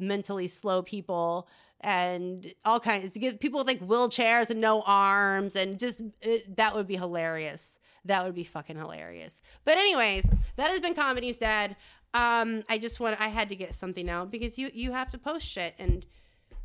mentally 0.00 0.48
slow 0.48 0.82
people 0.82 1.48
and 1.80 2.52
all 2.64 2.80
kinds 2.80 3.16
get 3.16 3.40
people 3.40 3.58
with 3.58 3.66
like 3.66 3.80
wheelchairs 3.80 4.50
and 4.50 4.60
no 4.60 4.82
arms 4.82 5.54
and 5.54 5.78
just 5.78 6.02
it, 6.20 6.56
that 6.56 6.74
would 6.74 6.86
be 6.86 6.96
hilarious. 6.96 7.78
That 8.04 8.24
would 8.24 8.34
be 8.34 8.44
fucking 8.44 8.76
hilarious. 8.76 9.40
But 9.64 9.78
anyways 9.78 10.26
that 10.56 10.70
has 10.70 10.80
been 10.80 10.94
comedy's 10.94 11.38
dead. 11.38 11.76
Um 12.14 12.64
i 12.68 12.78
just 12.78 13.00
want 13.00 13.20
i 13.20 13.28
had 13.28 13.48
to 13.50 13.56
get 13.56 13.74
something 13.74 14.10
out 14.10 14.30
because 14.30 14.58
you 14.58 14.70
you 14.72 14.92
have 14.92 15.10
to 15.10 15.18
post 15.18 15.46
shit 15.46 15.74
and 15.78 16.04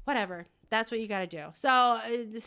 whatever. 0.06 0.48
That's 0.70 0.90
what 0.90 1.00
you 1.00 1.08
got 1.08 1.20
to 1.20 1.28
do. 1.28 1.46
So 1.54 2.00
it, 2.06 2.44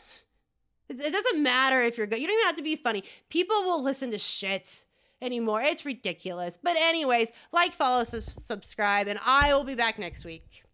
it 0.89 1.13
doesn't 1.13 1.43
matter 1.43 1.83
if 1.83 1.97
you're 1.97 2.09
good. 2.09 2.21
You 2.21 2.27
don't 2.27 2.37
even 2.37 2.47
have 2.47 2.57
to 2.57 2.63
be 2.63 2.77
funny. 2.77 3.05
People 3.29 3.63
will 3.63 3.83
listen 3.83 4.11
to 4.11 4.19
shit 4.19 4.85
anymore. 5.23 5.63
It's 5.63 5.85
ridiculous. 5.85 6.59
But 6.61 6.77
anyways 6.77 7.29
like 7.53 7.73
follow 7.73 8.03
subscribe 8.05 9.07
and 9.07 9.21
i 9.25 9.55
will 9.55 9.65
be 9.65 9.77
back 9.77 10.01
next 10.01 10.25
week 10.25 10.66